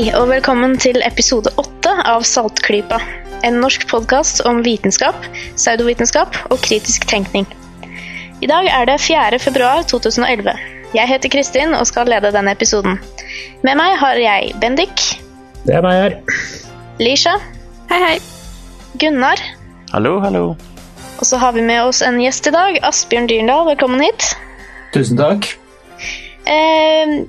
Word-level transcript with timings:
Hei, 0.00 0.14
og 0.16 0.30
velkommen 0.30 0.78
til 0.80 0.96
episode 1.04 1.50
åtte 1.60 1.90
av 2.08 2.22
Saltklypa. 2.24 2.96
En 3.44 3.58
norsk 3.60 3.82
podkast 3.90 4.38
om 4.48 4.62
vitenskap, 4.64 5.26
pseudovitenskap 5.58 6.38
og 6.46 6.62
kritisk 6.64 7.04
tenkning. 7.10 7.44
I 8.40 8.48
dag 8.48 8.70
er 8.72 8.88
det 8.88 8.94
4. 9.04 9.36
februar 9.44 9.84
2011. 9.90 10.54
Jeg 10.96 11.04
heter 11.10 11.32
Kristin 11.34 11.76
og 11.76 11.84
skal 11.90 12.08
lede 12.08 12.30
denne 12.32 12.54
episoden. 12.56 12.96
Med 13.60 13.76
meg 13.76 13.98
har 14.00 14.16
jeg 14.16 14.54
Bendik, 14.62 15.04
Det 15.68 15.76
er 15.76 15.84
meg 15.84 15.98
her. 15.98 16.16
Lisha, 16.96 17.36
Hei, 17.92 18.00
hei. 18.00 18.16
Gunnar, 18.96 19.36
Hallo, 19.92 20.16
hallo. 20.24 20.56
og 21.18 21.24
så 21.28 21.36
har 21.44 21.52
vi 21.52 21.60
med 21.60 21.82
oss 21.84 22.00
en 22.00 22.22
gjest 22.24 22.48
i 22.48 22.56
dag, 22.56 22.80
Asbjørn 22.88 23.28
Dyrendal. 23.28 23.66
Velkommen 23.68 24.00
hit. 24.00 24.32
Tusen 24.96 25.20
takk. 25.20 25.58
Eh, 26.48 27.20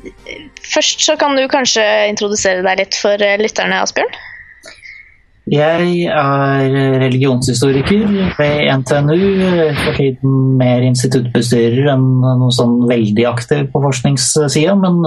først 0.73 1.05
så 1.05 1.17
kan 1.19 1.37
du 1.37 1.45
kanskje 1.51 1.85
introdusere 2.11 2.65
deg 2.65 2.83
litt 2.83 2.99
for 2.99 3.21
eh, 3.21 3.39
lytterne, 3.41 3.81
Asbjørn? 3.85 4.21
Jeg 5.49 6.05
er 6.05 6.73
religionshistoriker 7.01 8.03
ved 8.37 8.59
NTNU, 8.77 9.73
for 9.81 9.97
tiden 9.97 10.35
mer 10.59 10.85
instituttbestyrer 10.85 11.89
enn 11.95 12.05
noe 12.21 12.53
sånn 12.53 12.77
veldig 12.87 13.25
aktiv 13.25 13.65
på 13.73 13.81
forskningssida. 13.81 14.77
Men 14.77 15.01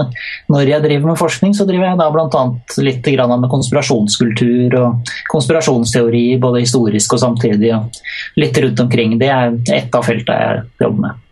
når 0.50 0.72
jeg 0.72 0.84
driver 0.84 1.12
med 1.12 1.20
forskning, 1.22 1.55
så 1.55 1.69
driver 1.69 1.92
jeg 1.92 2.00
da 2.03 2.10
bl.a. 2.12 2.44
litt 2.83 3.10
med 3.14 3.50
konspirasjonskultur 3.55 4.78
og 4.83 5.14
konspirasjonsteori, 5.31 6.27
både 6.42 6.66
historisk 6.66 7.14
og 7.14 7.25
samtidig. 7.25 7.70
Og 7.78 8.42
litt 8.42 8.58
rundt 8.58 8.84
omkring. 8.84 9.16
Det 9.22 9.31
er 9.31 9.55
ett 9.78 9.94
av 9.94 10.05
feltene 10.05 10.42
jeg 10.42 10.66
jobber 10.83 11.06
med. 11.06 11.23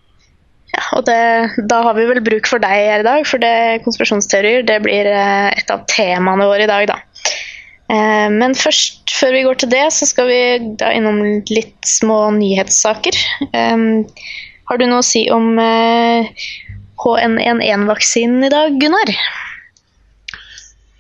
Ja, 0.73 0.83
og 0.97 1.05
det, 1.05 1.17
da 1.69 1.83
har 1.84 1.97
vi 1.98 2.06
vel 2.09 2.23
bruk 2.25 2.48
for 2.48 2.62
deg 2.62 2.73
her 2.89 3.03
i 3.03 3.06
dag, 3.06 3.27
for 3.28 3.42
det, 3.42 3.83
konspirasjonsteorier 3.84 4.65
det 4.65 4.78
blir 4.84 5.09
eh, 5.11 5.51
et 5.53 5.73
av 5.73 5.83
temaene 5.91 6.47
våre 6.48 6.65
i 6.65 6.70
dag, 6.70 6.87
da. 6.89 6.97
Eh, 7.92 8.28
Men 8.33 8.56
først, 8.56 9.03
før 9.12 9.34
vi 9.37 9.45
går 9.45 9.61
til 9.61 9.73
det, 9.75 9.84
så 9.93 10.09
skal 10.09 10.31
vi 10.31 10.41
da 10.81 10.93
innom 10.97 11.20
litt 11.50 11.77
små 11.89 12.25
nyhetssaker. 12.39 13.19
Eh, 13.53 13.87
Har 14.70 14.78
du 14.81 14.87
noe 14.89 15.03
å 15.03 15.05
si 15.05 15.27
om 15.34 15.59
eh, 15.61 16.31
H1N1-vaksinen 17.03 18.47
i 18.47 18.53
dag, 18.53 18.78
Gunnar? 18.81 19.12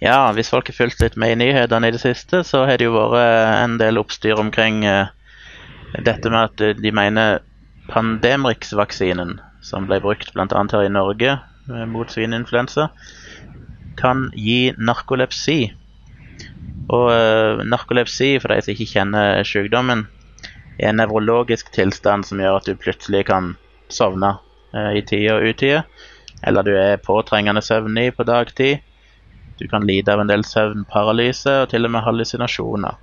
Ja, 0.02 0.18
hvis 0.34 0.50
folk 0.50 0.66
har 0.68 0.76
fulgt 0.76 1.00
litt 1.00 1.16
med 1.16 1.32
i 1.32 1.38
nyhetene 1.44 1.88
i 1.88 1.94
det 1.94 2.02
siste, 2.02 2.42
så 2.44 2.66
har 2.66 2.76
det 2.76 2.88
jo 2.90 2.96
vært 2.98 3.62
en 3.62 3.78
del 3.80 4.00
oppstyr 4.02 4.34
omkring 4.42 4.82
dette 4.82 6.32
med 6.32 6.42
at 6.42 6.80
de 6.82 6.90
mener 6.90 7.38
Pandemrix-vaksinen, 7.86 9.36
som 9.62 9.86
ble 9.88 10.00
brukt 10.02 10.32
bl.a. 10.34 10.46
her 10.48 10.86
i 10.86 10.92
Norge 10.92 11.36
eh, 11.36 11.84
mot 11.88 12.10
svineinfluensa, 12.10 12.88
kan 13.98 14.28
gi 14.34 14.72
narkolepsi. 14.78 15.60
Og 16.92 17.08
uh, 17.08 17.62
narkolepsi, 17.64 18.34
for 18.42 18.52
de 18.52 18.64
som 18.64 18.72
ikke 18.74 18.90
kjenner 18.90 19.44
sykdommen, 19.46 20.06
er 20.80 20.90
en 20.90 20.98
nevrologisk 20.98 21.70
tilstand 21.72 22.26
som 22.26 22.40
gjør 22.42 22.58
at 22.58 22.68
du 22.68 22.80
plutselig 22.80 23.26
kan 23.28 23.52
sovne 23.92 24.34
uh, 24.74 24.90
i 24.96 25.04
tide 25.06 25.36
og 25.36 25.46
utide. 25.52 25.84
Eller 26.42 26.66
du 26.66 26.72
er 26.74 27.00
påtrengende 27.04 27.62
søvnig 27.62 28.10
på 28.16 28.26
dagtid. 28.26 28.82
Du 29.60 29.68
kan 29.70 29.86
lide 29.86 30.10
av 30.10 30.24
en 30.24 30.32
del 30.32 30.42
søvnparalyse 30.44 31.60
og 31.62 31.70
til 31.70 31.86
og 31.86 31.94
med 31.94 32.02
hallusinasjoner. 32.02 32.98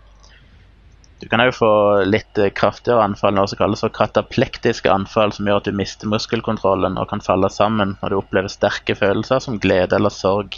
Du 1.20 1.28
kan 1.28 1.42
òg 1.44 1.52
få 1.52 1.70
litt 2.08 2.40
eh, 2.40 2.52
kraftigere 2.56 3.04
anfall, 3.04 3.36
noe 3.36 3.50
som 3.52 3.60
kalles 3.60 3.84
for 3.84 3.92
kataplektiske 3.92 4.92
anfall, 4.92 5.34
som 5.36 5.48
gjør 5.50 5.60
at 5.60 5.68
du 5.68 5.76
mister 5.76 6.08
muskelkontrollen 6.08 6.96
og 7.00 7.10
kan 7.12 7.24
falle 7.24 7.50
sammen 7.52 7.98
når 8.00 8.14
du 8.14 8.20
opplever 8.22 8.52
sterke 8.52 8.96
følelser 8.96 9.44
som 9.44 9.60
glede 9.60 9.98
eller 9.98 10.14
sorg. 10.16 10.56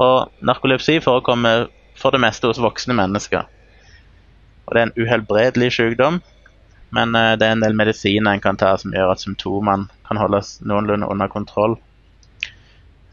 Og 0.00 0.32
narkolepsi 0.40 0.96
forekommer 1.04 1.68
for 1.98 2.14
det 2.14 2.22
meste 2.24 2.48
hos 2.48 2.62
voksne 2.62 2.96
mennesker. 2.96 3.44
Og 4.64 4.72
det 4.72 4.80
er 4.80 4.88
en 4.88 4.96
uhelbredelig 4.96 5.74
sykdom, 5.76 6.22
men 6.96 7.12
eh, 7.18 7.34
det 7.36 7.44
er 7.44 7.58
en 7.58 7.64
del 7.66 7.76
medisiner 7.76 8.32
en 8.32 8.44
kan 8.44 8.60
ta 8.60 8.72
som 8.80 8.96
gjør 8.96 9.12
at 9.12 9.24
symptomene 9.26 9.90
kan 10.08 10.20
holdes 10.20 10.56
noenlunde 10.64 11.10
under 11.10 11.28
kontroll. 11.28 11.76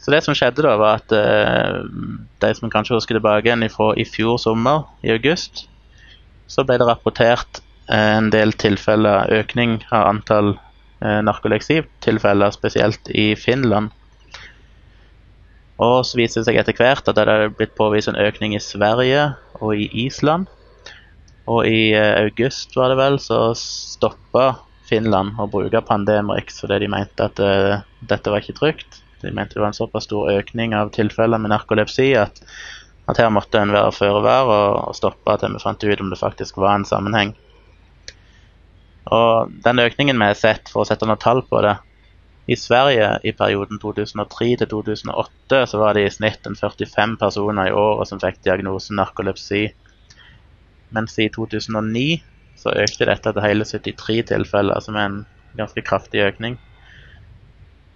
Så 0.02 0.16
det 0.16 0.24
som 0.26 0.34
skjedde 0.34 0.64
da, 0.64 0.78
var 0.80 1.04
at 1.04 1.12
eh, 1.14 1.84
de 2.42 2.54
som 2.56 2.72
kanskje 2.72 2.96
husker 2.96 3.20
tilbake 3.20 3.52
igjen 3.52 3.68
fra 3.70 3.92
i 4.00 4.08
fjor 4.08 4.40
sommer, 4.42 4.88
i 5.04 5.12
august, 5.14 5.68
så 6.52 6.66
ble 6.68 6.78
det 6.82 6.90
rapportert 6.90 7.62
eh, 7.88 8.18
en 8.18 8.30
del 8.34 8.54
tilfeller, 8.60 9.32
økning 9.42 9.80
av 9.90 10.10
antall 10.10 10.54
eh, 10.54 11.20
narkolepsitilfeller, 11.26 12.54
spesielt 12.56 13.12
i 13.16 13.32
Finland. 13.40 13.94
Og 15.82 16.02
så 16.06 16.20
viste 16.20 16.42
det 16.42 16.50
seg 16.50 16.60
etter 16.62 16.78
hvert 16.78 17.08
at 17.08 17.18
det 17.18 17.26
hadde 17.26 17.54
blitt 17.58 17.78
påvist 17.78 18.12
en 18.12 18.20
økning 18.20 18.54
i 18.54 18.62
Sverige 18.62 19.32
og 19.62 19.80
i 19.80 19.88
Island. 20.06 20.50
Og 21.50 21.66
i 21.66 21.94
eh, 21.98 22.18
august, 22.22 22.76
var 22.78 22.92
det 22.92 23.00
vel, 23.00 23.18
så 23.22 23.52
stoppa 23.58 24.52
Finland 24.92 25.40
å 25.40 25.48
bruke 25.50 25.82
Pandemrix 25.88 26.60
fordi 26.62 26.84
de 26.84 26.92
mente 26.92 27.26
at 27.26 27.40
eh, 27.42 27.80
dette 28.12 28.34
var 28.34 28.44
ikke 28.44 28.60
trygt. 28.60 29.00
De 29.22 29.32
mente 29.34 29.56
det 29.56 29.64
var 29.64 29.72
en 29.72 29.78
såpass 29.78 30.08
stor 30.10 30.30
økning 30.34 30.76
av 30.78 30.92
tilfeller 30.96 31.42
med 31.42 31.54
narkolepsi 31.54 32.12
at, 32.20 32.42
at 33.10 33.20
her 33.20 33.32
måtte 33.34 33.60
en 33.60 33.74
være 33.74 33.94
føre 33.96 34.22
var 34.24 34.50
og, 34.50 34.82
og 34.92 34.98
stoppe 34.98 35.38
til 35.42 35.56
vi 35.56 35.64
fant 35.64 35.84
ut 35.84 36.04
om 36.04 36.12
det 36.12 36.20
faktisk 36.20 36.60
var 36.62 36.78
en 36.78 36.88
sammenheng. 36.88 37.34
Og 39.12 39.52
den 39.66 39.82
økningen 39.82 40.20
vi 40.20 40.30
har 40.30 40.38
sett, 40.38 40.70
for 40.70 40.84
å 40.84 40.88
sette 40.88 41.08
noe 41.10 41.20
tall 41.20 41.42
på 41.50 41.64
det 41.66 41.76
I 42.52 42.58
Sverige 42.58 43.08
i 43.28 43.34
perioden 43.38 43.80
2003 43.82 44.50
til 44.62 44.70
2008 44.70 45.62
så 45.72 45.82
var 45.82 45.98
det 45.98 46.06
i 46.06 46.14
snitt 46.14 46.46
en 46.48 46.58
45 46.58 47.18
personer 47.22 47.70
i 47.70 47.76
året 47.76 48.10
som 48.10 48.22
fikk 48.22 48.42
diagnosen 48.46 49.00
narkolepsi. 49.00 49.68
Mens 50.96 51.18
i 51.22 51.30
2009 51.34 52.22
så 52.62 52.74
økte 52.78 53.08
dette 53.10 53.34
til 53.34 53.46
hele 53.46 53.66
73 53.66 54.26
tilfeller, 54.34 54.82
som 54.84 54.98
er 54.98 55.08
en 55.08 55.22
ganske 55.58 55.84
kraftig 55.86 56.22
økning. 56.26 56.58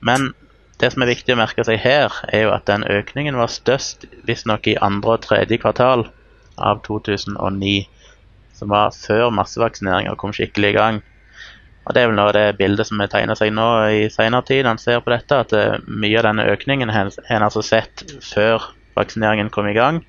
Men 0.06 0.32
det 0.82 0.92
som 0.92 1.04
er 1.04 1.12
viktig 1.14 1.36
å 1.36 1.40
merke 1.40 1.64
seg 1.64 1.80
her, 1.80 2.14
er 2.34 2.46
jo 2.46 2.54
at 2.56 2.68
den 2.68 2.84
økningen 2.84 3.38
var 3.40 3.52
størst 3.52 4.06
visstnok 4.28 4.68
i 4.68 4.78
andre 4.84 5.16
og 5.16 5.24
tredje 5.24 5.60
kvartal 5.62 6.08
av 6.60 6.82
2009, 6.88 7.86
som 8.56 8.72
var 8.72 8.96
før 8.96 9.32
massevaksineringa 9.36 10.16
kom 10.20 10.36
skikkelig 10.36 10.74
i 10.74 10.78
gang. 10.78 11.02
Og 11.86 11.94
Det 11.94 12.02
er 12.02 12.10
vel 12.10 12.18
noe 12.18 12.32
av 12.32 12.36
det 12.36 12.58
bildet 12.58 12.90
som 12.90 13.00
har 13.00 13.12
tegna 13.14 13.36
seg 13.38 13.54
nå 13.54 13.68
i 13.94 14.06
senere 14.10 14.44
tid, 14.48 14.66
Han 14.66 14.82
ser 14.82 15.04
på 15.06 15.14
dette, 15.14 15.38
at 15.38 15.54
eh, 15.54 15.78
mye 15.88 16.18
av 16.18 16.26
denne 16.26 16.48
økningen 16.50 16.90
har 16.90 17.12
en 17.30 17.46
altså 17.46 17.62
sett 17.62 18.04
før 18.26 18.72
vaksineringen 18.96 19.52
kom 19.54 19.68
i 19.68 19.76
gang, 19.78 20.02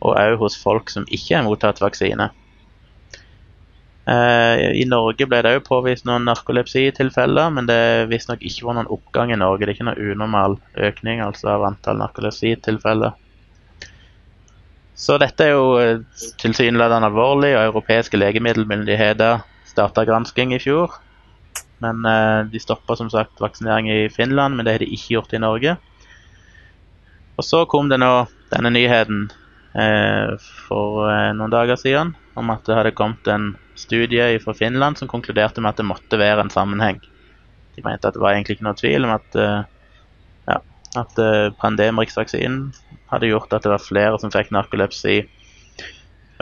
og 0.00 0.16
òg 0.16 0.38
hos 0.40 0.56
folk 0.56 0.90
som 0.90 1.06
ikke 1.10 1.36
har 1.36 1.44
mottatt 1.44 1.82
vaksine. 1.82 2.30
Eh, 4.02 4.80
I 4.82 4.84
Norge 4.90 5.28
ble 5.30 5.38
det 5.46 5.52
òg 5.54 5.66
påvist 5.68 6.06
noen 6.08 6.24
narkolepsitilfeller, 6.26 7.52
men 7.54 7.68
det 7.70 8.08
visstnok 8.10 8.42
ikke 8.42 8.66
var 8.66 8.78
noen 8.78 8.90
oppgang 8.90 9.30
i 9.30 9.38
Norge. 9.38 9.62
Det 9.62 9.70
er 9.70 9.76
ikke 9.76 9.88
noen 9.92 10.14
unormal 10.14 10.56
økning 10.88 11.22
altså 11.22 11.52
av 11.54 11.66
antall 11.68 12.00
narkolepsitilfeller. 12.02 13.14
Så 14.98 15.16
dette 15.22 15.46
er 15.46 15.54
jo 15.54 15.78
eh, 15.78 16.02
tilsynelatende 16.42 17.12
alvorlig, 17.12 17.54
og 17.54 17.68
europeiske 17.70 18.18
legemiddelmyndigheter 18.18 19.46
starta 19.70 20.04
gransking 20.08 20.54
i 20.56 20.60
fjor. 20.62 20.98
Men 21.82 22.02
eh, 22.06 22.42
de 22.50 22.62
stoppa 22.62 22.98
som 22.98 23.10
sagt 23.10 23.40
vaksinering 23.42 23.90
i 23.90 24.10
Finland, 24.10 24.58
men 24.58 24.66
det 24.66 24.76
har 24.76 24.82
de 24.82 24.90
ikke 24.90 25.16
gjort 25.16 25.38
i 25.38 25.42
Norge. 25.42 25.76
Og 27.38 27.46
så 27.46 27.64
kom 27.70 27.86
det 27.88 28.02
nå 28.02 28.12
denne 28.50 28.74
nyheten 28.74 29.28
eh, 29.78 30.34
for 30.66 31.06
noen 31.38 31.54
dager 31.54 31.78
siden 31.80 32.16
om 32.36 32.50
at 32.52 32.66
det 32.66 32.76
hadde 32.76 32.98
kommet 32.98 33.30
en 33.30 33.52
studie 33.78 34.38
fra 34.42 34.54
Finland 34.54 34.98
som 34.98 35.10
konkluderte 35.10 35.62
med 35.62 35.74
at 35.74 35.80
det 35.80 35.88
måtte 35.88 36.20
være 36.20 36.44
en 36.44 36.52
sammenheng. 36.52 37.00
De 37.76 37.84
mente 37.84 38.08
at 38.08 38.16
det 38.16 38.22
var 38.22 38.34
egentlig 38.34 38.58
ikke 38.58 38.68
noe 38.68 38.78
tvil 38.78 39.06
om 39.08 39.14
at, 39.14 39.38
eh, 39.38 39.62
ja, 40.48 40.58
at 41.00 41.20
eh, 41.22 41.52
Pandemrix-vaksinen 41.60 42.72
hadde 43.12 43.30
gjort 43.30 43.52
at 43.52 43.64
det 43.64 43.72
var 43.72 43.84
flere 43.84 44.18
som 44.20 44.32
fikk 44.32 44.52
narkolepsi. 44.52 45.22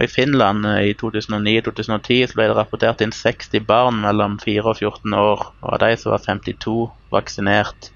Og 0.01 0.07
I 0.07 0.11
Finland 0.11 0.67
eh, 0.67 0.91
i 0.91 0.97
2009-2010 0.99 2.35
ble 2.35 2.49
det 2.51 2.59
rapportert 2.59 3.05
inn 3.05 3.15
60 3.15 3.63
barn 3.69 4.03
mellom 4.03 4.39
4 4.43 4.65
og 4.65 4.81
14 4.81 5.17
år. 5.19 5.47
og 5.63 5.75
Av 5.75 5.83
de 5.85 5.95
så 6.01 6.15
var 6.15 6.25
52 6.27 6.77
vaksinert. 7.15 7.93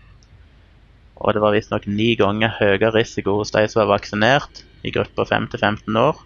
Og 1.16 1.34
det 1.34 1.42
var 1.42 1.54
visstnok 1.54 1.86
ni 1.88 2.12
ganger 2.18 2.54
høyere 2.58 2.92
risiko 2.94 3.38
hos 3.40 3.54
de 3.54 3.66
som 3.70 3.84
var 3.84 3.96
vaksinert 3.96 4.64
i 4.84 4.92
gruppa 4.94 5.26
5 5.26 5.50
til 5.54 5.62
15 5.62 5.96
år. 5.96 6.22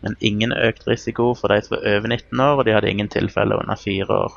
Men 0.00 0.16
ingen 0.20 0.52
økt 0.56 0.86
risiko 0.88 1.34
for 1.36 1.52
de 1.52 1.60
som 1.64 1.76
var 1.76 1.86
over 1.96 2.08
19 2.08 2.40
år, 2.40 2.56
og 2.56 2.64
de 2.64 2.74
hadde 2.74 2.90
ingen 2.90 3.08
tilfeller 3.12 3.60
under 3.60 3.76
4 3.76 4.06
år. 4.08 4.36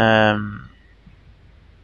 Um, 0.00 0.70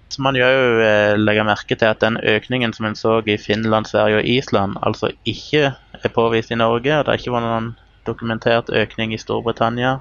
så 0.08 0.22
man 0.22 0.36
jo 0.38 0.46
eh, 0.46 1.16
legge 1.18 1.44
merke 1.44 1.76
til 1.76 1.90
at 1.90 2.00
den 2.00 2.16
økningen 2.22 2.72
som 2.72 2.86
en 2.86 2.94
så 2.96 3.18
i 3.26 3.36
Finland, 3.36 3.88
Sverige 3.90 4.22
og 4.22 4.28
Island, 4.36 4.78
altså 4.82 5.10
ikke 5.26 5.72
er 5.74 6.14
påvist 6.14 6.50
i 6.50 6.56
Norge. 6.56 6.88
Det 6.88 7.10
har 7.10 7.18
ikke 7.18 7.34
vært 7.34 7.44
noen 7.44 7.72
dokumentert 8.06 8.70
økning 8.70 9.12
i 9.12 9.18
Storbritannia, 9.20 9.98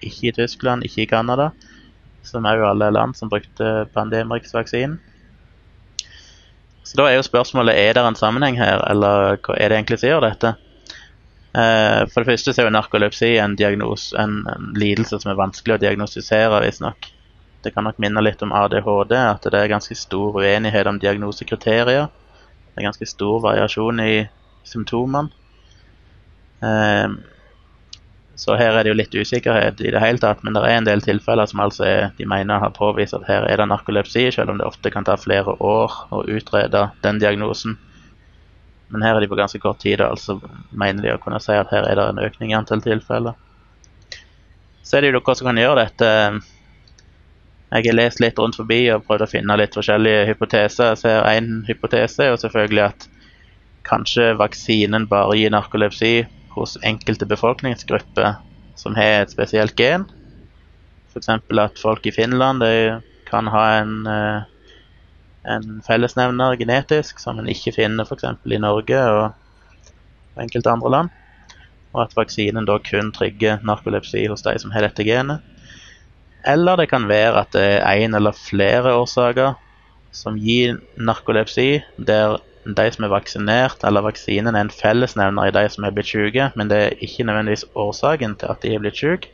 ikke 0.00 0.30
i 0.30 0.32
Tyskland, 0.38 0.86
ikke 0.86 1.02
i 1.02 1.10
Canada, 1.10 1.50
som 2.22 2.46
er 2.46 2.60
jo 2.60 2.68
alle 2.70 2.88
land 2.94 3.16
som 3.18 3.28
brukte 3.28 3.88
Pandemrix-vaksinen. 3.92 5.00
Så 6.88 6.96
da 6.96 7.10
er 7.10 7.18
jo 7.18 7.26
spørsmålet 7.26 7.76
er 7.76 7.98
det 7.98 8.06
en 8.06 8.16
sammenheng 8.16 8.56
her, 8.56 8.80
eller 8.88 9.36
hva 9.44 9.58
er 9.58 9.68
det 9.68 9.76
egentlig 9.76 9.98
som 10.00 10.08
gjør 10.14 10.24
dette? 10.30 10.54
Eh, 11.56 12.02
for 12.12 12.20
det 12.20 12.34
første 12.34 12.52
så 12.52 12.62
er 12.62 12.68
jo 12.68 12.74
narkolepsi 12.74 13.30
en, 13.40 13.56
diagnos, 13.56 14.10
en, 14.20 14.42
en 14.52 14.72
lidelse 14.76 15.20
som 15.22 15.32
er 15.32 15.40
vanskelig 15.40 15.78
å 15.78 15.82
diagnostisere, 15.86 16.60
visstnok. 16.66 17.08
Det 17.64 17.72
kan 17.74 17.88
nok 17.88 17.98
minne 18.02 18.22
litt 18.22 18.42
om 18.44 18.52
ADHD, 18.54 19.16
at 19.18 19.48
det 19.48 19.58
er 19.58 19.72
ganske 19.72 19.96
stor 19.98 20.36
uenighet 20.38 20.86
om 20.86 21.00
diagnosekriterier. 21.02 22.06
Det 22.68 22.82
er 22.82 22.86
ganske 22.86 23.08
stor 23.08 23.40
variasjon 23.48 24.04
i 24.04 24.12
symptomene. 24.68 25.32
Eh, 26.62 27.18
så 28.38 28.54
her 28.54 28.76
er 28.76 28.86
det 28.86 28.92
jo 28.92 28.98
litt 29.00 29.14
usikkerhet 29.18 29.80
i 29.82 29.90
det 29.90 29.98
hele 29.98 30.20
tatt, 30.22 30.44
men 30.46 30.54
det 30.54 30.62
er 30.62 30.76
en 30.76 30.86
del 30.86 31.02
tilfeller 31.02 31.48
som 31.50 31.64
altså 31.64 31.82
er, 31.88 32.04
de 32.20 32.26
mener 32.30 32.62
har 32.62 32.70
påvist 32.76 33.16
at 33.16 33.26
her 33.26 33.48
er 33.50 33.58
det 33.58 33.66
narkolepsi, 33.66 34.28
selv 34.30 34.52
om 34.52 34.60
det 34.60 34.68
ofte 34.68 34.92
kan 34.94 35.06
ta 35.08 35.16
flere 35.18 35.56
år 35.58 35.96
å 36.14 36.22
utrede 36.30 36.84
den 37.02 37.18
diagnosen. 37.18 37.74
Men 38.88 39.04
her 39.04 39.16
er 39.16 39.24
de 39.24 39.28
på 39.28 39.36
ganske 39.38 39.60
kort 39.60 39.82
tid, 39.84 40.00
altså 40.00 40.38
mener 40.70 41.04
de 41.04 41.12
å 41.12 41.20
kunne 41.20 41.40
si 41.44 41.52
at 41.52 41.70
her 41.74 41.84
er 41.84 41.98
det 41.98 42.06
en 42.08 42.22
økning 42.24 42.52
i 42.52 42.56
antall 42.56 42.80
tilfeller. 42.84 43.36
Så 44.82 44.96
er 44.96 45.04
det 45.04 45.10
jo 45.10 45.18
noe 45.18 45.34
som 45.36 45.50
kan 45.50 45.60
gjøre 45.60 45.84
dette 45.84 46.08
Jeg 47.68 47.84
har 47.84 47.96
lest 47.98 48.20
litt 48.24 48.38
rundt 48.40 48.56
forbi 48.56 48.86
og 48.94 49.04
prøvd 49.04 49.26
å 49.26 49.28
finne 49.28 49.56
litt 49.60 49.74
forskjellige 49.76 50.24
hypoteser. 50.30 50.94
Jeg 50.94 51.00
ser 51.02 51.26
én 51.28 51.50
hypotese 51.68 52.24
er 52.24 52.30
jo 52.32 52.38
selvfølgelig 52.40 52.84
at 52.86 53.08
kanskje 53.84 54.30
vaksinen 54.40 55.04
bare 55.10 55.36
gir 55.36 55.52
narkolepsi 55.52 56.12
hos 56.54 56.78
enkelte 56.88 57.28
befolkningsgrupper 57.28 58.38
som 58.78 58.96
har 58.96 59.26
et 59.26 59.34
spesielt 59.34 59.76
gen. 59.76 60.06
F.eks. 61.12 61.28
at 61.28 61.82
folk 61.82 62.08
i 62.08 62.14
Finland 62.14 62.64
kan 63.28 63.52
ha 63.52 63.64
en, 63.82 63.94
eh, 64.06 64.48
en 65.48 65.82
fellesnevner 65.86 66.56
genetisk 66.60 67.20
som 67.22 67.38
en 67.40 67.48
ikke 67.50 67.74
finner 67.76 68.06
f.eks. 68.06 68.26
i 68.44 68.60
Norge 68.62 68.98
og 69.12 70.42
enkelte 70.42 70.72
andre 70.72 70.92
land. 70.94 71.14
Og 71.94 72.02
at 72.04 72.16
vaksinen 72.16 72.68
da 72.68 72.76
kun 72.84 73.12
trigger 73.16 73.62
narkolepsi 73.66 74.26
hos 74.28 74.44
de 74.44 74.54
som 74.60 74.74
har 74.74 74.84
dette 74.84 75.06
genet. 75.06 75.40
Eller 76.46 76.78
det 76.78 76.90
kan 76.92 77.08
være 77.08 77.40
at 77.42 77.54
det 77.56 77.64
er 77.80 78.04
én 78.04 78.14
eller 78.16 78.36
flere 78.36 78.92
årsaker 78.94 79.56
som 80.14 80.38
gir 80.40 80.78
narkolepsi, 80.96 81.82
der 81.98 82.38
de 82.64 82.86
som 82.92 83.04
er 83.06 83.12
vaksinert, 83.12 83.84
eller 83.84 84.04
vaksinen 84.04 84.54
er 84.54 84.66
en 84.66 84.72
fellesnevner 84.72 85.48
i 85.48 85.54
de 85.56 85.64
som 85.72 85.84
er 85.84 85.94
blitt 85.96 86.10
syke, 86.10 86.50
men 86.56 86.70
det 86.70 86.78
er 86.78 87.04
ikke 87.04 87.24
nødvendigvis 87.24 87.64
årsaken 87.74 88.36
til 88.40 88.52
at 88.52 88.62
de 88.62 88.74
er 88.74 88.82
blitt 88.82 89.00
syke. 89.00 89.30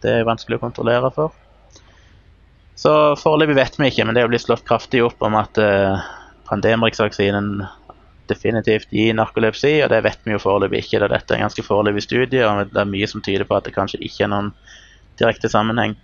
Det 0.00 0.12
er 0.20 0.28
vanskelig 0.28 0.58
å 0.60 0.64
kontrollere 0.64 1.10
for. 1.14 1.32
Så 2.80 2.92
foreløpig 3.20 3.58
vet 3.58 3.76
vi 3.76 3.90
ikke, 3.90 4.06
men 4.08 4.16
det 4.16 4.22
er 4.22 4.30
blitt 4.30 4.46
slått 4.46 4.64
kraftig 4.68 5.02
opp 5.04 5.20
om 5.26 5.36
at 5.36 5.58
uh, 5.60 6.00
Pandemrix-vaksinen 6.48 7.58
definitivt 8.30 8.92
gir 8.94 9.16
narkolepsi, 9.18 9.74
og 9.84 9.90
det 9.92 9.98
vet 10.06 10.22
vi 10.24 10.32
jo 10.32 10.40
foreløpig 10.40 10.84
ikke. 10.84 11.02
Da 11.02 11.10
Dette 11.12 11.34
er 11.34 11.40
en 11.40 11.48
ganske 11.48 11.64
foreløpig 11.66 12.06
studie, 12.06 12.46
og 12.46 12.70
det 12.72 12.80
er 12.80 12.88
mye 12.88 13.08
som 13.10 13.24
tyder 13.26 13.44
på 13.44 13.58
at 13.58 13.68
det 13.68 13.74
kanskje 13.76 14.00
ikke 14.06 14.24
er 14.24 14.32
noen 14.32 14.52
direkte 15.20 15.50
sammenheng. 15.52 15.96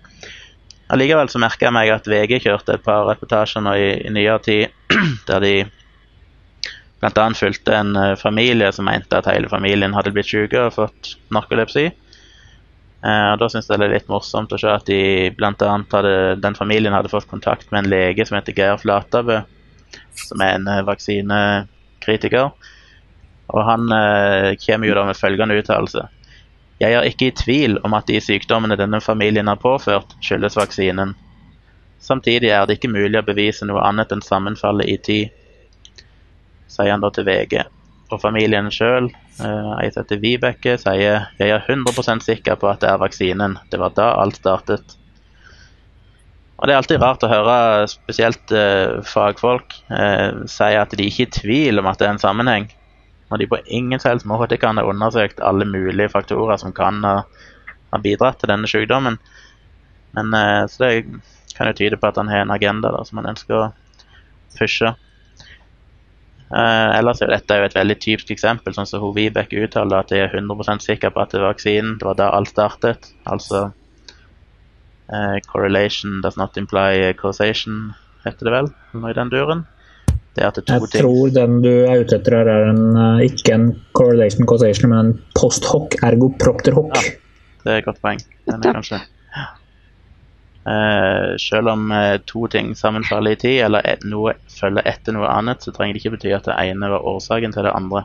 Allikevel 0.93 1.31
så 1.33 1.41
merka 1.43 1.67
jeg 1.67 1.75
meg 1.75 1.91
at 1.95 2.07
VG 2.11 2.43
kjørte 2.45 2.77
et 2.77 2.85
par 2.85 3.09
reportasjer 3.09 3.65
nå 3.65 3.73
i, 3.81 3.89
i 4.07 4.13
nyere 4.13 4.43
tid 4.45 4.93
der 5.31 5.43
de 5.43 5.55
bl.a. 7.01 7.25
fulgte 7.41 7.73
en 7.75 7.97
uh, 7.97 8.13
familie 8.21 8.69
som 8.73 8.87
mente 8.89 9.17
at 9.17 9.29
hele 9.31 9.49
familien 9.51 9.97
hadde 9.97 10.13
blitt 10.15 10.29
syke 10.29 10.69
og 10.69 10.77
fått 10.77 11.17
narkolepsi. 11.33 11.89
Uh, 13.05 13.35
og 13.35 13.43
Da 13.43 13.49
syns 13.53 13.69
jeg 13.69 13.81
det 13.81 13.87
er 13.87 13.95
litt 13.99 14.09
morsomt 14.11 14.55
å 14.55 14.59
se 14.61 14.71
at 14.73 14.89
de 14.89 15.29
bl.a. 15.37 15.53
hadde, 15.93 16.15
den 16.43 16.57
familien 16.59 16.97
hadde 16.97 17.13
fått 17.13 17.29
kontakt 17.31 17.71
med 17.71 17.85
en 17.85 17.91
lege 17.93 18.27
som 18.27 18.39
heter 18.39 18.57
Geir 18.57 18.81
Flatabø, 18.81 19.43
som 20.17 20.43
er 20.43 20.57
en 20.57 20.67
uh, 20.71 20.83
vaksinekritiker. 20.89 22.51
Og 23.55 23.63
han 23.63 23.85
kommer 24.59 24.89
jo 24.89 24.95
da 24.97 25.05
med 25.07 25.15
følgende 25.15 25.55
uttalelse. 25.55 26.09
Jeg 26.83 26.93
er 26.93 27.07
ikke 27.07 27.29
i 27.31 27.37
tvil 27.37 27.79
om 27.87 27.95
at 27.95 28.09
de 28.11 28.19
sykdommene 28.21 28.75
denne 28.77 28.99
familien 29.01 29.47
har 29.47 29.61
påført, 29.63 30.17
skyldes 30.19 30.59
vaksinen. 30.59 31.15
Samtidig 32.03 32.51
er 32.51 32.67
det 32.67 32.77
ikke 32.77 32.93
mulig 32.93 33.21
å 33.21 33.25
bevise 33.25 33.69
noe 33.69 33.85
annet 33.87 34.13
enn 34.13 34.25
sammenfallet 34.25 34.91
i 34.91 34.99
tid, 35.09 36.03
sier 36.69 36.93
han 36.93 37.07
da 37.07 37.13
til 37.15 37.25
VG. 37.27 37.63
Og 38.07 38.21
familien 38.23 38.69
sjøl, 38.71 39.09
eh, 39.43 39.73
ei 39.81 39.89
som 39.91 40.05
heter 40.05 40.21
Vibeke, 40.23 40.77
sier 40.79 41.27
jeg 41.41 41.51
er 41.51 41.65
100% 41.67 42.23
sikker 42.23 42.59
på 42.61 42.71
at 42.71 42.85
det 42.85 42.93
er 42.93 43.03
vaksinen. 43.03 43.59
Det 43.71 43.81
var 43.83 43.97
da 43.97 44.13
alt 44.21 44.39
startet. 44.39 44.97
Og 46.57 46.67
Det 46.67 46.73
er 46.73 46.79
alltid 46.81 47.03
rart 47.03 47.25
å 47.27 47.29
høre 47.29 47.87
spesielt 47.91 48.53
eh, 48.55 49.03
fagfolk 49.05 49.75
eh, 49.93 50.47
si 50.49 50.71
at 50.73 50.95
de 50.97 51.05
ikke 51.05 51.27
er 51.27 51.29
i 51.29 51.37
tvil 51.41 51.83
om 51.83 51.91
at 51.91 52.01
det 52.01 52.07
er 52.07 52.15
en 52.15 52.23
sammenheng 52.23 52.71
når 53.31 53.43
de 53.43 53.49
på 53.51 53.59
ingen 53.67 54.01
helst 54.03 54.27
måte 54.29 54.59
kan 54.61 54.79
ha 54.79 54.87
undersøkt 54.87 55.43
alle 55.45 55.67
mulige 55.69 56.13
faktorer 56.13 56.57
som 56.63 56.73
kan 56.73 57.03
ha, 57.05 57.17
ha 57.93 58.01
bidratt 58.03 58.39
til 58.41 58.53
denne 58.53 58.71
sykdommen. 58.71 59.19
Men, 60.17 60.35
eh, 60.35 60.63
så 60.71 60.85
det 60.85 60.93
kan 61.57 61.71
jo 61.71 61.77
tyde 61.77 61.99
på 62.01 62.09
at 62.09 62.21
han 62.21 62.31
har 62.31 62.45
en 62.45 62.55
agenda 62.55 62.93
da, 62.95 63.03
som 63.05 63.21
han 63.21 63.33
ønsker 63.35 63.59
å 63.59 63.73
pushe. 64.57 64.95
Eh, 66.47 66.91
ellers 66.99 67.21
er 67.25 67.33
dette 67.33 67.57
jo 67.59 67.67
et 67.67 67.75
veldig 67.75 67.97
typisk 67.99 68.31
eksempel, 68.37 68.75
sånn 68.77 68.87
som 68.87 69.07
Vibeke 69.15 69.65
uttaler 69.67 70.05
at 70.05 70.13
jeg 70.15 70.29
er 70.29 70.37
100 70.39 70.85
sikker 70.85 71.11
på 71.11 71.23
at 71.23 71.35
det 71.35 71.43
var 71.43 71.55
vaksinen. 71.55 71.97
Det 71.99 72.07
var 72.07 72.19
da 72.21 72.29
alt 72.37 72.53
startet. 72.53 73.11
Altså 73.27 73.65
eh, 75.11 75.39
correlation 75.51 76.21
does 76.23 76.39
not 76.39 76.57
imply 76.61 77.13
causation, 77.19 77.97
heter 78.27 78.47
det 78.47 78.55
vel, 78.55 78.71
noe 78.95 79.11
i 79.11 79.19
den 79.19 79.33
duren. 79.35 79.67
jeg 80.37 80.53
ting. 80.93 81.01
tror 81.01 81.31
den 81.33 81.63
du 81.65 81.73
er 81.73 82.05
ute 82.05 82.21
etter 82.21 82.39
her, 82.39 82.53
er 82.53 82.71
en, 82.71 82.83
eh, 82.95 83.27
ikke 83.27 83.55
en 83.57 83.69
correlation 83.97 84.47
causation, 84.47 84.93
men 84.93 84.99
en 84.99 85.21
post 85.35 85.67
hoc 85.67 85.99
ergo 86.05 86.31
propter 86.39 86.77
hoc. 86.77 86.95
Ja, 86.95 87.19
det 87.65 87.73
er 87.73 87.83
et 87.83 87.91
godt 87.91 88.03
poeng. 88.05 88.23
Den 88.47 88.63
er 88.63 88.79
kanskje 88.79 89.03
Uh, 90.67 91.37
selv 91.39 91.69
om 91.69 91.93
uh, 91.93 92.17
to 92.27 92.49
ting 92.51 92.73
sammenfaller 92.75 93.31
i 93.31 93.39
tid, 93.39 93.61
eller 93.69 93.87
et, 93.87 94.03
noe 94.03 94.33
følger 94.51 94.83
etter 94.91 95.15
noe 95.15 95.29
annet, 95.31 95.63
så 95.63 95.71
trenger 95.71 95.95
det 95.95 96.01
ikke 96.03 96.17
bety 96.17 96.33
at 96.35 96.49
det 96.49 96.57
ene 96.59 96.89
var 96.91 97.07
årsaken 97.07 97.55
til 97.55 97.69
det 97.69 97.75
andre. 97.77 98.03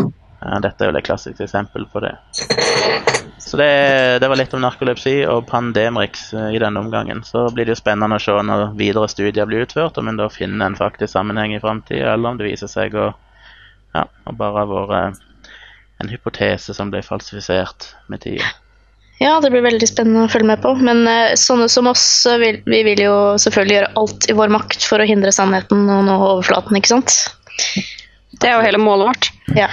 Uh, 0.00 0.56
dette 0.64 0.80
er 0.80 0.88
jo 0.88 0.94
et 0.96 1.04
klassisk 1.04 1.42
eksempel 1.44 1.84
på 1.92 2.00
det. 2.06 2.14
Så 3.36 3.60
det, 3.60 3.68
det, 4.24 4.30
var 4.32 4.40
litt 4.40 4.56
om 4.56 4.64
narkolepsi 4.64 5.12
og 5.28 5.44
Pandemrix 5.50 6.30
i 6.32 6.62
denne 6.62 6.80
omgangen. 6.80 7.20
Så 7.28 7.44
blir 7.52 7.68
det 7.68 7.74
jo 7.74 7.82
spennende 7.82 8.16
å 8.16 8.22
se 8.22 8.32
når 8.32 8.70
videre 8.80 9.10
studier 9.12 9.44
blir 9.50 9.66
utført, 9.66 10.00
om 10.00 10.08
en 10.08 10.22
da 10.22 10.30
finner 10.32 10.70
en 10.70 10.80
faktisk 10.80 11.12
sammenheng 11.12 11.52
i 11.52 11.60
framtida, 11.60 12.14
eller 12.14 12.32
om 12.32 12.40
det 12.40 12.48
viser 12.48 12.72
seg 12.72 12.96
å, 12.96 13.10
ja, 13.92 14.08
å 14.08 14.38
bare 14.40 14.64
ha 14.64 14.70
vært 14.72 15.20
en 16.00 16.08
hypotese 16.08 16.72
som 16.72 16.88
ble 16.90 17.04
falsifisert 17.04 17.92
med 18.08 18.24
tida. 18.24 18.48
Ja, 19.22 19.38
det 19.40 19.52
blir 19.54 19.62
veldig 19.64 19.86
spennende 19.88 20.26
å 20.26 20.30
følge 20.32 20.50
med 20.50 20.62
på. 20.64 20.74
Men 20.82 21.04
uh, 21.06 21.36
sånne 21.38 21.68
som 21.72 21.88
oss, 21.90 22.04
vil, 22.40 22.60
vi 22.66 22.82
vil 22.86 23.04
jo 23.06 23.16
selvfølgelig 23.40 23.78
gjøre 23.78 23.92
alt 24.02 24.28
i 24.30 24.36
vår 24.36 24.54
makt 24.56 24.86
for 24.88 25.02
å 25.02 25.08
hindre 25.08 25.32
sannheten 25.34 25.86
og 25.86 26.06
nå 26.08 26.18
overflaten, 26.18 26.76
ikke 26.78 26.96
sant? 26.96 27.16
Det 28.34 28.50
er 28.50 28.56
jo 28.56 28.64
hele 28.66 28.82
målet 28.82 29.12
vårt. 29.12 29.30
Ja. 29.54 29.70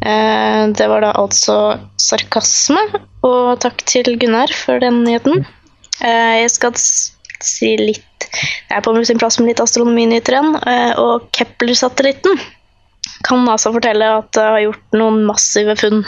Eh, 0.00 0.68
det 0.72 0.86
var 0.88 1.04
da 1.04 1.12
altså 1.20 1.56
sarkasme, 2.00 2.80
og 3.26 3.58
takk 3.60 3.82
til 3.88 4.14
Gunnar 4.20 4.52
for 4.56 4.80
den 4.80 5.02
nyheten. 5.04 5.44
Eh, 6.00 6.40
jeg 6.40 6.54
skal 6.54 6.78
si 6.80 7.74
litt 7.80 8.06
Jeg 8.30 8.78
er 8.78 8.82
på 8.84 8.92
sin 9.04 9.18
plass 9.18 9.40
med 9.40 9.48
litt 9.50 9.60
astronominyheter 9.62 10.36
igjen. 10.36 10.56
Eh, 10.70 10.92
og 11.02 11.28
Kepler-satellitten 11.34 12.38
kan 13.26 13.42
NASA 13.44 13.72
fortelle 13.74 14.06
at 14.20 14.28
det 14.36 14.44
har 14.44 14.62
gjort 14.62 14.96
noen 14.96 15.24
massive 15.28 15.74
funn 15.80 16.04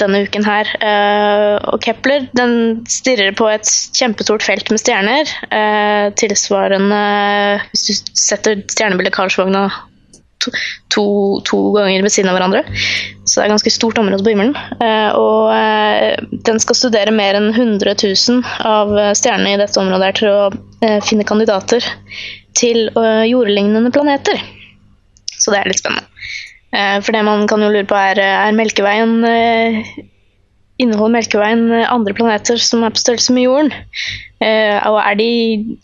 denne 0.00 0.22
uken 0.26 0.46
her. 0.46 0.70
og 1.70 1.80
Kepler 1.84 2.26
den 2.36 2.82
stirrer 2.90 3.34
på 3.36 3.48
et 3.52 3.68
kjempestort 3.96 4.44
felt 4.46 4.72
med 4.72 4.80
stjerner. 4.82 5.30
tilsvarende 6.18 7.02
Hvis 7.70 7.86
du 7.86 8.10
setter 8.18 8.64
stjernebildet 8.72 9.14
Karlsvogna 9.14 9.68
to, 10.88 11.40
to, 11.44 11.58
ganger 11.76 12.02
ved 12.04 12.12
siden 12.12 12.30
av 12.30 12.38
hverandre. 12.38 12.62
Så 13.24 13.38
det 13.38 13.42
er 13.42 13.48
et 13.48 13.54
ganske 13.54 13.72
stort 13.74 13.98
område 14.00 14.24
på 14.24 14.32
himmelen. 14.32 14.56
Eh, 14.80 15.10
og 15.18 15.50
eh, 15.54 16.16
den 16.48 16.60
skal 16.62 16.78
studere 16.78 17.14
mer 17.14 17.38
enn 17.38 17.50
100 17.52 17.94
000 18.00 18.44
av 18.66 18.94
stjernene 19.18 19.54
i 19.54 19.60
dette 19.60 19.80
området 19.82 20.08
her 20.08 20.18
til 20.20 20.30
å 20.32 20.46
eh, 20.86 20.98
finne 21.06 21.28
kandidater 21.28 21.84
til 22.58 22.88
jordlignende 23.30 23.92
planeter. 23.94 24.40
Så 25.38 25.52
det 25.52 25.60
er 25.60 25.70
litt 25.70 25.80
spennende. 25.80 26.08
For 26.70 27.10
det 27.10 27.24
man 27.26 27.48
kan 27.50 27.64
jo 27.64 27.70
lure 27.72 27.88
på, 27.88 27.96
er, 27.98 28.20
er 28.22 28.54
Melkeveien 28.54 29.24
inneholder 30.80 31.14
Melkeveien 31.16 31.64
andre 31.82 32.14
planeter 32.16 32.60
som 32.62 32.84
er 32.86 32.94
på 32.94 33.02
størrelse 33.02 33.34
med 33.36 33.46
jorden? 33.46 33.72
Eh, 34.40 34.76
og 34.88 34.96
er 35.02 35.18
de 35.20 35.30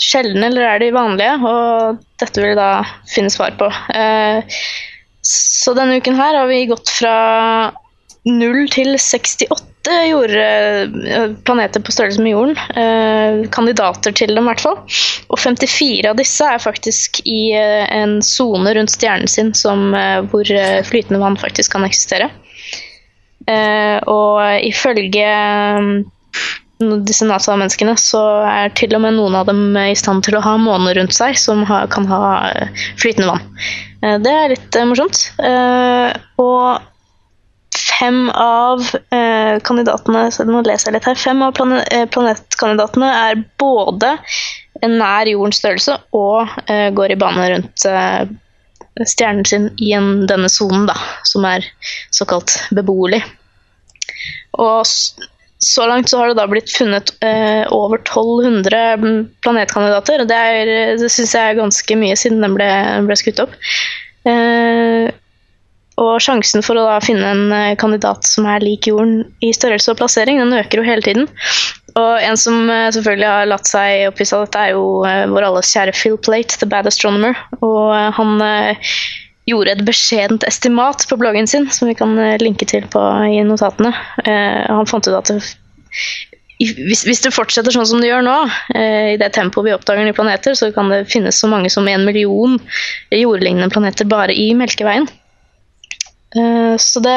sjeldne, 0.00 0.48
eller 0.48 0.64
er 0.70 0.80
de 0.80 0.92
vanlige? 0.96 1.34
Og 1.44 1.98
dette 2.22 2.40
vil 2.40 2.54
jeg 2.54 2.60
da 2.60 2.70
finne 3.12 3.32
svar 3.32 3.56
på. 3.60 3.68
Eh, 3.92 4.62
så 5.26 5.74
denne 5.76 5.98
uken 6.00 6.16
her 6.16 6.38
har 6.40 6.48
vi 6.48 6.64
gått 6.70 6.92
fra 6.92 7.16
0 8.26 8.68
til 8.74 8.96
68 8.98 10.08
jorde, 10.10 10.46
eh, 11.06 11.28
planeter 11.46 11.80
på 11.80 11.92
størrelse 11.94 12.22
med 12.22 12.32
jorden. 12.32 12.56
Eh, 12.74 13.48
kandidater 13.54 14.12
til 14.12 14.34
dem, 14.34 14.44
i 14.44 14.50
hvert 14.50 14.64
fall. 14.64 14.80
Og 15.30 15.38
54 15.38 16.10
av 16.10 16.16
disse 16.18 16.44
er 16.44 16.58
faktisk 16.62 17.20
i 17.24 17.52
eh, 17.54 17.86
en 17.94 18.18
sone 18.22 18.74
rundt 18.74 18.90
stjernen 18.90 19.30
sin 19.30 19.54
som, 19.54 19.94
hvor 20.30 20.50
flytende 20.88 21.22
vann 21.22 21.38
faktisk 21.38 21.76
kan 21.76 21.86
eksistere. 21.86 22.30
Og 23.46 24.40
ifølge 24.66 25.26
mm, 25.78 26.00
disse 27.06 27.28
NASA-menneskene 27.28 27.94
så 28.00 28.22
er 28.50 28.74
til 28.74 28.96
og 28.98 29.04
med 29.04 29.14
noen 29.14 29.36
av 29.38 29.46
dem 29.46 29.76
i 29.78 29.94
stand 29.94 30.24
til 30.26 30.34
å 30.34 30.42
ha 30.42 30.56
måner 30.58 30.98
rundt 30.98 31.14
seg 31.14 31.38
som 31.38 31.62
kan 31.66 32.10
ha 32.10 32.50
flytende 32.98 33.36
vann. 33.36 33.46
Det 34.24 34.34
er 34.34 34.50
litt 34.50 34.80
morsomt. 34.90 35.22
Og 36.42 36.82
fem 37.98 38.30
av 38.30 38.82
eh, 39.14 39.56
kandidatene 39.64 40.26
så 40.34 40.46
nå 40.46 40.62
leser 40.66 40.90
jeg 40.90 40.98
litt 40.98 41.08
her, 41.08 41.20
fem 41.20 41.42
av 41.44 41.58
eh, 41.80 42.06
planetkandidatene 42.12 43.12
er 43.28 43.44
både 43.60 44.16
nær 44.84 45.28
jordens 45.30 45.60
størrelse 45.62 45.96
og 46.16 46.50
eh, 46.70 46.90
går 46.96 47.14
i 47.14 47.20
bane 47.20 47.46
rundt 47.52 47.86
eh, 47.88 48.26
stjernen 49.04 49.44
sin 49.48 49.70
i 49.82 49.92
en, 49.96 50.26
denne 50.28 50.48
sonen, 50.52 50.88
som 51.28 51.44
er 51.48 51.64
såkalt 52.14 52.58
beboelig. 52.74 53.22
Og 54.56 54.84
så 55.58 55.86
langt 55.88 56.08
så 56.08 56.20
har 56.20 56.30
det 56.30 56.38
da 56.38 56.46
blitt 56.48 56.72
funnet 56.72 57.12
eh, 57.24 57.64
over 57.72 58.00
1200 58.02 59.28
planetkandidater. 59.44 60.22
og 60.24 60.28
Det, 60.30 60.36
er, 60.36 60.72
det 61.00 61.12
syns 61.12 61.34
jeg 61.36 61.52
er 61.52 61.60
ganske 61.60 61.98
mye 61.98 62.16
siden 62.18 62.44
den 62.44 62.56
ble, 62.56 62.68
ble 63.08 63.16
skutt 63.18 63.40
opp. 63.44 63.56
Eh, 64.28 65.08
og 65.96 66.16
sjansen 66.20 66.64
for 66.64 66.78
å 66.78 66.84
da 66.86 66.98
finne 67.04 67.30
en 67.32 67.44
eh, 67.54 67.76
kandidat 67.80 68.28
som 68.28 68.48
er 68.50 68.64
lik 68.64 68.88
jorden 68.90 69.24
i 69.44 69.52
størrelse 69.56 69.94
og 69.94 70.00
plassering, 70.00 70.40
den 70.42 70.58
øker 70.58 70.82
jo 70.82 70.86
hele 70.86 71.04
tiden. 71.04 71.28
Og 71.96 72.20
en 72.20 72.36
som 72.40 72.68
eh, 72.72 72.90
selvfølgelig 72.92 73.30
har 73.30 73.48
latt 73.48 73.70
seg 73.70 74.10
oppvise 74.10 74.36
av 74.36 74.44
dette, 74.44 74.64
er 74.66 74.74
jo 74.76 74.86
eh, 75.08 75.24
vår 75.32 75.48
alles 75.48 75.72
kjære 75.72 75.96
Phil 75.96 76.18
Plate, 76.20 76.60
The 76.60 76.68
Bad 76.68 76.90
Astronomer. 76.90 77.38
Og 77.64 77.94
han 78.18 78.36
gjorde 79.46 79.76
et 79.76 79.84
beskjedent 79.86 80.44
estimat 80.48 81.06
på 81.08 81.18
bloggen 81.20 81.48
sin, 81.48 81.68
som 81.72 81.88
vi 81.88 81.96
kan 81.96 82.16
linke 82.42 82.68
til 82.68 82.88
på, 82.92 83.02
i 83.30 83.40
notatene. 83.46 83.92
Han 84.26 84.88
fant 84.90 85.06
ut 85.06 85.14
at 85.14 85.30
det, 85.30 85.38
hvis, 86.56 87.02
hvis 87.04 87.20
det 87.20 87.34
fortsetter 87.36 87.74
sånn 87.74 87.86
som 87.88 88.00
det 88.00 88.08
gjør 88.08 88.24
nå, 88.24 88.36
eh, 88.72 89.12
i 89.14 89.20
det 89.20 89.28
tempoet 89.36 89.68
vi 89.68 89.74
oppdager 89.76 90.06
nye 90.06 90.16
planeter, 90.16 90.56
så 90.56 90.70
kan 90.72 90.88
det 90.92 91.04
finnes 91.12 91.36
så 91.36 91.50
mange 91.52 91.68
som 91.72 91.88
en 91.88 92.06
million 92.06 92.56
jordlignende 93.12 93.68
planeter 93.72 94.08
bare 94.08 94.32
i 94.32 94.48
Melkeveien. 94.56 95.08
Eh, 96.36 96.76
Så 96.76 97.00
det, 97.00 97.16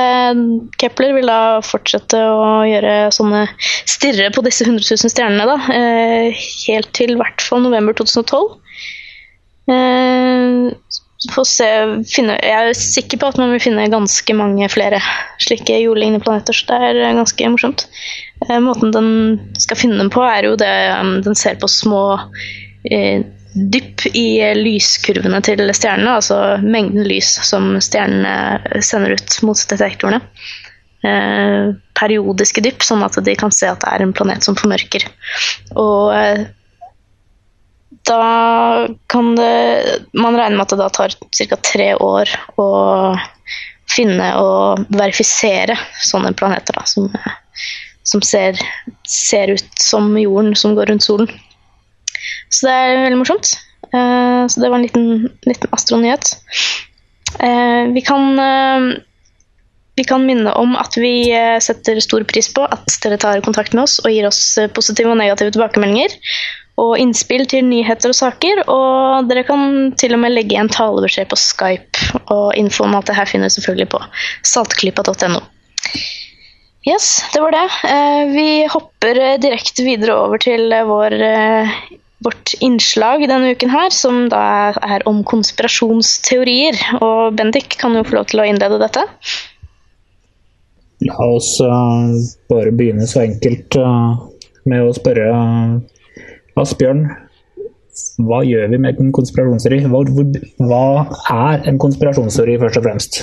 Kepler 0.79 1.13
vil 1.17 1.27
da 1.29 1.59
fortsette 1.65 2.19
å 2.19 2.63
gjøre 2.67 3.09
sånne 3.15 3.45
stirre 3.89 4.29
på 4.35 4.43
disse 4.45 4.67
100 4.67 4.85
000 4.85 5.11
stjernene 5.11 5.47
da, 5.49 5.57
eh, 5.75 6.45
helt 6.67 6.93
til 6.95 7.15
i 7.15 7.19
hvert 7.19 7.43
fall 7.43 7.65
november 7.65 7.97
2012. 7.97 8.55
Eh, 9.69 10.69
se, 11.19 11.67
finne, 12.07 12.37
jeg 12.39 12.69
er 12.69 12.77
sikker 12.77 13.19
på 13.19 13.27
at 13.27 13.39
man 13.41 13.51
vil 13.51 13.59
finne 13.59 13.89
ganske 13.91 14.35
mange 14.39 14.69
flere 14.71 15.01
slike 15.43 15.81
jordlignende 15.81 16.23
planeter, 16.23 16.55
så 16.55 16.69
det 16.69 16.77
er 17.03 17.17
ganske 17.17 17.49
morsomt. 17.51 17.83
Måten 18.63 18.93
den 18.95 19.09
skal 19.59 19.81
finne 19.81 19.99
dem 19.99 20.13
på, 20.13 20.23
er 20.23 20.47
jo 20.47 20.55
det 20.55 20.71
um, 20.95 21.17
den 21.25 21.35
ser 21.35 21.59
på 21.59 21.67
små 21.67 22.21
dypp 23.53 24.05
i 24.13 24.39
eh, 24.41 24.55
lyskurvene 24.57 25.41
til 25.45 25.63
stjernene, 25.73 26.17
altså 26.19 26.39
mengden 26.63 27.07
lys 27.07 27.31
som 27.47 27.71
stjernene 27.81 28.81
sender 28.85 29.15
ut 29.17 29.39
mot 29.47 29.63
detektorene. 29.71 30.21
Eh, 30.99 31.73
periodiske 31.99 32.63
dypp, 32.63 32.83
sånn 32.83 33.03
at 33.05 33.17
de 33.23 33.35
kan 33.39 33.53
se 33.55 33.69
at 33.71 33.81
det 33.83 33.91
er 33.91 34.03
en 34.03 34.15
planet 34.15 34.45
som 34.45 34.57
formørker. 34.59 35.05
Og 35.79 36.13
eh, 36.15 36.45
da 38.07 38.87
kan 39.11 39.33
det 39.35 39.99
Man 40.13 40.37
regner 40.37 40.55
med 40.55 40.63
at 40.63 40.71
det 40.73 40.79
da 40.79 40.89
tar 40.93 41.13
ca. 41.13 41.57
tre 41.61 41.91
år 41.95 42.31
å 42.57 42.69
finne 43.89 44.29
og 44.39 44.85
verifisere 44.93 45.75
sånne 46.05 46.31
planeter 46.37 46.77
da, 46.77 46.85
som, 46.85 47.09
som 48.05 48.21
ser, 48.21 48.59
ser 49.07 49.55
ut 49.55 49.81
som 49.81 50.11
jorden 50.19 50.53
som 50.55 50.75
går 50.77 50.91
rundt 50.91 51.05
solen. 51.05 51.31
Så 52.49 52.67
det 52.67 52.75
er 52.75 53.03
veldig 53.05 53.19
morsomt. 53.21 53.55
Uh, 53.93 54.45
så 54.47 54.61
det 54.61 54.69
var 54.69 54.77
en 54.77 54.85
liten, 54.85 55.29
liten 55.49 55.69
astronyhet. 55.73 56.35
Uh, 57.39 57.89
vi 57.93 58.03
kan 58.05 58.39
uh, 58.39 58.97
vi 59.99 60.05
kan 60.07 60.23
minne 60.23 60.53
om 60.55 60.77
at 60.79 60.95
vi 60.95 61.27
setter 61.59 61.97
stor 61.99 62.23
pris 62.23 62.47
på 62.55 62.63
at 62.63 62.93
dere 63.03 63.17
tar 63.19 63.41
kontakt 63.43 63.73
med 63.75 63.83
oss 63.83 63.97
og 63.99 64.13
gir 64.13 64.29
oss 64.29 64.55
positive 64.71 65.11
og 65.11 65.19
negative 65.19 65.51
tilbakemeldinger 65.51 66.15
og 66.79 66.93
innspill 67.01 67.43
til 67.51 67.65
nyheter 67.67 68.13
og 68.13 68.15
saker. 68.15 68.61
Og 68.71 69.27
dere 69.27 69.43
kan 69.43 69.91
til 69.99 70.15
og 70.15 70.21
med 70.23 70.31
legge 70.31 70.55
igjen 70.55 70.71
talebeskjed 70.71 71.27
på 71.27 71.39
Skype. 71.41 72.21
Og 72.31 72.55
info 72.55 72.85
om 72.85 72.95
alt 72.95 73.11
det 73.11 73.17
her 73.17 73.27
finner 73.27 73.51
du 73.51 73.57
selvfølgelig 73.57 73.89
på 73.91 73.99
saltklypa.no. 74.47 75.41
Yes, 76.87 77.09
det 77.33 77.43
var 77.43 77.57
det. 77.57 77.65
Vi 78.31 78.49
hopper 78.71 79.19
direkte 79.43 79.83
videre 79.83 80.15
over 80.15 80.39
til 80.39 80.71
vår, 80.87 81.19
vårt 82.25 82.53
innslag 82.59 83.23
denne 83.29 83.53
uken 83.55 83.71
her, 83.71 83.93
som 83.95 84.27
da 84.31 84.73
er 84.83 85.05
om 85.09 85.21
konspirasjonsteorier. 85.27 86.79
Og 86.99 87.37
Bendik 87.37 87.77
kan 87.79 87.95
jo 87.95 88.03
få 88.07 88.19
lov 88.19 88.29
til 88.31 88.43
å 88.43 88.47
innlede 88.49 88.81
dette. 88.81 89.05
La 91.07 91.15
oss 91.31 91.53
eh, 91.63 92.17
bare 92.51 92.75
begynne 92.75 93.07
så 93.07 93.23
enkelt 93.23 93.77
eh, 93.79 94.09
med 94.67 94.83
å 94.83 94.95
spørre 94.95 95.29
uh, 95.31 95.77
Asbjørn. 96.59 97.05
Hva 98.27 98.41
gjør 98.47 98.67
vi 98.73 98.79
med 98.83 98.99
en 98.99 99.13
konspirasjonsteori? 99.15 99.85
Hva, 99.87 100.03
hva 100.59 100.83
er 101.35 101.63
en 101.71 101.79
konspirasjonsteori, 101.79 102.59
først 102.59 102.81
og 102.81 102.85
fremst? 102.87 103.21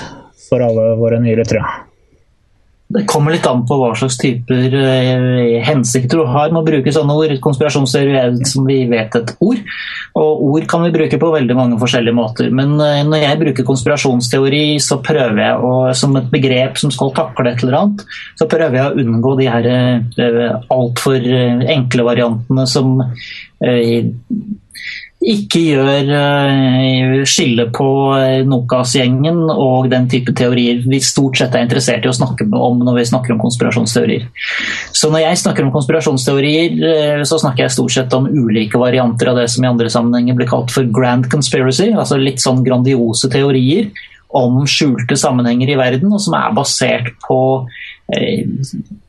For 0.49 0.65
alle 0.65 0.95
våre 1.00 1.21
nye 1.21 1.37
lyttere. 1.37 1.65
Det 2.87 3.02
kommer 3.11 3.35
litt 3.35 3.47
an 3.50 3.64
på 3.66 3.76
hva 3.81 3.88
slags 3.99 4.14
typer 4.21 4.75
eh, 4.78 5.57
hensikter 5.66 6.21
du 6.21 6.28
har 6.31 6.52
med 6.52 6.61
å 6.61 6.66
bruke 6.69 6.93
sånne 6.95 7.16
ord. 7.19 7.33
Konspirasjonsteori 7.43 8.47
som 8.47 8.69
vi 8.69 8.76
vet 8.87 9.16
et 9.19 9.33
ord, 9.43 9.62
og 10.16 10.45
ord 10.52 10.69
kan 10.71 10.85
vi 10.85 10.93
bruke 10.95 11.19
på 11.19 11.31
veldig 11.33 11.57
mange 11.59 11.81
forskjellige 11.81 12.14
måter. 12.14 12.52
Men 12.55 12.76
eh, 12.78 13.02
når 13.09 13.25
jeg 13.25 13.40
bruker 13.40 13.66
konspirasjonsteori, 13.66 14.62
så 14.83 15.00
prøver 15.02 15.43
jeg 15.43 15.66
å, 15.66 15.73
som 15.99 16.14
et 16.21 16.31
begrep 16.31 16.78
som 16.78 16.95
skal 16.95 17.11
takle 17.16 17.50
et 17.50 17.64
eller 17.64 17.78
annet, 17.81 18.07
så 18.38 18.47
prøver 18.50 18.78
jeg 18.78 18.87
å 18.93 19.02
unngå 19.02 19.35
de 19.40 19.50
her 19.50 19.69
eh, 19.73 20.55
altfor 20.76 21.26
eh, 21.26 21.66
enkle 21.75 22.07
variantene 22.07 22.69
som 22.71 23.00
ikke 25.26 25.61
gjør 25.73 26.11
uh, 26.12 27.23
skille 27.26 27.66
på 27.75 27.87
uh, 28.14 28.45
Nokas-gjengen 28.47 29.40
og 29.50 29.88
den 29.90 30.06
type 30.11 30.30
teorier 30.38 30.85
vi 30.87 31.00
stort 31.02 31.40
sett 31.40 31.56
er 31.56 31.64
interessert 31.66 32.06
i 32.06 32.11
å 32.11 32.14
snakke 32.14 32.47
om 32.47 32.85
når 32.87 33.00
vi 33.00 33.06
snakker 33.11 33.35
om 33.35 33.42
konspirasjonsteorier. 33.42 34.28
Så 34.95 35.11
når 35.11 35.25
jeg 35.25 35.42
snakker 35.42 35.66
om 35.66 35.75
konspirasjonsteorier, 35.75 36.78
uh, 36.78 37.25
så 37.26 37.40
snakker 37.42 37.66
jeg 37.66 37.75
stort 37.75 37.97
sett 37.97 38.14
om 38.16 38.30
ulike 38.30 38.78
varianter 38.78 39.33
av 39.33 39.40
det 39.42 39.49
som 39.50 39.66
i 39.66 39.71
andre 39.71 39.90
sammenhenger 39.92 40.38
blir 40.38 40.50
kalt 40.50 40.75
for 40.75 40.87
grand 40.95 41.26
conspiracy, 41.33 41.90
altså 41.90 42.21
litt 42.23 42.42
sånn 42.42 42.62
grandiose 42.66 43.30
teorier 43.33 43.90
om 44.37 44.62
skjulte 44.68 45.18
sammenhenger 45.18 45.71
i 45.73 45.78
verden, 45.78 46.11
og 46.12 46.23
som 46.23 46.35
er 46.38 46.54
basert 46.54 47.14
på 47.25 47.38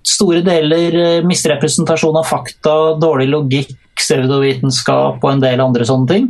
store 0.07 0.39
deler 0.45 1.25
misrepresentasjon 1.27 2.15
av 2.21 2.29
fakta, 2.29 2.75
dårlig 3.01 3.27
logikk, 3.33 3.73
pseudovitenskap 3.97 5.23
og 5.23 5.31
en 5.31 5.43
del 5.43 5.63
andre 5.63 5.87
sånne 5.87 6.07
ting. 6.11 6.27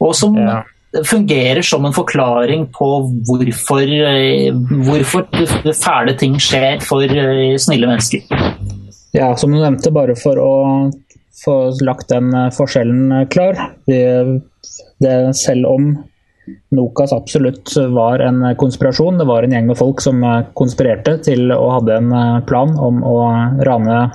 Og 0.00 0.14
som 0.14 0.36
Ja. 0.36 0.62
fungerer 1.06 1.62
som 1.62 1.84
en 1.86 1.92
forklaring 1.94 2.66
på 2.74 2.88
hvorfor, 3.28 3.82
eh, 3.86 4.50
hvorfor 4.50 5.26
fæle 5.72 6.16
ting 6.18 6.34
skjer 6.34 6.82
for 6.82 7.02
eh, 7.02 7.56
snille 7.56 7.86
mennesker. 7.86 8.20
Ja, 9.14 9.34
som 9.36 9.52
du 9.52 9.58
nevnte, 9.58 9.92
bare 9.92 10.16
for 10.16 10.34
å 10.36 10.90
få 11.44 11.56
lagt 11.82 12.08
den 12.08 12.34
eh, 12.34 12.50
forskjellen 12.50 13.28
klar. 13.30 13.54
Det, 13.86 15.34
selv 15.34 15.66
om 15.66 15.92
Nokas 16.74 17.12
absolutt 17.12 17.70
var 17.94 18.18
en 18.18 18.42
konspirasjon, 18.58 19.18
det 19.18 19.26
var 19.28 19.44
en 19.44 19.52
gjeng 19.54 19.68
med 19.70 19.78
folk 19.78 20.00
som 20.02 20.20
konspirerte 20.58 21.22
til 21.22 21.52
og 21.54 21.70
hadde 21.76 22.00
en 22.00 22.42
plan 22.48 22.74
om 22.78 23.02
å 23.06 23.16
rane 23.62 24.10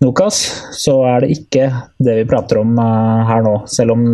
Nokas, 0.00 0.36
så 0.72 0.94
er 1.04 1.24
det 1.24 1.34
ikke 1.34 1.66
det 2.00 2.16
vi 2.22 2.28
prater 2.28 2.62
om 2.62 2.76
eh, 2.80 3.22
her 3.28 3.44
nå. 3.44 3.54
Selv 3.68 3.96
om 3.96 4.04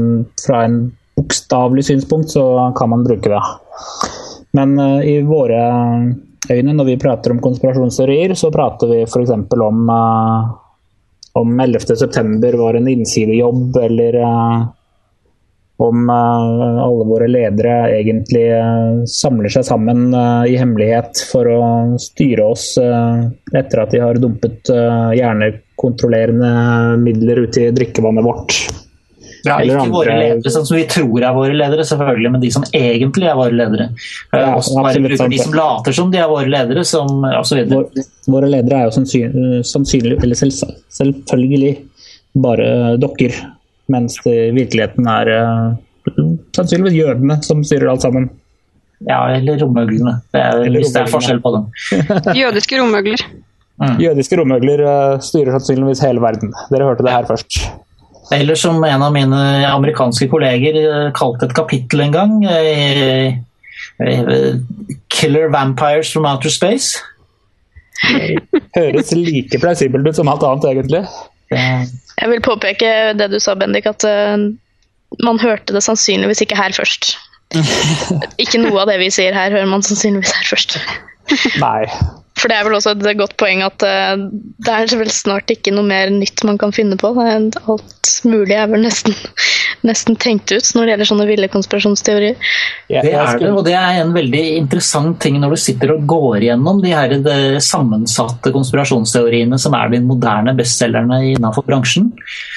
fra 0.42 0.64
en 0.66 0.80
bokstavelig 1.16 1.86
synspunkt 1.86 2.34
så 2.34 2.46
kan 2.76 2.90
man 2.92 3.04
bruke 3.06 3.30
det. 3.30 3.42
Men 4.58 4.74
eh, 4.82 5.10
i 5.12 5.16
våre 5.26 5.60
øyne, 6.50 6.74
når 6.74 6.90
vi 6.90 7.00
prater 7.02 7.34
om 7.34 7.42
konspirasjonsteorier, 7.42 8.34
så 8.38 8.50
prater 8.54 8.90
vi 8.90 9.02
f.eks. 9.06 9.34
om 9.34 9.90
uh, 9.90 10.54
om 11.36 11.60
11.9 11.60 12.56
var 12.56 12.78
en 12.78 12.88
innsidejobb, 12.88 13.76
eller 13.76 14.18
om 15.76 16.10
eh, 16.10 16.84
alle 16.84 17.04
våre 17.04 17.28
ledere 17.28 17.74
egentlig 17.98 18.46
eh, 18.48 19.02
samler 19.10 19.52
seg 19.52 19.66
sammen 19.68 20.08
eh, 20.14 20.52
i 20.52 20.56
hemmelighet 20.60 21.20
for 21.28 21.50
å 21.52 21.62
styre 22.00 22.46
oss 22.54 22.70
etter 22.80 23.82
at 23.82 23.92
de 23.92 24.00
har 24.00 24.20
dumpet 24.20 24.72
hjernekontrollerende 25.76 26.96
midler 27.02 27.36
ute 27.44 27.60
i 27.60 27.70
drikkevannet 27.70 28.24
vårt. 28.24 28.68
Ja, 29.44 29.60
ikke 29.62 29.78
andre... 29.78 29.92
våre 29.92 30.14
ledere 30.18 30.50
sånn 30.50 30.66
som 30.66 30.76
vi 30.76 30.86
tror 30.90 31.22
er 31.22 31.34
våre 31.34 31.54
ledere, 31.54 31.84
selvfølgelig, 31.86 32.30
men 32.32 32.40
de 32.40 32.50
som 32.50 32.64
egentlig 32.74 33.28
er 33.28 33.36
våre 33.36 33.54
ledere. 33.54 33.88
Ja, 34.32 34.56
bare 34.58 35.02
bruker 35.04 35.28
de 35.30 35.38
som 35.38 35.54
later 35.54 35.92
som 35.92 36.10
de 36.10 36.18
er 36.18 36.28
våre 36.28 36.48
ledere, 36.50 36.82
som 36.84 37.22
osv. 37.28 37.62
Vår, 37.70 37.86
våre 38.26 38.48
ledere 38.50 38.80
er 38.80 38.88
jo 38.88 38.96
sannsynlig, 39.62 40.18
eller 40.18 40.34
selv, 40.34 40.74
selvfølgelig 40.90 41.76
bare 42.42 42.96
dokker. 42.98 43.38
Mens 43.92 44.18
det 44.24 44.34
i 44.48 44.54
virkeligheten 44.56 45.06
er 45.06 45.30
uh, 45.30 46.16
sannsynligvis 46.56 46.96
jødene 46.98 47.38
som 47.46 47.62
styrer 47.62 47.92
alt 47.92 48.02
sammen. 48.02 48.26
Ja, 49.06 49.20
eller 49.30 49.60
romøglene, 49.60 50.16
hvis 50.32 50.90
det 50.90 51.04
er 51.04 51.12
forskjell 51.12 51.38
på 51.44 51.52
dem. 51.54 51.68
Jødiske 52.42 52.80
romøgler. 52.80 53.22
Mm. 53.76 53.98
Jødiske 54.00 54.38
romøgler 54.40 54.82
uh, 54.84 55.18
styrer 55.20 55.52
sannsynligvis 55.56 56.00
hele 56.06 56.22
verden. 56.24 56.54
Dere 56.72 56.88
hørte 56.88 57.04
det 57.04 57.12
her 57.12 57.26
først. 57.28 57.58
Eller 58.32 58.58
som 58.58 58.80
en 58.84 59.04
av 59.04 59.12
mine 59.14 59.40
amerikanske 59.68 60.28
kolleger 60.32 60.78
uh, 60.80 61.10
kalte 61.16 61.48
et 61.48 61.54
kapittel 61.56 62.06
en 62.06 62.16
gang. 62.16 62.32
Killer 65.12 65.52
Vampires 65.52 66.12
from 66.12 66.26
Outer 66.28 66.52
Space. 66.52 66.96
Høres 68.76 69.12
like 69.16 69.60
plausibelt 69.60 70.08
ut 70.08 70.18
som 70.18 70.28
alt 70.28 70.44
annet, 70.44 70.68
egentlig. 70.72 71.04
Jeg 71.52 72.28
vil 72.32 72.42
påpeke 72.44 72.90
det 73.16 73.30
du 73.32 73.38
sa, 73.40 73.54
Bendik, 73.56 73.86
at 73.88 74.04
man 75.22 75.40
hørte 75.40 75.72
det 75.76 75.84
sannsynligvis 75.84 76.42
ikke 76.44 76.58
her 76.58 76.74
først. 76.76 77.14
ikke 78.42 78.60
noe 78.60 78.82
av 78.82 78.90
det 78.90 78.98
vi 79.00 79.10
sier 79.14 79.36
her, 79.36 79.52
hører 79.54 79.68
man 79.70 79.84
sannsynligvis 79.86 80.34
her 80.36 80.48
først. 80.50 80.78
Nei. 81.62 81.86
For 82.36 82.52
det 82.52 82.58
er 82.58 82.66
vel 82.66 82.76
også 82.76 82.92
et 82.94 83.18
godt 83.18 83.36
poeng 83.40 83.62
at 83.64 83.84
uh, 83.86 84.26
det 84.62 84.72
er 84.72 84.98
vel 85.00 85.12
snart 85.12 85.50
ikke 85.52 85.72
noe 85.74 85.86
mer 85.86 86.12
nytt 86.12 86.44
man 86.46 86.60
kan 86.60 86.74
finne 86.76 86.98
på. 87.00 87.14
Alt 87.16 88.12
mulig 88.28 88.56
er 88.56 88.68
vel 88.70 88.84
nesten 88.86 89.16
nesten 89.86 90.16
tenkt 90.18 90.50
ut 90.50 90.68
når 90.74 90.82
det 90.82 90.92
gjelder 90.92 91.08
sånne 91.10 91.26
ville 91.28 91.48
konspirasjonsteorier. 91.52 92.36
Det 92.90 93.12
er 93.12 93.40
det, 93.40 93.50
og 93.50 93.62
det 93.66 93.74
er 93.78 94.00
en 94.02 94.14
veldig 94.14 94.42
interessant 94.56 95.18
ting 95.22 95.38
når 95.42 95.54
du 95.54 95.60
sitter 95.60 95.94
og 95.94 96.06
går 96.10 96.46
gjennom 96.48 96.80
de 96.82 96.94
her 96.94 97.16
de 97.22 97.36
sammensatte 97.62 98.52
konspirasjonsteoriene 98.54 99.58
som 99.60 99.76
er 99.78 99.92
de 99.94 100.02
moderne 100.06 100.56
bestselgerne 100.58 101.22
innenfor 101.34 101.66
bransjen. 101.66 102.10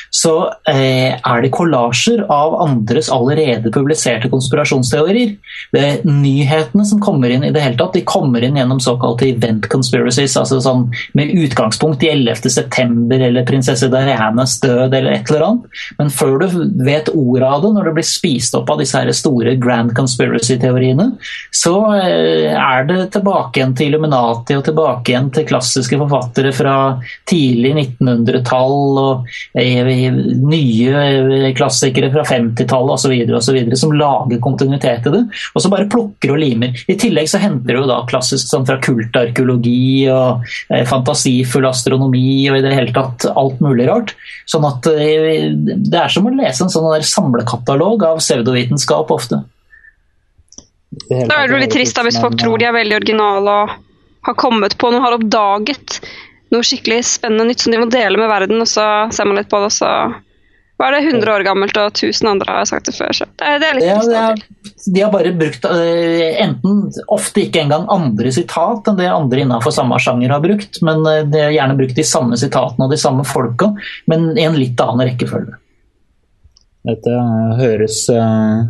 Så 0.09 0.33
eh, 0.69 1.13
er 1.17 1.43
det 1.43 1.51
kollasjer 1.53 2.23
av 2.33 2.55
andres 2.63 3.11
allerede 3.13 3.71
publiserte 3.73 4.29
konspirasjonsteorier. 4.31 5.35
Det 5.73 5.83
er 5.85 6.07
nyhetene 6.07 6.85
som 6.87 7.01
kommer 7.03 7.29
inn 7.33 7.45
i 7.45 7.51
det 7.53 7.63
hele 7.63 7.77
tatt, 7.79 7.93
de 7.97 8.05
kommer 8.07 8.43
inn 8.45 8.57
gjennom 8.57 8.81
såkalte 8.83 9.27
event 9.29 9.69
conspiracies, 9.71 10.37
altså 10.39 10.59
sånn 10.63 10.87
med 11.17 11.33
utgangspunkt 11.45 12.03
i 12.05 12.11
11. 12.13 12.49
september 12.49 13.21
eller 13.29 13.47
prinsesse 13.47 13.89
Dianas 13.93 14.57
død 14.63 14.93
eller 14.97 15.11
et 15.13 15.29
eller 15.29 15.45
annet. 15.47 15.81
Men 15.99 16.13
før 16.13 16.39
du 16.41 16.47
vet 16.85 17.11
ordet 17.13 17.47
av 17.49 17.63
det, 17.63 17.73
når 17.75 17.89
det 17.89 17.95
blir 17.99 18.09
spist 18.09 18.57
opp 18.57 18.73
av 18.73 18.81
disse 18.81 18.97
her 18.97 19.11
store 19.15 19.55
grand 19.61 19.93
conspiracy-teoriene, 19.97 21.11
så 21.53 21.75
eh, 21.99 22.55
er 22.55 22.89
det 22.89 23.11
tilbake 23.15 23.59
igjen 23.61 23.75
til 23.77 23.91
Illuminati 23.91 24.57
og 24.57 24.65
tilbake 24.65 25.13
igjen 25.13 25.29
til 25.35 25.47
klassiske 25.49 25.99
forfattere 25.99 26.53
fra 26.55 26.75
tidlig 27.29 27.75
1900-tall 27.75 29.01
og 29.03 29.29
eh, 29.57 29.81
nye 29.99 31.51
klassikere 31.57 32.11
fra 32.13 32.23
50-tallet 32.27 33.05
osv. 33.39 33.75
som 33.79 33.93
lager 33.97 34.41
kontinuitet 34.43 35.07
i 35.09 35.13
det, 35.13 35.23
og 35.53 35.63
så 35.63 35.71
bare 35.71 35.89
plukker 35.91 36.33
og 36.33 36.41
limer. 36.41 36.77
I 36.87 36.97
tillegg 36.99 37.29
så 37.31 37.41
henter 37.43 37.79
du 37.79 37.89
da 37.89 38.01
klassisk 38.09 38.49
sånn 38.51 38.67
fra 38.69 38.79
kultarkeologi 38.83 40.07
og 40.13 40.47
eh, 40.71 40.85
fantasifull 40.89 41.69
astronomi 41.69 42.47
og 42.51 42.59
i 42.59 42.65
det 42.65 42.75
hele 42.75 42.95
tatt 42.95 43.29
alt 43.33 43.61
mulig 43.63 43.89
rart. 43.89 44.15
Sånn 44.49 44.67
at 44.67 44.85
det 44.85 45.99
er 45.99 46.11
som 46.13 46.27
å 46.29 46.33
lese 46.33 46.65
en 46.65 46.73
sånn 46.73 46.89
der 46.93 47.05
samlekatalog 47.05 48.05
av 48.07 48.23
pseudovitenskap 48.23 49.11
ofte. 49.13 49.43
Da 51.09 51.35
er 51.35 51.47
det 51.47 51.53
jo 51.53 51.61
litt 51.61 51.75
trist 51.75 51.97
da, 51.97 52.05
hvis 52.05 52.17
folk 52.21 52.39
tror 52.39 52.57
de 52.57 52.65
er 52.69 52.75
veldig 52.75 52.97
originale 52.97 53.53
og 53.63 53.77
har 54.27 54.35
kommet 54.39 54.75
på 54.77 54.89
noe, 54.91 55.01
har 55.03 55.15
oppdaget 55.15 55.99
noe 56.53 56.65
skikkelig 56.65 57.03
spennende 57.07 57.49
nytt 57.49 57.63
som 57.63 57.73
de 57.73 57.81
må 57.81 57.89
dele 57.91 58.19
med 58.19 58.31
verden, 58.31 58.61
og 58.63 58.69
så 58.69 58.85
ser 59.13 59.29
man 59.29 59.39
litt 59.39 59.51
på 59.51 59.61
det, 59.61 59.69
og 59.69 59.75
så 59.75 59.91
var 60.79 60.95
det 60.95 61.01
100 61.03 61.31
år 61.33 61.43
gammelt, 61.43 61.77
og 61.77 61.91
1000 61.91 62.29
andre 62.31 62.53
har 62.55 62.67
sagt 62.69 62.87
det 62.87 62.95
før. 62.95 63.11
Så 63.15 63.25
det, 63.27 63.51
det 63.59 63.67
er 63.67 63.77
litt. 63.77 63.87
Ja, 63.89 64.29
er, 64.31 64.43
de 64.85 65.03
har 65.03 65.11
bare 65.11 65.33
brukt 65.35 65.65
uh, 65.67 66.27
enten 66.39 66.85
ofte 67.11 67.43
ikke 67.43 67.65
engang 67.65 67.83
andre 67.91 68.31
sitat 68.31 68.87
enn 68.87 68.99
det 68.99 69.09
andre 69.11 69.43
innenfor 69.43 69.75
samme 69.75 69.99
sjanger 69.99 70.31
har 70.31 70.43
brukt, 70.43 70.79
men 70.87 71.03
uh, 71.03 71.25
de 71.27 71.43
har 71.49 71.55
gjerne 71.57 71.75
brukt 71.81 71.99
de 71.99 72.07
samme 72.07 72.39
sitatene 72.39 72.87
og 72.87 72.95
de 72.95 73.01
samme 73.01 73.27
folka, 73.27 73.73
men 74.07 74.31
i 74.39 74.47
en 74.47 74.55
litt 74.59 74.79
annen 74.85 75.09
rekkefølge. 75.11 75.59
Dette 76.87 77.17
høres 77.59 78.05
uh, 78.15 78.63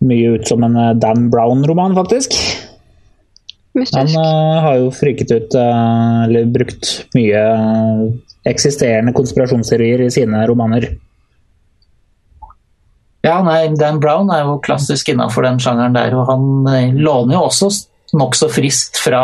mye 0.00 0.36
ut 0.36 0.48
som 0.48 0.64
en 0.64 0.76
eh, 0.76 0.94
Dan 0.96 1.28
Brown-roman, 1.30 1.94
faktisk. 1.94 2.36
Han 3.74 4.10
uh, 4.16 4.56
har 4.64 4.80
jo 4.80 4.88
friket 4.94 5.30
ut, 5.30 5.54
uh, 5.54 6.24
eller 6.24 6.48
brukt 6.50 6.88
mye 7.14 7.42
eksisterende 8.48 9.14
konspirasjonsteorier 9.14 10.02
i 10.06 10.10
sine 10.10 10.42
romaner. 10.48 10.88
Ja, 13.22 13.36
nei, 13.44 13.68
Dan 13.76 14.00
Brown 14.00 14.32
er 14.32 14.46
jo 14.48 14.58
klassisk 14.64 15.12
innafor 15.12 15.44
den 15.44 15.60
sjangeren 15.60 15.94
der, 15.94 16.16
og 16.16 16.30
han 16.30 16.96
låner 16.96 17.36
jo 17.36 17.44
også 17.50 17.68
nokså 18.16 18.48
friskt 18.50 18.98
fra 19.00 19.22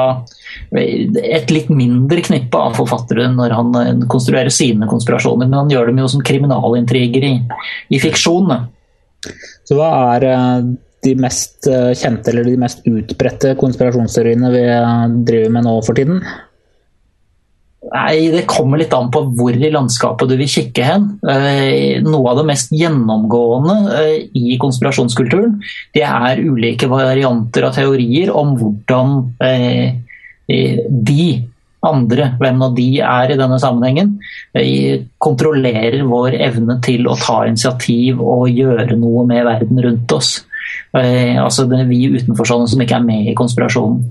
et 0.76 1.50
litt 1.52 1.68
mindre 1.72 2.22
knippe 2.24 2.58
av 2.58 2.76
forfattere 2.78 3.28
når 3.32 3.54
han 3.56 3.78
eh, 3.80 3.92
konstruerer 4.10 4.52
sine 4.52 4.88
konspirasjoner, 4.90 5.48
men 5.48 5.58
han 5.64 5.72
gjør 5.72 5.90
dem 5.90 6.00
jo 6.02 6.10
som 6.10 6.24
kriminalintriger 6.26 7.26
i, 7.26 7.34
i 7.92 8.00
fiksjon. 8.02 8.52
Så 9.66 9.78
hva 9.78 9.90
er 10.16 10.28
eh, 10.30 10.68
de 11.06 11.14
mest 11.22 11.68
eh, 11.70 11.92
kjente 11.96 12.32
eller 12.32 12.48
de 12.48 12.58
mest 12.60 12.84
utbredte 12.86 13.54
konspirasjonsteoriene 13.60 14.52
vi 14.54 14.66
driver 15.30 15.54
med 15.54 15.66
nå 15.68 15.78
for 15.86 15.98
tiden? 15.98 16.20
Nei, 17.86 18.32
Det 18.34 18.42
kommer 18.50 18.80
litt 18.80 18.94
an 18.96 19.12
på 19.14 19.22
hvor 19.38 19.54
i 19.54 19.70
landskapet 19.70 20.28
du 20.28 20.34
vil 20.40 20.50
kikke 20.50 20.86
hen. 20.88 21.04
Noe 22.02 22.32
av 22.32 22.40
det 22.40 22.46
mest 22.48 22.72
gjennomgående 22.74 23.76
i 24.34 24.56
konspirasjonskulturen 24.58 25.60
det 25.94 26.02
er 26.02 26.42
ulike 26.42 26.88
varianter 26.90 27.68
av 27.68 27.76
teorier 27.78 28.32
om 28.34 28.56
hvordan 28.58 29.14
de 30.48 31.28
andre, 31.86 32.30
hvem 32.40 32.58
nå 32.60 32.70
de 32.76 32.88
er 33.04 33.32
i 33.32 33.38
denne 33.38 33.58
sammenhengen, 33.62 34.16
kontrollerer 35.22 36.02
vår 36.08 36.38
evne 36.48 36.78
til 36.84 37.08
å 37.08 37.16
ta 37.20 37.42
initiativ 37.48 38.22
og 38.22 38.50
gjøre 38.50 38.98
noe 38.98 39.26
med 39.28 39.46
verden 39.46 39.82
rundt 39.86 40.16
oss. 40.16 40.36
Eh, 40.96 41.36
altså 41.42 41.66
det 41.70 41.82
er 41.82 41.90
vi 41.90 42.06
utenforstående 42.12 42.70
som 42.72 42.84
ikke 42.84 43.00
er 43.00 43.06
med 43.06 43.30
i 43.30 43.36
konspirasjonen. 43.38 44.04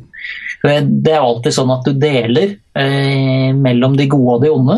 Det 0.65 1.11
er 1.13 1.21
alltid 1.21 1.53
sånn 1.53 1.69
at 1.75 1.85
du 1.85 1.91
deler 1.99 2.55
eh, 2.79 3.51
mellom 3.53 3.93
de 3.97 4.07
gode 4.09 4.37
og 4.37 4.41
de 4.41 4.49
onde. 4.49 4.77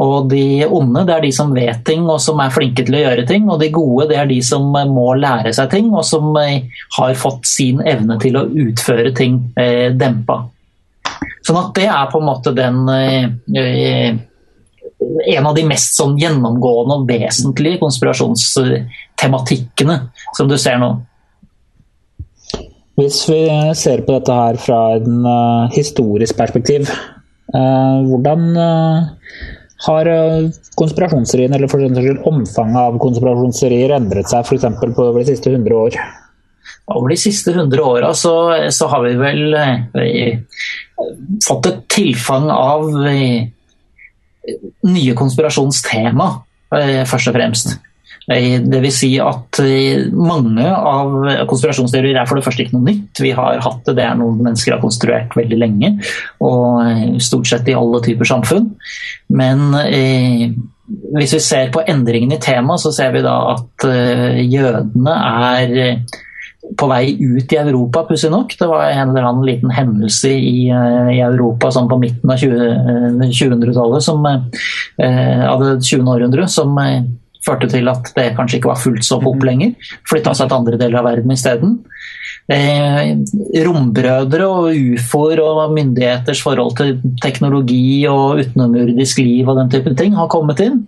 Og 0.00 0.30
de 0.30 0.64
onde 0.64 1.02
det 1.08 1.14
er 1.16 1.24
de 1.26 1.32
som 1.34 1.52
vet 1.52 1.82
ting 1.84 2.06
og 2.08 2.20
som 2.24 2.40
er 2.40 2.54
flinke 2.54 2.84
til 2.86 2.96
å 2.96 3.02
gjøre 3.02 3.26
ting. 3.28 3.50
Og 3.50 3.60
de 3.60 3.68
gode 3.74 4.08
det 4.12 4.18
er 4.20 4.30
de 4.30 4.38
som 4.44 4.70
må 4.70 5.14
lære 5.18 5.52
seg 5.56 5.70
ting 5.74 5.90
og 5.92 6.04
som 6.08 6.36
eh, 6.40 6.62
har 6.96 7.20
fått 7.20 7.44
sin 7.50 7.82
evne 7.84 8.16
til 8.22 8.36
å 8.40 8.48
utføre 8.48 9.12
ting 9.16 9.42
eh, 9.60 9.92
dempa. 9.92 10.40
Sånn 11.44 11.60
at 11.60 11.74
det 11.76 11.88
er 11.90 12.10
på 12.12 12.20
en 12.20 12.28
måte 12.28 12.52
den 12.56 12.88
eh, 12.88 14.16
en 15.00 15.46
av 15.48 15.54
de 15.56 15.64
mest 15.68 15.94
sånn 15.96 16.18
gjennomgående 16.20 16.94
og 16.98 17.06
vesentlige 17.08 17.78
konspirasjonstematikkene 17.80 19.96
som 20.36 20.48
du 20.48 20.56
ser 20.60 20.78
nå. 20.80 20.90
Hvis 22.98 23.22
vi 23.30 23.44
ser 23.78 24.02
på 24.04 24.16
dette 24.16 24.34
her 24.34 24.58
fra 24.60 24.78
en 24.98 25.22
uh, 25.24 25.70
historisk 25.72 26.36
perspektiv, 26.36 26.88
uh, 27.54 27.98
hvordan 28.08 28.48
uh, 28.58 29.36
har 29.86 30.10
konspirasjonsteorien, 30.76 31.54
eller 31.56 31.70
for 31.70 31.80
eksempel, 31.80 32.18
omfanget 32.28 32.80
av 32.82 32.98
konspirasjonsteorier, 33.00 33.94
endret 33.96 34.28
seg 34.28 34.44
f.eks. 34.44 34.66
på 34.96 35.06
de 35.16 35.24
siste 35.30 35.54
100 35.54 35.78
år? 35.78 35.96
Over 36.90 37.14
de 37.14 37.20
siste 37.22 37.54
100 37.54 37.86
åra 37.86 38.10
så, 38.18 38.34
så, 38.74 38.88
har 38.90 39.06
vi 39.06 39.14
vel 39.16 39.54
fått 41.46 41.68
et 41.70 41.80
tilfang 41.94 42.50
av 42.52 42.90
nye 44.90 45.14
konspirasjonstema, 45.16 46.28
først 47.08 47.30
og 47.30 47.38
fremst. 47.38 47.78
Eh, 48.30 48.56
det 48.62 48.82
vil 48.84 48.94
si 48.94 49.10
at 49.22 49.60
mange 50.14 50.66
av 50.70 51.16
konspirasjonsteorier 51.50 52.20
er 52.20 52.30
for 52.30 52.38
det 52.38 52.46
første 52.46 52.64
ikke 52.66 52.78
noe 52.78 52.88
nytt. 52.88 53.22
Vi 53.22 53.34
har 53.36 53.60
hatt 53.64 53.82
det, 53.88 53.96
det 53.98 54.06
er 54.06 54.16
noe 54.20 54.38
mennesker 54.38 54.76
har 54.76 54.82
konstruert 54.84 55.36
veldig 55.38 55.60
lenge, 55.60 55.92
og 56.46 57.20
stort 57.22 57.50
sett 57.50 57.68
i 57.70 57.76
alle 57.76 58.02
typer 58.04 58.28
samfunn. 58.28 58.72
Men 59.34 59.68
hvis 59.74 61.36
vi 61.36 61.42
ser 61.44 61.70
på 61.74 61.84
endringen 61.86 62.34
i 62.34 62.40
temaet, 62.42 62.82
så 62.82 62.94
ser 62.94 63.14
vi 63.14 63.22
da 63.26 63.36
at 63.52 63.86
jødene 64.46 65.14
er 65.46 66.02
på 66.78 66.88
vei 66.90 67.14
ut 67.18 67.52
i 67.52 67.58
Europa, 67.58 68.04
pussig 68.08 68.30
nok. 68.32 68.52
Det 68.58 68.68
var 68.68 68.90
en 68.90 69.10
eller 69.10 69.26
annen 69.28 69.46
liten 69.48 69.72
hendelse 69.74 70.30
i, 70.30 70.68
i 70.68 71.20
Europa 71.24 71.70
sånn 71.74 71.88
på 71.90 71.98
midten 72.00 72.30
av 72.30 72.40
2000-tallet, 72.40 74.04
som 74.04 74.26
eh, 74.28 75.44
av 75.48 75.64
det 75.64 75.72
20. 75.80 76.10
århundre, 76.14 76.46
som 76.52 76.76
eh, 76.82 77.02
førte 77.46 77.68
til 77.72 77.88
at 77.90 78.10
det 78.16 78.32
kanskje 78.36 78.58
ikke 78.58 78.72
var 78.72 78.80
fullt 78.80 79.06
så 79.06 79.20
pop 79.22 79.44
lenger. 79.46 79.72
Flytta 80.08 80.34
seg 80.36 80.50
til 80.50 80.58
andre 80.58 80.80
deler 80.80 81.00
av 81.00 81.08
verden 81.08 81.34
isteden. 81.34 81.78
Eh, 82.50 83.12
rombrødre 83.66 84.46
og 84.48 84.70
ufoer 84.74 85.42
og 85.44 85.74
myndigheters 85.76 86.42
forhold 86.42 86.76
til 86.80 86.96
teknologi 87.22 88.04
og 88.10 88.42
utenomjordisk 88.42 89.20
liv 89.22 89.48
og 89.48 89.60
den 89.60 89.70
type 89.72 89.94
ting 89.98 90.16
har 90.18 90.30
kommet 90.32 90.62
inn. 90.64 90.82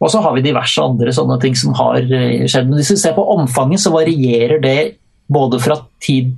Og 0.00 0.08
så 0.10 0.22
har 0.24 0.32
vi 0.34 0.44
diverse 0.44 0.80
andre 0.80 1.12
sånne 1.12 1.36
ting 1.42 1.56
som 1.58 1.76
har 1.78 2.00
eh, 2.00 2.46
skjedd. 2.48 2.70
Men 2.70 2.80
hvis 2.80 2.94
vi 2.96 3.02
ser 3.02 3.14
på 3.16 3.26
omfanget, 3.36 3.84
så 3.84 3.92
varierer 3.94 4.60
det 4.64 4.78
både 5.30 5.60
fra 5.62 5.78
tid 6.02 6.34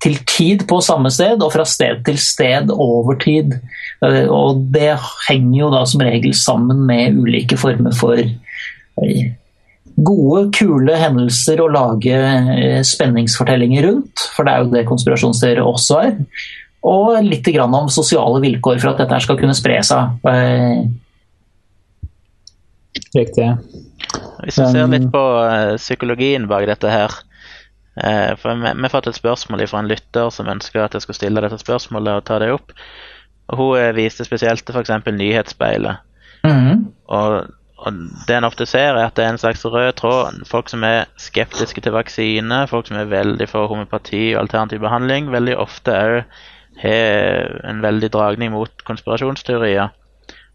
til 0.00 0.16
tid 0.24 0.64
på 0.68 0.78
samme 0.80 1.10
sted 1.12 1.42
og 1.44 1.52
fra 1.52 1.66
sted 1.68 2.00
til 2.06 2.16
sted 2.20 2.72
over 2.72 3.18
tid. 3.20 3.58
Eh, 4.04 4.26
og 4.26 4.64
det 4.74 4.94
henger 5.28 5.58
jo 5.58 5.72
da 5.74 5.84
som 5.88 6.04
regel 6.04 6.34
sammen 6.36 6.86
med 6.88 7.20
ulike 7.20 7.58
former 7.60 7.94
for 7.96 8.16
gode, 10.00 10.46
kule 10.56 10.96
hendelser 10.96 11.60
å 11.62 11.68
lage 11.72 12.16
spenningsfortellinger 12.88 13.86
rundt, 13.88 14.24
for 14.34 14.46
det 14.46 14.54
er 14.54 14.64
jo 14.64 14.72
det 14.74 14.88
konspirasjonsserier 14.88 15.62
også 15.64 16.00
er. 16.06 16.18
Og 16.90 17.12
litt 17.26 17.48
om 17.60 17.90
sosiale 17.92 18.40
vilkår 18.40 18.80
for 18.80 18.94
at 18.94 19.02
dette 19.02 19.20
skal 19.24 19.38
kunne 19.40 19.56
spre 19.56 19.76
seg. 19.84 20.14
Riktig. 23.14 23.48
Hvis 24.44 24.58
vi 24.58 24.68
ser 24.72 24.88
litt 24.88 25.10
på 25.12 25.20
uh, 25.20 25.76
psykologien 25.76 26.46
bak 26.50 26.64
dette 26.70 26.90
her 26.90 27.18
for 28.40 28.54
Vi 28.56 28.70
har 28.70 28.88
fått 28.88 29.08
et 29.10 29.18
spørsmål 29.18 29.66
fra 29.68 29.80
en 29.82 29.88
lytter 29.90 30.30
som 30.32 30.48
ønsker 30.48 30.80
at 30.80 30.94
jeg 30.94 31.04
skal 31.04 31.16
stille 31.18 31.42
dette 31.42 31.58
spørsmålet 31.60 32.20
og 32.20 32.24
ta 32.24 32.38
det 32.40 32.52
opp. 32.54 32.70
Og 33.50 33.58
Hun 33.58 33.96
viste 33.98 34.24
spesielt 34.24 34.62
til 34.64 34.78
f.eks. 34.78 34.92
Nyhetsspeilet. 35.10 35.98
Mm. 36.46 36.86
Og, 37.10 37.50
og, 37.80 37.98
Det 38.28 38.36
en 38.36 38.46
ofte 38.46 38.66
ser, 38.68 38.94
er 38.94 39.08
at 39.08 39.16
det 39.16 39.24
er 39.24 39.34
en 39.34 39.40
slags 39.40 39.64
rød 39.64 39.92
tråd. 40.00 40.40
Folk 40.48 40.68
som 40.68 40.84
er 40.84 41.08
skeptiske 41.16 41.80
til 41.80 41.96
vaksine, 41.96 42.66
folk 42.68 42.88
som 42.88 43.00
er 43.00 43.10
veldig 43.10 43.48
for 43.48 43.70
homopati 43.72 44.34
og 44.34 44.44
alternativ 44.44 44.82
behandling, 44.84 45.32
veldig 45.32 45.56
ofte 45.56 45.96
òg 45.96 46.22
har 46.80 47.60
en 47.68 47.82
veldig 47.82 48.08
dragning 48.12 48.52
mot 48.54 48.84
konspirasjonsteorier 48.88 49.90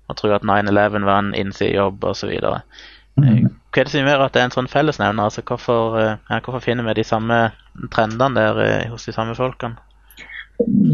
og 0.06 0.18
tror 0.18 0.38
at 0.38 0.46
9-11 0.46 1.06
var 1.06 1.20
en 1.22 1.34
innsidejobb 1.38 2.04
osv. 2.06 2.32
Mm. 3.16 3.50
Hva 3.74 3.82
er 3.82 3.88
det 3.88 3.94
som 3.94 4.08
gjør 4.08 4.26
at 4.28 4.36
det 4.36 4.42
er 4.42 4.50
en 4.50 4.56
sånn 4.56 4.70
fellesnevner? 4.72 5.30
Altså, 5.30 5.42
hvorfor, 5.48 5.98
eh, 6.02 6.16
ja, 6.30 6.40
hvorfor, 6.46 6.62
finner 6.64 6.86
vi 6.90 7.00
de 7.00 7.08
samme 7.08 7.40
trendene 7.94 8.38
der 8.38 8.62
eh, 8.64 8.88
hos 8.92 9.08
de 9.08 9.16
samme 9.16 9.36
folkene? 9.38 9.80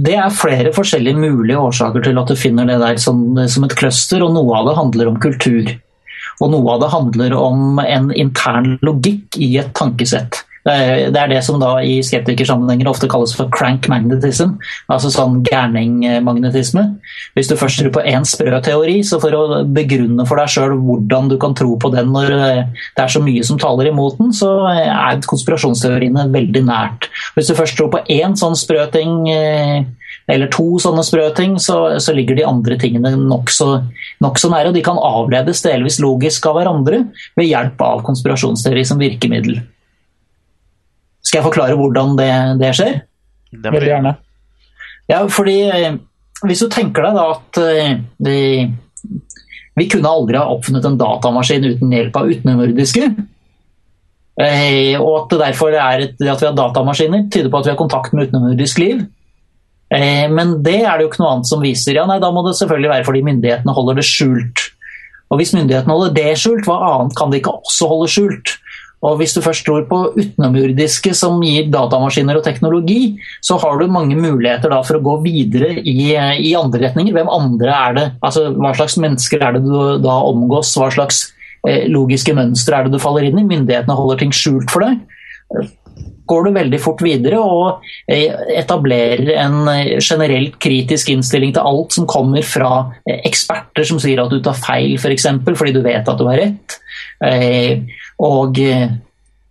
Det 0.05 0.15
er 0.17 0.33
flere 0.33 0.71
forskjellige 0.73 1.19
mulige 1.19 1.59
årsaker 1.59 2.01
til 2.07 2.17
at 2.17 2.31
du 2.31 2.39
finner 2.39 2.65
det 2.65 2.79
der 2.81 2.97
som, 3.01 3.21
som 3.51 3.67
et 3.67 3.75
cluster, 3.77 4.23
og 4.25 4.33
noe 4.33 4.57
av 4.57 4.69
det 4.69 4.77
handler 4.79 5.11
om 5.11 5.19
kultur. 5.21 5.75
Og 6.41 6.53
noe 6.53 6.75
av 6.75 6.83
det 6.83 6.93
handler 6.93 7.35
om 7.37 7.81
en 7.83 8.09
intern 8.17 8.77
logikk 8.85 9.37
i 9.37 9.53
et 9.61 9.73
tankesett. 9.77 10.43
Det 10.61 11.17
er 11.17 11.29
det 11.31 11.39
som 11.41 11.57
da 11.61 11.71
i 11.81 11.95
skeptikersammenhenger 12.05 12.89
ofte 12.91 13.07
kalles 13.09 13.33
for 13.33 13.49
crank 13.53 13.87
magnetism, 13.89 14.53
altså 14.93 15.09
sånn 15.09 15.39
gærningmagnetisme. 15.47 16.83
Hvis 17.33 17.49
du 17.49 17.55
først 17.57 17.81
tror 17.81 17.93
på 17.95 18.03
én 18.05 18.27
sprø 18.27 18.59
teori, 18.61 18.99
så 19.07 19.17
for 19.23 19.33
å 19.33 19.63
begrunne 19.65 20.27
for 20.29 20.37
deg 20.37 20.53
sjøl 20.53 20.75
hvordan 20.77 21.31
du 21.31 21.37
kan 21.41 21.57
tro 21.57 21.73
på 21.81 21.89
den 21.95 22.11
når 22.13 22.35
eh, 22.37 22.83
det 22.97 23.05
er 23.05 23.13
så 23.13 23.23
mye 23.25 23.45
som 23.47 23.57
taler 23.61 23.89
imot 23.89 24.19
den, 24.21 24.29
så 24.37 24.51
er 24.69 25.23
konspirasjonsteoriene 25.25 26.27
veldig 26.33 26.63
nært. 26.69 27.09
Hvis 27.33 27.49
du 27.49 27.57
først 27.57 27.79
tror 27.79 27.89
på 27.95 28.05
én 28.13 28.37
sånn 28.37 28.57
sprø 28.59 28.85
ting 28.93 29.25
eh, 29.33 29.81
eller 30.31 30.47
to 30.51 30.77
sånne 30.79 31.03
sprø 31.03 31.25
ting, 31.35 31.57
så, 31.59 31.77
så 31.99 32.13
ligger 32.15 32.37
de 32.37 32.47
andre 32.47 32.77
tingene 32.79 33.11
nokså 33.19 33.67
nok 34.23 34.39
så 34.39 34.51
nære. 34.53 34.71
Og 34.71 34.77
de 34.77 34.83
kan 34.85 34.99
avledes 35.01 35.63
delvis 35.65 35.99
logisk 36.03 36.47
av 36.47 36.59
hverandre 36.59 37.03
ved 37.39 37.49
hjelp 37.49 37.81
av 37.83 38.03
konspirasjonsteori 38.07 38.85
som 38.87 39.01
virkemiddel. 39.01 39.59
Skal 41.21 41.41
jeg 41.41 41.47
forklare 41.49 41.77
hvordan 41.79 42.15
det, 42.19 42.31
det 42.61 42.71
skjer? 42.77 43.01
Det 43.51 43.73
Veldig 43.75 43.91
gjerne. 43.91 44.15
Ja, 45.11 45.25
fordi 45.27 45.57
eh, 45.67 45.99
Hvis 46.47 46.63
du 46.63 46.69
tenker 46.71 47.03
deg 47.05 47.17
da 47.19 47.25
at 47.35 47.59
vi, 48.23 48.37
eh, 48.63 49.11
vi 49.77 49.87
kunne 49.91 50.09
aldri 50.09 50.39
ha 50.39 50.47
oppfunnet 50.53 50.87
en 50.87 50.97
datamaskin 50.99 51.67
uten 51.67 51.91
hjelp 51.93 52.17
av 52.17 52.31
utenomjordiske, 52.31 53.09
eh, 54.41 54.95
og 54.95 55.11
at 55.19 55.33
det 55.33 55.41
derfor 55.43 55.75
er 55.75 56.05
et, 56.07 56.15
at 56.15 56.41
vi 56.41 56.47
har 56.47 56.55
datamaskiner, 56.57 57.27
tyder 57.33 57.51
på 57.51 57.61
at 57.61 57.67
vi 57.67 57.73
har 57.75 57.79
kontakt 57.79 58.15
med 58.15 58.29
utenomjordisk 58.29 58.81
liv. 58.81 59.03
Men 59.91 60.53
det 60.63 60.77
er 60.85 60.95
det 60.95 61.03
jo 61.03 61.09
ikke 61.09 61.19
noe 61.19 61.33
annet 61.35 61.49
som 61.49 61.63
viser. 61.63 61.97
Ja, 61.97 62.05
nei, 62.07 62.21
Da 62.23 62.29
må 62.31 62.45
det 62.45 62.53
selvfølgelig 62.55 62.91
være 62.93 63.07
fordi 63.09 63.23
myndighetene 63.27 63.73
holder 63.75 63.97
det 63.99 64.05
skjult. 64.07 64.69
Og 65.31 65.39
Hvis 65.39 65.53
myndighetene 65.55 65.95
holder 65.95 66.15
det 66.15 66.37
skjult, 66.39 66.67
hva 66.67 66.77
annet 66.93 67.15
kan 67.17 67.31
de 67.31 67.39
ikke 67.39 67.55
også 67.59 67.89
holde 67.91 68.09
skjult? 68.11 68.55
Og 69.01 69.17
Hvis 69.17 69.33
du 69.33 69.41
først 69.41 69.65
tror 69.65 69.87
på 69.89 69.99
utenomjordiske 70.13 71.15
som 71.17 71.39
gir 71.41 71.71
datamaskiner 71.73 72.37
og 72.37 72.45
teknologi, 72.45 73.17
så 73.41 73.57
har 73.57 73.79
du 73.79 73.87
mange 73.89 74.15
muligheter 74.15 74.75
for 74.85 74.99
å 74.99 75.05
gå 75.07 75.15
videre 75.23 75.71
i, 75.79 76.13
i, 76.13 76.51
andre 76.57 76.83
retninger. 76.85 77.15
Hvem 77.15 77.31
andre 77.33 77.73
er 77.73 77.97
det? 77.97 78.07
Altså, 78.21 78.51
Hva 78.53 78.75
slags 78.77 78.99
mennesker 79.01 79.41
er 79.41 79.57
det 79.57 79.63
du 79.65 79.73
da 80.03 80.19
omgås? 80.29 80.75
Hva 80.77 80.91
slags 80.93 81.31
eh, 81.67 81.87
logiske 81.89 82.35
mønstre 82.37 82.77
er 82.77 82.85
det 82.85 82.93
du 82.93 83.01
faller 83.01 83.25
inn 83.25 83.41
i? 83.41 83.47
Myndighetene 83.47 83.97
holder 83.97 84.21
ting 84.21 84.35
skjult 84.35 84.69
for 84.69 84.85
deg. 84.85 85.01
Går 86.31 86.45
du 86.45 86.51
veldig 86.55 86.79
fort 86.79 87.01
videre 87.03 87.39
og 87.43 87.85
eh, 88.09 88.31
etablerer 88.61 89.33
en 89.41 89.67
eh, 89.71 89.97
generelt 89.99 90.55
kritisk 90.61 91.11
innstilling 91.11 91.51
til 91.55 91.65
alt 91.67 91.97
som 91.97 92.07
kommer 92.09 92.45
fra 92.45 92.71
eh, 93.03 93.19
eksperter 93.27 93.87
som 93.87 93.99
sier 93.99 94.21
at 94.23 94.31
du 94.31 94.39
tar 94.43 94.55
feil, 94.59 94.95
f.eks. 94.95 95.03
For 95.03 95.15
eksempel, 95.15 95.57
fordi 95.59 95.75
du 95.75 95.81
vet 95.83 96.07
at 96.07 96.19
du 96.19 96.27
har 96.29 96.39
rett. 96.39 96.77
Og 98.21 98.57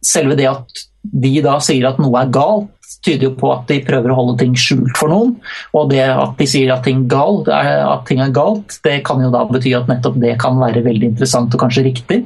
selve 0.07 0.37
det 0.38 0.48
at 0.50 0.81
de 1.00 1.35
da 1.44 1.59
sier 1.62 1.87
at 1.88 2.00
noe 2.03 2.16
er 2.18 2.33
galt, 2.33 2.72
tyder 3.05 3.31
jo 3.31 3.37
på 3.38 3.50
at 3.53 3.68
de 3.70 3.79
prøver 3.85 4.12
å 4.12 4.16
holde 4.18 4.38
ting 4.40 4.57
skjult 4.59 4.96
for 4.98 5.12
noen. 5.12 5.37
Og 5.76 5.92
det 5.92 6.03
at 6.09 6.35
de 6.40 6.48
sier 6.48 6.72
at 6.74 6.85
ting, 6.87 7.07
galt, 7.11 7.48
at 7.50 8.05
ting 8.09 8.20
er 8.24 8.35
galt, 8.35 8.79
det 8.85 8.98
kan 9.07 9.22
jo 9.22 9.31
da 9.33 9.44
bety 9.48 9.72
at 9.79 9.88
nettopp 9.90 10.18
det 10.22 10.35
kan 10.42 10.59
være 10.61 10.85
veldig 10.87 11.12
interessant 11.12 11.55
og 11.55 11.62
kanskje 11.62 11.87
riktig. 11.87 12.20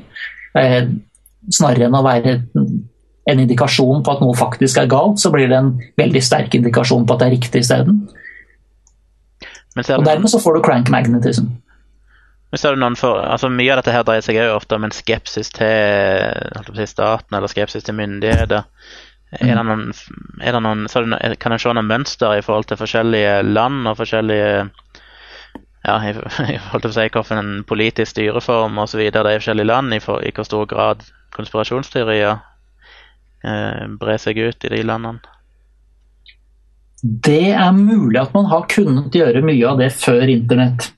Snarere 0.54 1.88
enn 1.90 1.98
å 1.98 2.06
være 2.06 2.38
en 3.30 3.40
indikasjon 3.40 4.02
på 4.04 4.14
at 4.14 4.22
noe 4.22 4.36
faktisk 4.36 4.78
er 4.80 4.90
galt, 4.90 5.20
så 5.20 5.32
blir 5.32 5.48
det 5.48 5.58
en 5.58 5.72
veldig 6.00 6.22
sterk 6.22 6.54
indikasjon 6.58 7.06
på 7.06 7.16
at 7.16 7.22
det 7.22 7.28
er 7.28 7.36
riktig 7.38 7.64
isteden. 7.64 8.02
Og 9.74 10.04
dermed 10.06 10.30
så 10.30 10.40
får 10.42 10.58
du 10.58 10.64
crank 10.64 10.90
magnetism. 10.92 11.48
For, 12.54 13.18
altså 13.18 13.48
Mye 13.50 13.72
av 13.72 13.80
dette 13.80 13.94
her 13.94 14.04
dreier 14.06 14.22
seg 14.22 14.36
jo 14.38 14.52
ofte 14.54 14.76
om 14.76 14.84
en 14.86 14.94
skepsis 14.94 15.50
til 15.56 16.76
si, 16.76 16.86
staten 16.86 17.34
eller 17.34 17.50
skepsis 17.50 17.86
til 17.86 17.96
myndigheter. 17.98 18.68
Mm. 19.34 19.48
Er 19.48 19.56
det 19.56 19.64
noen, 19.66 19.88
er 20.38 20.54
det 20.54 20.60
noen, 20.62 20.86
kan 21.42 21.56
en 21.56 21.58
se 21.58 21.72
noen 21.72 21.90
mønster 21.90 22.36
i 22.38 22.44
forhold 22.44 22.68
til 22.70 22.78
forskjellige 22.78 23.40
land 23.48 23.88
og 23.90 23.98
forskjellige 23.98 24.52
ja, 25.84 25.96
i, 25.98 26.14
i 26.54 26.60
forhold 26.62 26.84
til 26.84 26.92
å 26.92 26.94
si 26.94 27.08
hvilken 27.08 27.52
politisk 27.66 28.14
styreform 28.14 28.78
osv. 28.84 29.02
det 29.02 29.18
er 29.18 29.32
i 29.32 29.40
forskjellige 29.40 29.72
land, 29.72 29.96
i, 29.96 30.00
for, 30.04 30.22
i 30.22 30.30
hvor 30.30 30.46
stor 30.46 30.68
grad 30.70 31.02
konspirasjonsteorier 31.34 32.38
eh, 33.44 33.86
brer 34.00 34.20
seg 34.20 34.40
ut 34.40 34.66
i 34.66 34.72
de 34.72 34.82
landene? 34.86 35.32
Det 37.04 37.52
er 37.52 37.72
mulig 37.76 38.16
at 38.16 38.32
man 38.32 38.48
har 38.48 38.68
kunnet 38.70 39.12
gjøre 39.12 39.44
mye 39.44 39.64
av 39.68 39.80
det 39.82 39.90
før 39.92 40.24
internett. 40.32 40.88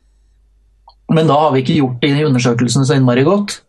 Men 1.11 1.27
da 1.27 1.39
har 1.41 1.55
vi 1.55 1.63
ikke 1.65 1.79
gjort 1.81 2.03
de 2.03 2.27
undersøkelsene 2.29 2.87
så 2.87 2.99
innmari 2.99 3.25
godt. 3.27 3.61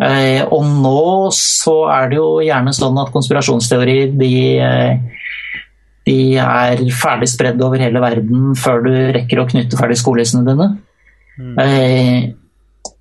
Eh, 0.00 0.42
og 0.48 0.64
nå 0.64 1.30
så 1.36 1.74
er 1.92 2.12
det 2.12 2.18
jo 2.20 2.28
gjerne 2.44 2.72
sånn 2.72 3.00
at 3.02 3.12
konspirasjonsteorier 3.12 4.14
de, 4.16 4.34
eh, 4.64 5.24
de 6.08 6.18
er 6.40 6.84
ferdig 6.96 7.28
spredd 7.32 7.60
over 7.64 7.82
hele 7.84 8.00
verden 8.00 8.54
før 8.56 8.84
du 8.86 8.92
rekker 9.16 9.42
å 9.42 9.48
knytte 9.48 9.80
ferdig 9.80 9.98
skolissene 10.00 10.46
dine. 10.48 10.70
Mm. 11.40 11.56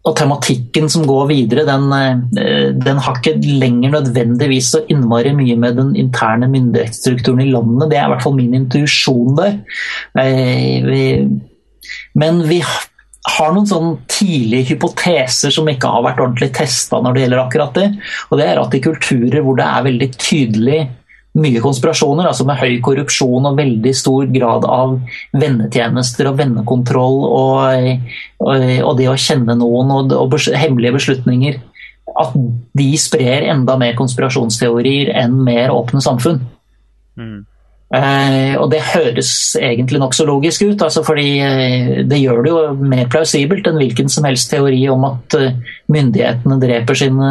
Og 0.07 0.15
tematikken 0.15 0.87
som 0.91 1.03
går 1.07 1.25
videre, 1.33 1.65
den, 1.67 1.89
eh, 1.91 2.69
den, 2.71 3.01
har 3.03 3.17
ikke 3.19 3.35
lenger 3.43 3.97
nødvendigvis 3.97 4.71
så 4.71 4.83
innmari 4.87 5.33
mye 5.35 5.57
med 5.59 5.75
den 5.75 5.95
interne 5.99 6.47
myndighetsstrukturen 6.47 7.41
i 7.43 7.49
landet. 7.51 7.89
Det 7.91 7.99
er 7.99 8.07
i 8.07 8.13
hvert 8.13 8.23
fall 8.23 8.37
min 8.37 8.55
intuisjon 8.61 9.35
der. 9.35 9.59
Eh, 10.23 11.27
men 12.15 12.41
vi 12.47 12.61
har 12.63 13.51
noen 13.53 13.67
sånn 13.67 13.91
tidlige 14.09 14.73
hypoteser 14.73 15.51
som 15.53 15.67
ikke 15.69 15.91
har 15.91 16.05
vært 16.05 16.21
ordentlig 16.23 16.53
testa 16.55 17.01
når 17.03 17.15
det 17.15 17.25
gjelder 17.25 17.43
akkurat 17.43 17.75
det. 17.75 17.89
Og 18.29 18.39
det 18.39 18.47
er 18.47 18.61
at 18.61 18.75
i 18.77 18.83
kulturer 18.83 19.43
hvor 19.43 19.59
det 19.59 19.67
er 19.67 19.87
veldig 19.89 20.09
tydelig 20.15 20.79
mye 21.41 21.61
konspirasjoner, 21.63 22.27
altså 22.29 22.45
med 22.47 22.59
høy 22.59 22.77
korrupsjon 22.85 23.47
og 23.49 23.57
veldig 23.57 23.93
stor 23.97 24.29
grad 24.33 24.67
av 24.69 24.97
vennetjenester 25.39 26.29
og 26.29 26.39
vennekontroll 26.41 27.19
og, 27.25 28.13
og, 28.43 28.69
og 28.85 28.93
det 28.99 29.09
å 29.11 29.17
kjenne 29.19 29.57
noen 29.59 29.93
og, 29.95 30.15
og 30.15 30.37
hemmelige 30.53 30.97
beslutninger, 30.99 31.59
at 32.19 32.33
de 32.77 32.89
sprer 32.99 33.47
enda 33.51 33.77
mer 33.79 33.95
konspirasjonsteorier 33.99 35.13
enn 35.21 35.37
mer 35.45 35.73
åpne 35.73 36.01
samfunn. 36.03 36.41
Mm. 37.19 37.43
Eh, 37.89 38.53
og 38.61 38.67
det 38.69 38.83
høres 38.85 39.31
egentlig 39.57 39.97
nokså 39.97 40.27
logisk 40.29 40.61
ut, 40.61 40.81
altså 40.85 41.01
fordi 41.01 41.29
eh, 41.41 41.87
det 42.05 42.19
gjør 42.21 42.43
det 42.45 42.51
jo 42.51 42.73
mer 42.85 43.07
plausibelt 43.09 43.65
enn 43.65 43.79
hvilken 43.81 44.11
som 44.13 44.27
helst 44.29 44.51
teori 44.51 44.83
om 44.93 45.07
at 45.07 45.33
eh, 45.39 45.55
myndighetene 45.89 46.59
dreper 46.61 46.99
sine 46.99 47.29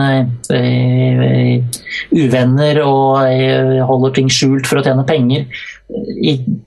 uvenner 2.11 2.81
og 2.83 3.85
holder 3.87 4.17
ting 4.17 4.31
skjult 4.33 4.67
for 4.67 4.81
å 4.81 4.83
tjene 4.83 5.05
penger. 5.07 5.47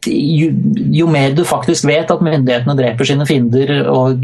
Jo, 0.07 1.09
mer 1.11 1.35
du 1.35 1.43
faktisk 1.47 1.89
vet 1.89 2.13
at 2.13 2.23
myndighetene 2.23 2.77
dreper 2.79 3.09
sine 3.09 3.27
fiender 3.27 3.73
og 3.91 4.23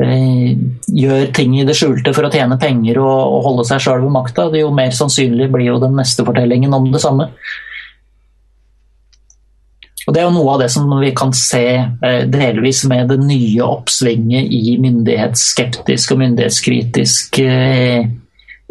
gjør 0.00 1.30
ting 1.38 1.54
i 1.58 1.64
det 1.68 1.78
skjulte 1.78 2.12
for 2.16 2.26
å 2.26 2.32
tjene 2.34 2.58
penger 2.58 2.98
og 3.04 3.38
holde 3.46 3.68
seg 3.70 3.86
sjøl 3.86 4.02
ved 4.08 4.14
makta, 4.18 4.50
jo 4.58 4.74
mer 4.74 4.90
sannsynlig 4.94 5.50
blir 5.54 5.70
jo 5.70 5.80
den 5.86 5.94
neste 5.98 6.26
fortellingen 6.26 6.74
om 6.74 6.90
det 6.90 7.02
samme. 7.06 7.30
Og 10.08 10.14
Det 10.14 10.22
er 10.22 10.24
jo 10.24 10.36
noe 10.38 10.54
av 10.54 10.62
det 10.62 10.70
som 10.72 10.88
vi 11.02 11.10
kan 11.12 11.34
se 11.36 11.66
eh, 11.76 12.22
delvis 12.32 12.80
med 12.88 13.10
det 13.12 13.18
nye 13.20 13.64
oppsvinget 13.66 14.54
i 14.56 14.78
myndighetsskeptisk 14.80 16.14
og 16.14 16.22
myndighetskritisk 16.22 17.36
eh, 17.44 18.06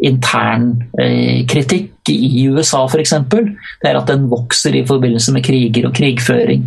intern 0.08 0.64
eh, 0.98 1.44
kritikk 1.46 2.10
i 2.10 2.48
USA 2.50 2.80
f.eks. 2.88 3.14
Det 3.30 3.86
er 3.86 4.00
at 4.00 4.10
den 4.10 4.26
vokser 4.32 4.74
i 4.74 4.82
forbindelse 4.88 5.36
med 5.36 5.46
kriger 5.46 5.86
og 5.86 5.94
krigføring. 5.94 6.64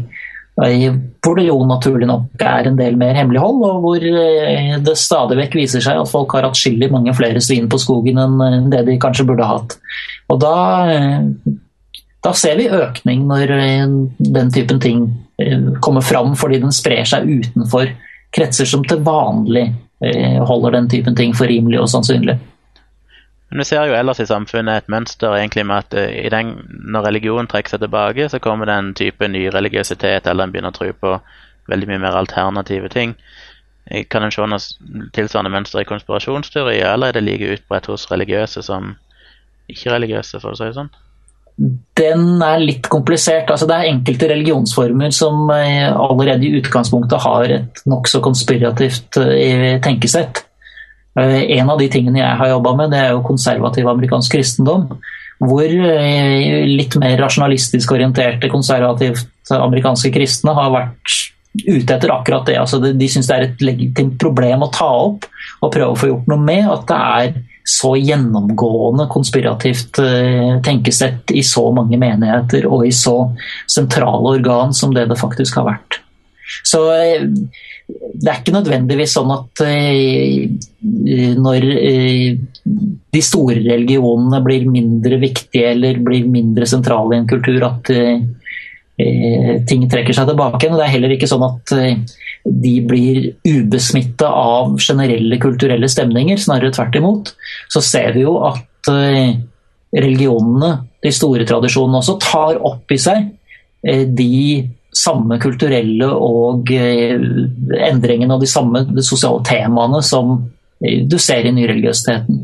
Hvor 0.55 1.35
det 1.39 1.47
jo 1.47 1.57
naturlig 1.65 2.07
nok 2.07 2.43
er 2.45 2.69
en 2.69 2.77
del 2.77 2.95
mer 2.99 3.15
hemmelighold, 3.17 3.63
og 3.65 3.77
hvor 3.81 4.03
det 4.03 4.95
stadig 4.99 5.39
vekk 5.39 5.55
viser 5.57 5.81
seg 5.83 5.97
at 5.97 6.11
folk 6.11 6.35
har 6.35 6.45
atskillig 6.45 6.91
mange 6.93 7.15
flere 7.17 7.41
svin 7.41 7.69
på 7.71 7.79
skogen 7.81 8.19
enn 8.21 8.69
det 8.69 8.83
de 8.85 8.99
kanskje 9.01 9.25
burde 9.31 9.47
hatt. 9.47 9.77
Og 10.29 10.41
da 10.43 10.55
da 12.21 12.33
ser 12.37 12.57
vi 12.59 12.69
økning 12.69 13.25
når 13.29 13.51
eh, 13.55 13.93
den 14.37 14.53
typen 14.53 14.79
ting 14.81 15.05
eh, 15.41 15.71
kommer 15.81 16.05
fram, 16.05 16.35
fordi 16.37 16.61
den 16.61 16.73
sprer 16.75 17.07
seg 17.07 17.27
utenfor 17.29 17.89
kretser 18.35 18.69
som 18.69 18.85
til 18.87 19.01
vanlig 19.05 19.71
eh, 20.05 20.37
holder 20.45 20.77
den 20.77 20.89
typen 20.91 21.17
ting 21.17 21.33
for 21.37 21.49
rimelig 21.49 21.81
og 21.81 21.89
sannsynlig. 21.91 22.37
Men 23.49 23.63
Vi 23.63 23.67
ser 23.67 23.89
jo 23.89 23.97
ellers 23.97 24.21
i 24.23 24.29
samfunnet 24.29 24.83
et 24.83 24.91
mønster 24.91 25.33
egentlig 25.35 25.65
med 25.67 25.83
at 25.83 26.31
den, 26.31 26.53
når 26.93 27.09
religion 27.09 27.49
trekker 27.51 27.73
seg 27.73 27.81
tilbake, 27.83 28.29
så 28.31 28.39
kommer 28.39 28.69
det 28.69 28.77
en 28.77 28.93
type 28.95 29.27
ny 29.27 29.49
religiøsitet, 29.51 30.29
eller 30.29 30.47
en 30.47 30.53
begynner 30.53 30.71
å 30.71 30.77
tro 30.77 30.87
på 30.93 31.17
veldig 31.67 31.89
mye 31.89 32.03
mer 32.05 32.15
alternative 32.15 32.87
ting. 32.93 33.17
Kan 34.07 34.23
en 34.23 34.31
se 34.31 34.45
noe 34.47 35.09
tilsvarende 35.11 35.51
mønster 35.51 35.83
i 35.83 35.89
konspirasjonsteorier, 35.89 36.93
eller 36.93 37.11
er 37.11 37.19
det 37.19 37.25
like 37.25 37.51
utbredt 37.57 37.91
hos 37.91 38.07
religiøse 38.13 38.63
som 38.63 38.93
ikke-religiøse, 39.67 40.39
for 40.39 40.53
å 40.53 40.59
si 40.61 40.69
det 40.69 40.77
sånn? 40.79 40.93
Den 41.97 42.41
er 42.41 42.61
litt 42.63 42.87
komplisert. 42.91 43.49
Altså, 43.51 43.67
det 43.69 43.77
er 43.77 43.89
enkelte 43.91 44.29
religionsformer 44.31 45.13
som 45.13 45.49
eh, 45.53 45.89
allerede 45.89 46.47
i 46.47 46.61
utgangspunktet 46.61 47.21
har 47.21 47.55
et 47.59 47.81
nokså 47.89 48.21
konspirativt 48.25 49.19
eh, 49.21 49.75
tenkesett. 49.83 50.43
Eh, 51.19 51.41
en 51.59 51.73
av 51.73 51.81
de 51.81 51.89
tingene 51.91 52.21
jeg 52.21 52.39
har 52.41 52.53
jobba 52.53 52.75
med, 52.79 52.93
det 52.93 53.01
er 53.03 53.11
jo 53.13 53.25
konservativ 53.27 53.89
amerikansk 53.91 54.37
kristendom. 54.37 54.87
Hvor 55.41 55.65
litt 55.65 56.93
mer 57.01 57.15
rasjonalistisk 57.17 57.95
orienterte 57.95 58.49
konservativt 58.51 59.49
amerikanske 59.49 60.11
kristne 60.13 60.53
har 60.53 60.69
vært 60.69 61.15
ute 61.65 61.95
etter 61.95 62.13
akkurat 62.13 62.45
det. 62.45 62.59
Altså, 62.61 62.77
de 62.81 63.07
syns 63.09 63.29
det 63.29 63.37
er 63.37 63.47
et 63.47 63.63
legitimt 63.65 64.19
problem 64.21 64.61
å 64.61 64.69
ta 64.73 64.87
opp 65.07 65.25
og 65.61 65.73
prøve 65.73 65.95
å 65.95 65.97
få 65.97 66.11
gjort 66.11 66.29
noe 66.29 66.45
med. 66.45 66.69
At 66.69 66.85
det 66.91 66.99
er 67.01 67.33
så 67.71 67.93
gjennomgående 67.95 69.05
konspirativt 69.11 69.99
uh, 70.03 70.59
tenkesett 70.63 71.31
i 71.31 71.43
så 71.45 71.69
mange 71.75 71.99
menigheter 71.99 72.67
og 72.67 72.83
i 72.87 72.93
så 72.95 73.15
sentrale 73.69 74.35
organ 74.35 74.73
som 74.75 74.91
det 74.95 75.07
det 75.11 75.19
faktisk 75.19 75.61
har 75.61 75.69
vært. 75.69 76.01
Så 76.67 76.81
uh, 76.91 77.23
det 77.91 78.27
er 78.27 78.41
ikke 78.41 78.55
nødvendigvis 78.55 79.15
sånn 79.15 79.31
at 79.35 79.63
uh, 79.63 80.35
når 81.45 81.67
de 83.11 83.23
store 83.23 83.59
religionene 83.63 84.43
blir 84.43 84.67
mindre 84.71 85.19
viktige 85.21 85.71
eller 85.71 86.03
blir 86.03 86.27
mindre 86.31 86.67
sentrale 86.67 87.15
i 87.15 87.21
en 87.21 87.31
kultur, 87.31 87.63
at 87.67 87.89
ting 89.67 89.87
trekker 89.89 90.13
seg 90.13 90.29
tilbake. 90.29 90.69
Det 90.69 90.83
er 90.85 90.93
heller 90.93 91.13
ikke 91.15 91.27
sånn 91.27 91.43
at 91.47 91.73
de 92.43 92.81
blir 92.81 93.33
ubesmitta 93.47 94.27
av 94.27 94.77
generelle 94.79 95.37
kulturelle 95.37 95.89
stemninger, 95.89 96.37
snarere 96.37 96.73
tvert 96.73 96.95
imot. 96.97 97.33
Så 97.69 97.81
ser 97.85 98.15
vi 98.15 98.25
jo 98.25 98.37
at 98.47 98.89
eh, 98.89 99.35
religionene, 99.93 100.71
de 101.03 101.11
store 101.13 101.45
tradisjonene 101.49 102.01
også, 102.01 102.17
tar 102.21 102.61
opp 102.65 102.93
i 102.93 102.99
seg 103.01 103.27
eh, 103.85 104.07
de 104.07 104.63
samme 104.91 105.37
kulturelle 105.41 106.09
og 106.11 106.71
eh, 106.75 107.13
endringene 107.91 108.35
og 108.35 108.43
de 108.43 108.49
samme 108.49 108.83
sosiale 109.05 109.43
temaene 109.47 110.01
som 110.03 110.39
du 110.81 111.19
ser 111.21 111.45
i 111.45 111.53
nyreligiøsiteten. 111.53 112.39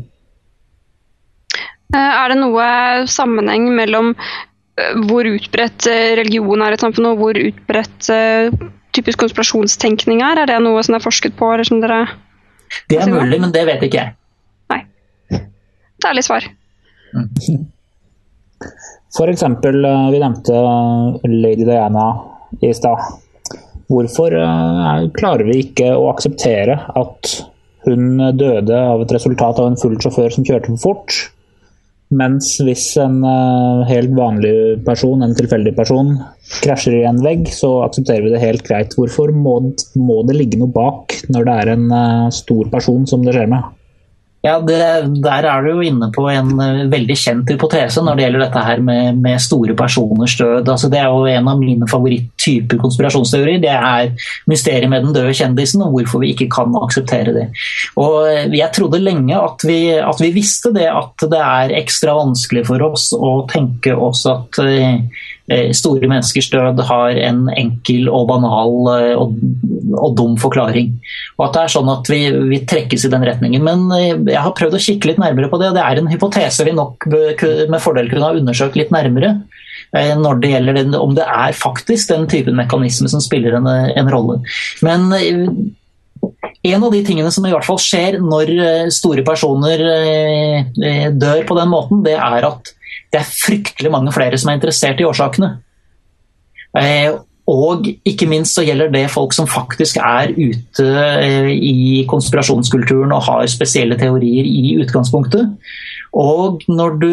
Er 1.98 2.30
det 2.30 2.36
noe 2.38 2.68
sammenheng 3.10 3.66
mellom 3.74 4.12
hvor 5.08 5.26
utbredt 5.26 5.88
religion 6.20 6.62
er 6.62 6.76
i 6.76 6.78
et 6.78 6.84
samfunn, 6.84 7.08
og 7.10 7.18
hvor 7.18 7.40
utbredt 7.40 8.12
typisk 8.96 9.20
konspirasjonstenkning 9.22 10.22
er? 10.24 10.42
Er 10.42 10.50
det 10.50 10.58
noe 10.64 10.82
som 10.86 10.96
er 10.98 11.04
forsket 11.04 11.36
på? 11.38 11.50
eller 11.54 11.68
som 11.68 11.82
dere... 11.84 12.04
Det 12.90 12.98
er 13.00 13.10
mulig, 13.10 13.40
men 13.40 13.52
det 13.54 13.64
vet 13.68 13.84
ikke 13.86 14.00
jeg. 14.00 14.14
Nei. 14.72 14.82
Det 15.32 16.04
er 16.04 16.10
ærlig 16.12 16.24
svar. 16.26 16.48
Eksempel, 19.28 19.80
eh, 19.84 20.10
vi 20.12 20.20
nevnte 20.22 20.58
Lady 21.26 21.64
Diana 21.66 22.08
i 22.62 22.72
stad. 22.76 23.00
Hvorfor 23.88 24.34
eh, 24.36 25.08
klarer 25.16 25.48
vi 25.48 25.62
ikke 25.64 25.88
å 25.96 26.10
akseptere 26.12 26.76
at 26.98 27.32
hun 27.88 28.20
døde 28.36 28.76
av 28.76 29.02
et 29.02 29.14
resultat 29.16 29.58
av 29.58 29.70
en 29.70 29.80
full 29.80 29.96
sjåfør 30.02 30.34
som 30.34 30.46
kjørte 30.46 30.74
for 30.74 30.84
fort? 30.84 31.18
Mens 32.08 32.54
hvis 32.64 32.94
en 33.02 33.18
uh, 33.20 33.84
helt 33.88 34.14
vanlig 34.16 34.80
person, 34.86 35.20
en 35.20 35.34
tilfeldig 35.36 35.74
person, 35.76 36.14
krasjer 36.64 37.02
i 37.02 37.06
en 37.08 37.20
vegg, 37.24 37.50
så 37.52 37.82
aksepterer 37.84 38.24
vi 38.24 38.32
det 38.32 38.40
helt 38.40 38.64
greit. 38.64 38.96
Hvorfor 38.96 39.34
må, 39.36 39.58
må 40.00 40.22
det 40.28 40.38
ligge 40.38 40.60
noe 40.60 40.72
bak 40.72 41.18
når 41.28 41.48
det 41.48 41.56
er 41.62 41.72
en 41.74 41.90
uh, 41.92 42.30
stor 42.32 42.70
person 42.72 43.04
som 43.10 43.26
det 43.26 43.36
skjer 43.36 43.52
med? 43.52 43.77
Ja, 44.44 44.60
det, 44.62 44.78
Der 45.24 45.46
er 45.50 45.64
du 45.64 45.72
jo 45.72 45.82
inne 45.82 46.10
på 46.14 46.28
en 46.30 46.52
uh, 46.60 46.84
veldig 46.90 47.16
kjent 47.18 47.48
hypotese 47.50 48.04
når 48.04 48.18
det 48.18 48.24
gjelder 48.24 48.44
dette 48.44 48.64
her 48.68 48.82
med, 48.86 49.18
med 49.18 49.42
store 49.42 49.74
personers 49.78 50.36
død. 50.38 50.68
Altså, 50.68 50.90
det 50.92 51.00
er 51.00 51.08
jo 51.10 51.24
en 51.26 51.50
av 51.50 51.58
mine 51.58 51.88
favoritttyper 51.90 52.78
konspirasjonsteorier. 52.78 53.58
Det 53.64 53.72
er 53.74 54.12
mysteriet 54.50 54.90
med 54.92 55.06
den 55.06 55.16
døde 55.16 55.34
kjendisen 55.34 55.82
og 55.82 55.96
hvorfor 55.96 56.22
vi 56.22 56.30
ikke 56.36 56.50
kan 56.54 56.76
akseptere 56.78 57.34
det. 57.34 57.48
Og 57.98 58.20
uh, 58.28 58.44
Jeg 58.54 58.70
trodde 58.76 59.02
lenge 59.02 59.34
at 59.38 59.66
vi, 59.66 59.80
at 59.98 60.22
vi 60.22 60.30
visste 60.36 60.70
det, 60.76 60.86
at 60.86 61.26
det 61.30 61.42
er 61.42 61.74
ekstra 61.82 62.14
vanskelig 62.20 62.66
for 62.70 62.86
oss 62.92 63.10
å 63.16 63.40
tenke 63.50 63.96
oss 63.98 64.22
at 64.30 64.62
uh, 64.62 64.68
Eh, 64.68 65.00
store 65.48 66.08
menneskers 66.10 66.50
død 66.52 66.82
har 66.88 67.18
en 67.24 67.46
enkel 67.56 68.08
og 68.12 68.26
banal 68.28 68.74
eh, 68.92 69.14
og, 69.16 69.38
og, 69.94 70.10
dum 70.18 70.36
forklaring. 70.40 70.92
Og 71.38 71.46
at 71.46 71.54
det 71.56 71.62
er 71.62 71.72
sånn 71.72 71.88
at 71.92 72.10
vi, 72.12 72.20
vi, 72.50 72.60
trekkes 72.68 73.06
i 73.08 73.12
den 73.12 73.24
retningen. 73.24 73.64
Men 73.64 73.86
eh, 73.96 74.12
jeg 74.34 74.42
har 74.44 74.56
prøvd 74.58 74.76
å 74.76 74.82
kikke 74.84 75.12
litt 75.12 75.22
nærmere 75.22 75.48
på 75.48 75.60
det, 75.60 75.70
og 75.70 75.78
det 75.78 75.86
er 75.86 76.02
en 76.02 76.12
hypotese 76.12 76.68
vi 76.68 76.76
nok 76.76 77.08
med 77.08 77.80
fordel 77.80 78.12
kunne 78.12 78.28
ha 78.28 78.36
undersøkt 78.36 78.76
litt 78.80 78.92
nærmere. 78.94 79.38
Når 79.88 80.40
det 80.42 80.50
gjelder 80.50 80.76
den, 80.76 80.94
om 80.98 81.14
det 81.16 81.24
er 81.24 81.54
faktisk 81.56 82.10
den 82.10 82.26
typen 82.28 82.58
mekanisme 82.58 83.08
som 83.08 83.22
spiller 83.24 83.54
en, 83.56 83.68
en 83.70 84.10
rolle. 84.12 84.36
Men 84.84 85.06
en 85.08 86.84
av 86.84 86.92
de 86.92 87.00
tingene 87.06 87.30
som 87.32 87.46
i 87.48 87.52
hvert 87.54 87.64
fall 87.64 87.78
skjer 87.80 88.18
når 88.20 88.52
store 88.92 89.24
personer 89.24 89.80
dør 91.16 91.40
på 91.48 91.56
den 91.56 91.72
måten, 91.72 92.02
det 92.04 92.18
er 92.18 92.48
at 92.50 92.74
det 93.12 93.20
er 93.20 93.32
fryktelig 93.32 93.92
mange 93.92 94.12
flere 94.12 94.38
som 94.38 94.50
er 94.50 94.58
interessert 94.58 95.00
i 95.00 95.06
årsakene. 95.08 95.54
Eh, 96.76 97.14
og 97.48 97.86
ikke 98.04 98.28
minst 98.28 98.58
så 98.58 98.64
gjelder 98.66 98.90
det 98.92 99.06
folk 99.10 99.32
som 99.32 99.48
faktisk 99.48 99.96
er 100.04 100.34
ute 100.36 100.88
eh, 101.24 101.48
i 101.54 102.04
konspirasjonskulturen 102.10 103.14
og 103.16 103.24
har 103.24 103.48
spesielle 103.48 103.96
teorier 104.00 104.44
i 104.44 104.76
utgangspunktet. 104.82 105.54
Og 106.12 106.60
når 106.68 107.00
du 107.00 107.12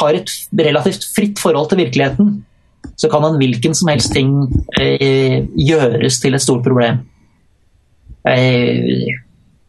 har 0.00 0.18
et 0.18 0.32
relativt 0.58 1.06
fritt 1.14 1.38
forhold 1.38 1.70
til 1.70 1.84
virkeligheten, 1.84 2.40
så 2.98 3.10
kan 3.12 3.24
en 3.26 3.38
hvilken 3.38 3.74
som 3.74 3.90
helst 3.92 4.12
ting 4.14 4.32
eh, 4.80 5.44
gjøres 5.54 6.18
til 6.22 6.34
et 6.34 6.42
stort 6.42 6.66
problem. 6.66 7.04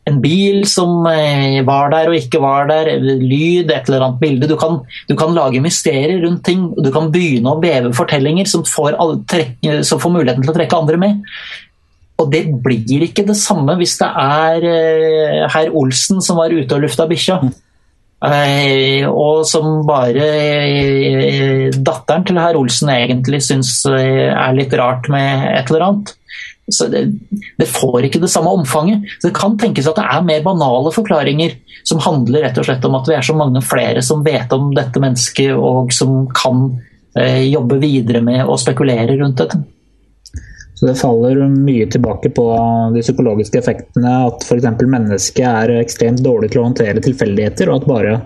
En 0.08 0.22
bil 0.24 0.64
som 0.70 1.06
eh, 1.12 1.60
var 1.68 1.92
der 1.92 2.10
og 2.12 2.18
ikke 2.18 2.42
var 2.44 2.70
der, 2.70 2.94
lyd, 3.02 3.72
et 3.72 3.90
eller 3.90 4.06
annet 4.06 4.22
bilde. 4.22 4.50
Du 4.50 4.56
kan, 4.60 4.80
du 5.10 5.16
kan 5.20 5.36
lage 5.36 5.62
mysterier 5.64 6.22
rundt 6.24 6.46
ting. 6.48 6.70
og 6.72 6.82
Du 6.86 6.92
kan 6.96 7.12
begynne 7.14 7.54
å 7.54 7.62
veve 7.64 7.94
fortellinger 7.98 8.48
som 8.50 8.66
får, 8.68 8.96
alle, 8.96 9.22
trekke, 9.30 9.82
som 9.88 10.02
får 10.04 10.14
muligheten 10.16 10.46
til 10.46 10.54
å 10.54 10.58
trekke 10.58 10.82
andre 10.82 11.02
med. 11.02 11.24
Og 12.18 12.32
det 12.34 12.48
blir 12.66 13.06
ikke 13.06 13.28
det 13.28 13.38
samme 13.38 13.76
hvis 13.78 13.98
det 14.00 14.10
er 14.10 14.68
eh, 14.72 15.46
herr 15.54 15.74
Olsen 15.78 16.24
som 16.26 16.40
var 16.40 16.54
ute 16.54 16.78
og 16.78 16.86
lufta 16.86 17.06
bikkja. 17.10 17.42
Eh, 18.28 19.04
og 19.06 19.44
som 19.46 19.84
bare 19.86 20.26
eh, 20.26 21.68
datteren 21.76 22.26
til 22.26 22.40
herr 22.42 22.58
Olsen 22.58 22.90
egentlig 22.96 23.44
syns 23.46 23.84
er 23.92 24.56
litt 24.58 24.74
rart 24.80 25.12
med 25.14 25.52
et 25.52 25.70
eller 25.70 25.90
annet. 25.92 26.16
Det, 26.68 27.02
det, 27.56 27.68
får 27.72 28.10
ikke 28.10 28.20
det 28.20 28.32
samme 28.32 28.52
omfanget. 28.52 29.06
Så 29.22 29.30
Det 29.30 29.38
kan 29.38 29.56
tenkes 29.60 29.88
at 29.88 29.96
det 30.00 30.04
er 30.04 30.26
mer 30.28 30.44
banale 30.44 30.92
forklaringer 30.92 31.56
som 31.88 32.02
handler 32.04 32.44
rett 32.44 32.60
og 32.60 32.68
slett 32.68 32.84
om 32.88 32.98
at 33.00 33.08
vi 33.08 33.16
er 33.16 33.24
så 33.24 33.38
mange 33.38 33.62
flere 33.64 34.04
som 34.04 34.26
vet 34.26 34.52
om 34.56 34.74
dette 34.76 35.00
mennesket 35.00 35.56
og 35.56 35.94
som 35.96 36.26
kan 36.36 36.68
eh, 37.16 37.48
jobbe 37.48 37.80
videre 37.80 38.22
med 38.26 38.44
å 38.44 38.60
spekulere 38.60 39.16
rundt 39.22 39.40
dette. 39.44 39.62
Så 40.78 40.86
Det 40.86 40.98
faller 41.00 41.40
mye 41.50 41.88
tilbake 41.90 42.30
på 42.30 42.48
de 42.94 43.02
psykologiske 43.02 43.58
effektene. 43.58 44.12
At 44.30 44.44
f.eks. 44.46 44.68
mennesket 44.84 45.46
er 45.48 45.80
ekstremt 45.80 46.22
dårlig 46.26 46.52
til 46.54 46.62
å 46.62 46.68
håndtere 46.68 47.02
tilfeldigheter, 47.02 47.72
og 47.72 47.82
at 47.82 47.88
bare 47.90 48.18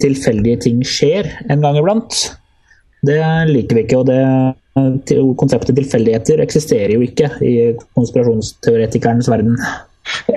tilfeldige 0.00 0.62
ting 0.68 0.80
skjer 0.86 1.28
en 1.50 1.66
gang 1.66 1.76
iblant. 1.76 2.22
Det 3.08 3.20
liker 3.50 3.78
vi 3.78 3.84
ikke. 3.86 4.00
og 4.02 4.08
det, 4.10 4.22
Konseptet 5.40 5.74
tilfeldigheter 5.78 6.42
eksisterer 6.44 6.94
jo 6.94 7.02
ikke 7.02 7.32
i 7.42 7.54
konspirasjonsteoretikernes 7.98 9.30
verden. 9.32 9.56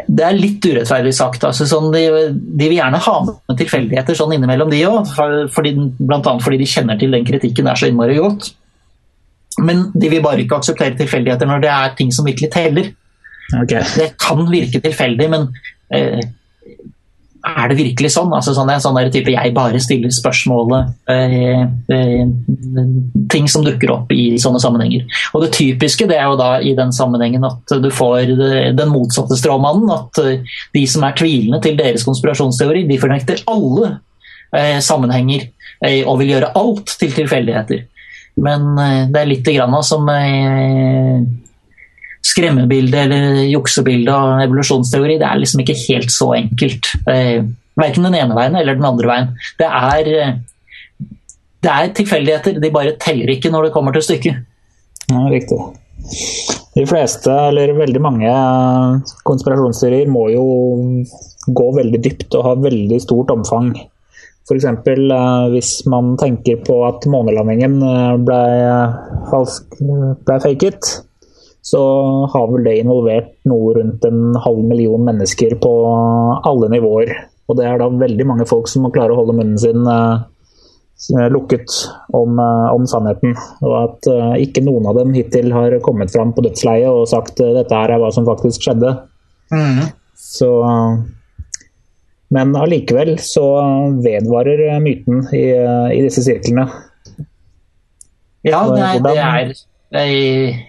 Det 0.07 0.23
er 0.25 0.36
litt 0.36 0.65
urettferdig 0.65 1.13
sagt. 1.15 1.45
Altså, 1.47 1.67
sånn 1.69 1.91
de, 1.93 2.01
de, 2.34 2.65
vil 2.65 2.79
gjerne 2.79 2.99
ha 3.05 3.17
med 3.27 3.60
tilfeldigheter 3.60 4.17
sånn 4.17 4.34
innimellom, 4.36 4.71
de 4.71 4.81
òg. 4.88 5.13
Bl.a. 5.13 6.34
fordi 6.43 6.60
de 6.60 6.69
kjenner 6.69 6.99
til 6.99 7.13
den 7.15 7.27
kritikken 7.27 7.69
der 7.69 7.79
så 7.79 7.91
innmari 7.91 8.17
godt. 8.19 8.51
Men 9.62 9.89
de 9.93 10.10
vil 10.12 10.23
bare 10.23 10.43
ikke 10.43 10.62
akseptere 10.62 10.97
tilfeldigheter 10.99 11.49
når 11.49 11.63
det 11.63 11.71
er 11.75 11.95
ting 11.97 12.12
som 12.15 12.27
virkelig 12.27 12.51
teller. 12.53 12.91
Okay. 13.63 13.84
Det 13.97 14.13
kan 14.21 14.45
virke 14.47 14.79
tilfeldig, 14.84 15.27
men 15.31 15.49
eh, 15.93 16.21
er 17.41 17.71
det 17.71 17.77
virkelig 17.80 18.12
sånn? 18.13 18.32
Altså, 18.36 18.54
sånn, 18.54 18.69
sånn 18.84 18.97
der 18.99 19.10
type 19.13 19.34
jeg 19.34 19.54
bare 19.56 19.80
stiller 19.82 20.13
spørsmålet 20.13 21.10
eh, 21.10 21.63
eh, 21.95 22.25
Ting 23.32 23.47
som 23.49 23.65
dukker 23.65 23.93
opp 23.95 24.12
i 24.13 24.38
sånne 24.41 24.62
sammenhenger. 24.62 25.08
Og 25.34 25.45
det 25.45 25.51
typiske 25.56 26.06
det 26.10 26.19
er 26.19 26.30
jo 26.30 26.38
da 26.39 26.51
i 26.62 26.75
den 26.77 26.93
sammenhengen 26.95 27.45
at 27.47 27.75
du 27.82 27.89
får 27.93 28.36
den 28.77 28.93
motsatte 28.93 29.38
stråmannen. 29.39 29.89
At 29.95 30.21
eh, 30.21 30.45
de 30.75 30.86
som 30.89 31.06
er 31.08 31.17
tvilende 31.17 31.62
til 31.63 31.80
deres 31.80 32.06
konspirasjonsteori, 32.08 32.86
de 32.89 32.99
fornekter 33.01 33.41
alle 33.51 33.95
eh, 34.56 34.77
sammenhenger 34.84 35.47
eh, 35.82 36.01
og 36.06 36.19
vil 36.21 36.36
gjøre 36.36 36.54
alt 36.62 36.97
til 37.01 37.15
tilfeldigheter. 37.15 37.88
Men 38.41 38.69
eh, 38.77 39.06
det 39.12 39.23
er 39.23 39.32
litt 39.32 39.49
grann 39.49 39.80
som 39.86 40.06
eh, 42.21 42.29
skremmebilde 42.31 43.01
eller 43.05 43.41
juksebilde 43.49 44.13
av 44.13 44.45
evolusjonsteori. 44.45 45.17
Det 45.21 45.27
er 45.27 45.41
liksom 45.41 45.63
ikke 45.63 45.79
helt 45.88 46.13
så 46.13 46.31
enkelt. 46.38 46.93
Eh, 47.10 47.41
verken 47.79 48.07
den 48.07 48.17
ene 48.19 48.38
veien 48.38 48.57
eller 48.60 48.77
den 48.77 48.88
andre 48.88 49.12
veien. 49.12 49.36
Det 49.60 49.67
er, 49.67 50.39
det 51.65 51.73
er 51.73 51.93
tilfeldigheter. 51.97 52.62
De 52.62 52.73
bare 52.73 52.97
teller 53.01 53.34
ikke 53.34 53.51
når 53.53 53.67
det 53.67 53.75
kommer 53.75 53.95
til 53.95 54.05
stykket. 54.05 54.43
Ja, 55.12 55.25
riktig. 55.31 55.60
De 56.75 56.86
fleste, 56.88 57.31
eller 57.51 57.73
veldig 57.75 58.01
mange 58.01 58.31
konspirasjonsteorier 59.27 60.07
må 60.10 60.29
jo 60.31 60.45
gå 61.51 61.67
veldig 61.75 61.99
dypt 62.03 62.38
og 62.38 62.45
ha 62.47 62.53
veldig 62.63 62.99
stort 63.03 63.34
omfang. 63.34 63.73
F.eks. 64.47 64.65
Eh, 64.65 65.47
hvis 65.53 65.71
man 65.91 66.15
tenker 66.19 66.62
på 66.65 66.81
at 66.88 67.05
månelandingen 67.12 67.77
eh, 67.86 68.15
ble, 68.25 68.41
falsk, 69.31 69.77
ble 69.81 70.39
faket, 70.43 70.91
så 71.62 71.82
har 72.34 72.47
vel 72.50 72.65
det 72.65 72.80
involvert 72.82 73.34
noe 73.50 73.76
rundt 73.78 74.06
en 74.08 74.36
halv 74.41 74.63
million 74.65 75.04
mennesker 75.06 75.56
på 75.62 75.74
alle 76.50 76.71
nivåer. 76.74 77.13
Og 77.50 77.58
det 77.60 77.67
er 77.67 77.78
da 77.82 77.89
veldig 78.02 78.28
mange 78.28 78.47
folk 78.50 78.69
som 78.71 78.86
må 78.86 78.93
klare 78.93 79.13
å 79.13 79.19
holde 79.19 79.36
munnen 79.38 79.60
sin 79.62 79.86
eh, 79.86 81.28
lukket 81.34 81.69
om, 82.17 82.39
om, 82.41 82.88
sannheten. 82.89 83.36
Og 83.62 83.78
at 83.78 84.10
uh, 84.10 84.36
ikke 84.41 84.63
noen 84.65 84.89
av 84.89 84.97
dem 85.02 85.13
hittil 85.17 85.52
har 85.54 85.78
kommet 85.86 86.13
fram 86.13 86.34
på 86.34 86.45
dødsleiet 86.45 86.89
og 86.89 87.10
sagt 87.10 87.41
dette 87.41 87.78
her 87.78 87.93
er 87.93 88.02
hva 88.02 88.12
som 88.13 88.26
faktisk 88.30 88.65
skjedde. 88.65 88.95
Mm. 89.54 89.89
Så 90.17 90.52
men 92.32 92.54
allikevel 92.56 93.17
så 93.19 93.43
vedvarer 94.00 94.78
myten 94.80 95.26
i, 95.36 95.50
i 95.52 96.00
disse 96.06 96.24
sirklene. 96.24 96.63
Ja, 98.47 98.62
nei, 98.71 98.93
det 99.04 99.15
er, 99.19 99.52
det 99.91 100.04
er 100.06 100.62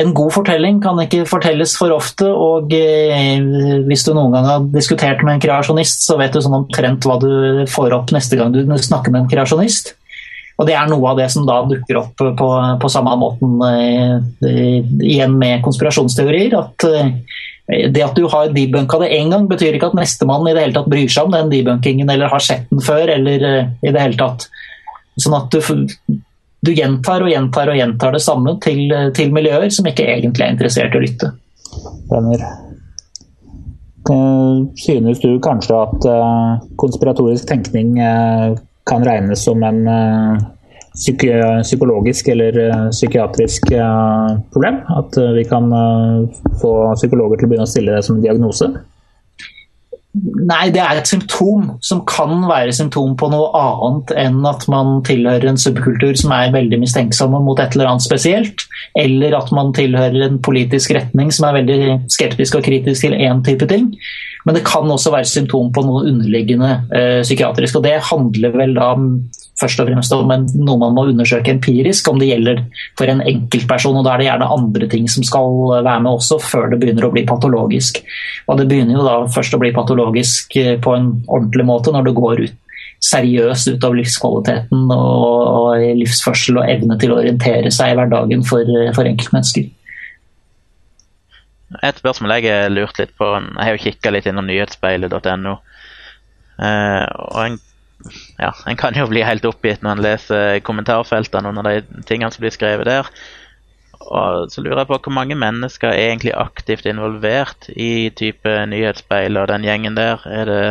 En 0.00 0.14
god 0.16 0.32
fortelling 0.32 0.78
kan 0.80 0.96
ikke 1.02 1.26
fortelles 1.28 1.74
for 1.76 1.92
ofte. 1.92 2.24
og 2.24 2.72
eh, 2.72 3.42
Hvis 3.88 4.06
du 4.06 4.14
noen 4.16 4.32
gang 4.32 4.48
har 4.48 4.68
diskutert 4.72 5.20
med 5.24 5.36
en 5.36 5.42
kreasjonist, 5.44 6.06
så 6.06 6.16
vet 6.20 6.32
du 6.32 6.40
sånn 6.40 6.62
omtrent 6.62 7.04
hva 7.04 7.18
du 7.20 7.66
får 7.68 7.98
opp 7.98 8.14
neste 8.14 8.38
gang 8.40 8.54
du 8.54 8.62
snakker 8.64 9.12
med 9.12 9.24
en 9.24 9.32
kreasjonist. 9.32 9.92
Og 10.60 10.68
Det 10.68 10.76
er 10.78 10.88
noe 10.88 11.10
av 11.10 11.20
det 11.20 11.28
som 11.32 11.44
da 11.48 11.60
dukker 11.68 12.00
opp 12.00 12.16
på, 12.16 12.48
på 12.80 12.92
samme 12.92 13.14
måten 13.20 13.60
eh, 13.68 14.80
igjen 15.04 15.36
med 15.36 15.60
konspirasjonsteorier. 15.64 16.56
at 16.56 16.88
eh, 16.88 17.12
det 17.92 18.02
at 18.04 18.16
du 18.16 18.24
har 18.28 18.50
debunka 18.52 18.98
det 19.00 19.12
én 19.16 19.30
gang, 19.32 19.44
betyr 19.48 19.76
ikke 19.76 19.92
at 19.92 19.96
nestemann 19.96 20.48
i 20.48 20.52
det 20.56 20.64
hele 20.64 20.76
tatt 20.76 20.90
bryr 20.92 21.08
seg 21.08 21.28
om 21.28 21.36
den 21.36 21.52
debunkingen 21.52 22.10
eller 22.10 22.32
har 22.32 22.42
sett 22.42 22.64
den 22.72 22.80
før. 22.84 23.12
eller 23.12 23.44
i 23.84 23.92
det 23.92 24.00
hele 24.00 24.16
tatt. 24.16 24.48
Sånn 25.20 25.36
at 25.36 25.52
du, 25.52 25.60
du, 26.62 26.72
gjentar 26.74 27.24
og 27.24 27.32
gjentar 27.32 27.72
og 27.72 27.78
gjentar 27.78 28.14
det 28.16 28.22
samme 28.24 28.56
til, 28.62 28.84
til 29.16 29.32
miljøer 29.34 29.70
som 29.74 29.88
ikke 29.90 30.06
egentlig 30.14 30.46
er 30.46 30.54
interessert 30.54 30.94
i 30.94 31.00
å 31.00 31.04
lytte. 31.04 31.32
Venner. 32.12 32.44
Synes 34.82 35.20
du 35.22 35.36
kanskje 35.42 35.76
at 35.78 36.08
uh, 36.10 36.62
konspiratorisk 36.80 37.46
tenkning 37.50 37.94
uh, 38.02 38.56
kan 38.88 39.06
regnes 39.06 39.44
som 39.46 39.62
en 39.62 39.84
psykologisk 41.64 42.28
eller 42.28 42.58
eh, 42.68 42.88
psykiatrisk 42.90 43.72
eh, 43.72 44.38
problem? 44.52 44.80
At 44.88 45.16
eh, 45.16 45.32
vi 45.32 45.44
kan 45.44 45.70
få 46.60 46.72
psykologer 46.94 47.40
til 47.40 47.46
å 47.46 47.52
begynne 47.52 47.68
å 47.68 47.72
stille 47.72 47.96
det 47.96 48.04
som 48.06 48.18
en 48.18 48.24
diagnose? 48.24 48.68
Nei, 50.12 50.66
det 50.68 50.80
er 50.84 50.98
et 51.00 51.08
symptom 51.08 51.70
som 51.80 52.02
kan 52.04 52.42
være 52.44 52.74
symptom 52.76 53.14
på 53.16 53.30
noe 53.32 53.46
annet 53.56 54.10
enn 54.20 54.42
at 54.44 54.66
man 54.68 54.98
tilhører 55.08 55.46
en 55.48 55.60
subkultur 55.60 56.18
som 56.20 56.34
er 56.36 56.52
veldig 56.52 56.82
mistenksomme 56.82 57.40
mot 57.40 57.60
et 57.62 57.72
eller 57.72 57.94
annet 57.94 58.04
spesielt, 58.04 58.66
eller 59.00 59.38
at 59.38 59.48
man 59.56 59.72
tilhører 59.72 60.26
en 60.26 60.36
politisk 60.44 60.92
retning 60.98 61.32
som 61.32 61.48
er 61.48 61.62
veldig 61.62 61.80
skeptisk 62.12 62.58
og 62.60 62.66
kritisk 62.68 63.06
til 63.06 63.16
én 63.16 63.40
type 63.46 63.70
ting. 63.72 63.88
Men 64.46 64.56
det 64.56 64.64
kan 64.66 64.90
også 64.90 65.12
være 65.14 65.28
symptom 65.28 65.70
på 65.74 65.84
noe 65.86 66.06
underliggende 66.10 66.70
eh, 66.94 67.20
psykiatrisk. 67.22 67.78
og 67.78 67.84
Det 67.86 67.94
handler 68.08 68.56
vel 68.56 68.74
da 68.78 68.92
først 69.60 69.82
og 69.82 69.90
fremst 69.90 70.14
om 70.16 70.32
en, 70.34 70.48
noe 70.66 70.80
man 70.80 70.96
må 70.96 71.06
undersøke 71.12 71.52
empirisk, 71.54 72.08
om 72.10 72.18
det 72.18 72.32
gjelder 72.32 72.64
for 72.98 73.10
en 73.10 73.22
enkeltperson. 73.22 74.00
og 74.00 74.06
Da 74.06 74.14
er 74.14 74.22
det 74.22 74.28
gjerne 74.30 74.50
andre 74.56 74.88
ting 74.90 75.06
som 75.10 75.26
skal 75.26 75.60
være 75.78 76.00
med 76.02 76.10
også, 76.16 76.40
før 76.42 76.72
det 76.72 76.80
begynner 76.82 77.06
å 77.06 77.12
bli 77.14 77.26
patologisk. 77.28 78.02
Og 78.48 78.58
Det 78.58 78.66
begynner 78.70 78.98
jo 78.98 79.06
da 79.06 79.20
først 79.30 79.54
å 79.54 79.62
bli 79.62 79.74
patologisk 79.76 80.58
eh, 80.58 80.74
på 80.82 80.96
en 80.96 81.14
ordentlig 81.28 81.68
måte 81.68 81.94
når 81.94 82.10
det 82.10 82.18
går 82.18 82.44
ut 82.46 82.58
seriøst 83.02 83.72
ut 83.72 83.84
av 83.86 83.96
livskvaliteten 83.98 84.90
og, 84.94 85.38
og 85.42 85.86
livsførsel 85.98 86.60
og 86.60 86.68
evne 86.70 86.94
til 87.02 87.10
å 87.10 87.18
orientere 87.18 87.72
seg 87.74 87.92
i 87.92 87.96
hverdagen 87.98 88.44
for, 88.46 88.68
for 88.94 89.08
enkeltmennesker. 89.10 89.66
Et 91.80 91.98
spørsmål 91.98 92.36
jeg 92.36 92.52
har 92.52 92.72
lurt 92.72 92.98
litt 93.00 93.14
på, 93.16 93.28
jeg 93.32 93.64
har 93.64 93.76
jo 93.76 93.84
kikka 93.84 94.12
litt 94.12 94.28
innom 94.28 94.48
nyhetsspeilet.no. 94.50 95.58
Eh, 96.62 97.04
og 97.32 97.44
en 97.46 97.60
ja, 98.38 98.50
en 98.66 98.78
kan 98.78 98.96
jo 98.98 99.06
bli 99.10 99.22
helt 99.22 99.44
oppgitt 99.46 99.84
når 99.84 99.94
en 99.94 100.02
leser 100.02 100.58
kommentarfeltene 100.66 101.52
under 101.52 101.68
de 101.68 102.02
tingene 102.08 102.32
som 102.34 102.42
blir 102.42 102.54
skrevet 102.54 102.88
der. 102.88 103.10
Og 104.02 104.50
så 104.50 104.62
lurer 104.62 104.82
jeg 104.82 104.90
på 104.90 104.98
hvor 105.04 105.14
mange 105.14 105.36
mennesker 105.38 105.92
er 105.92 106.08
egentlig 106.10 106.34
aktivt 106.34 106.88
involvert 106.90 107.68
i 107.70 108.10
type 108.18 108.54
nyhetsspeil 108.72 109.38
og 109.38 109.48
den 109.52 109.66
gjengen 109.66 109.98
der. 109.98 110.24
Er 110.26 110.50
det, 110.50 110.64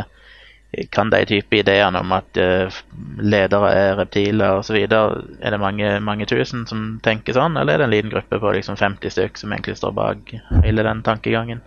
kan 0.91 1.09
de 1.11 1.25
type 1.27 1.57
ideene 1.57 1.99
om 1.99 2.13
at 2.15 2.37
uh, 2.39 2.71
ledere 3.19 3.71
er 3.75 3.97
reptiler 3.99 4.61
osv. 4.61 4.77
Er 4.79 5.51
det 5.51 5.59
mange, 5.59 5.97
mange 6.03 6.27
tusen 6.29 6.63
som 6.69 7.01
tenker 7.03 7.35
sånn, 7.35 7.57
eller 7.59 7.75
er 7.75 7.83
det 7.83 7.89
en 7.89 7.95
liten 7.95 8.13
gruppe 8.13 8.39
på 8.39 8.55
liksom 8.55 8.79
50 8.79 9.11
stykk 9.17 9.41
som 9.41 9.51
egentlig 9.51 9.75
står 9.81 9.97
bak 9.97 10.33
hele 10.63 10.87
den 10.87 11.03
tankegangen? 11.03 11.61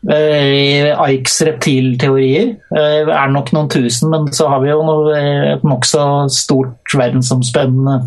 Uh, 0.00 0.96
Ikes 1.12 1.42
reptilteorier 1.44 2.54
uh, 2.72 3.08
er 3.08 3.32
nok 3.32 3.52
noen 3.56 3.68
tusen, 3.72 4.12
men 4.12 4.30
så 4.32 4.48
har 4.52 4.62
vi 4.62 4.70
jo 4.72 4.80
noe, 4.84 5.12
eh, 5.16 5.50
et 5.54 5.66
nokså 5.66 6.04
stort 6.32 6.96
verdensomspennende 6.96 8.00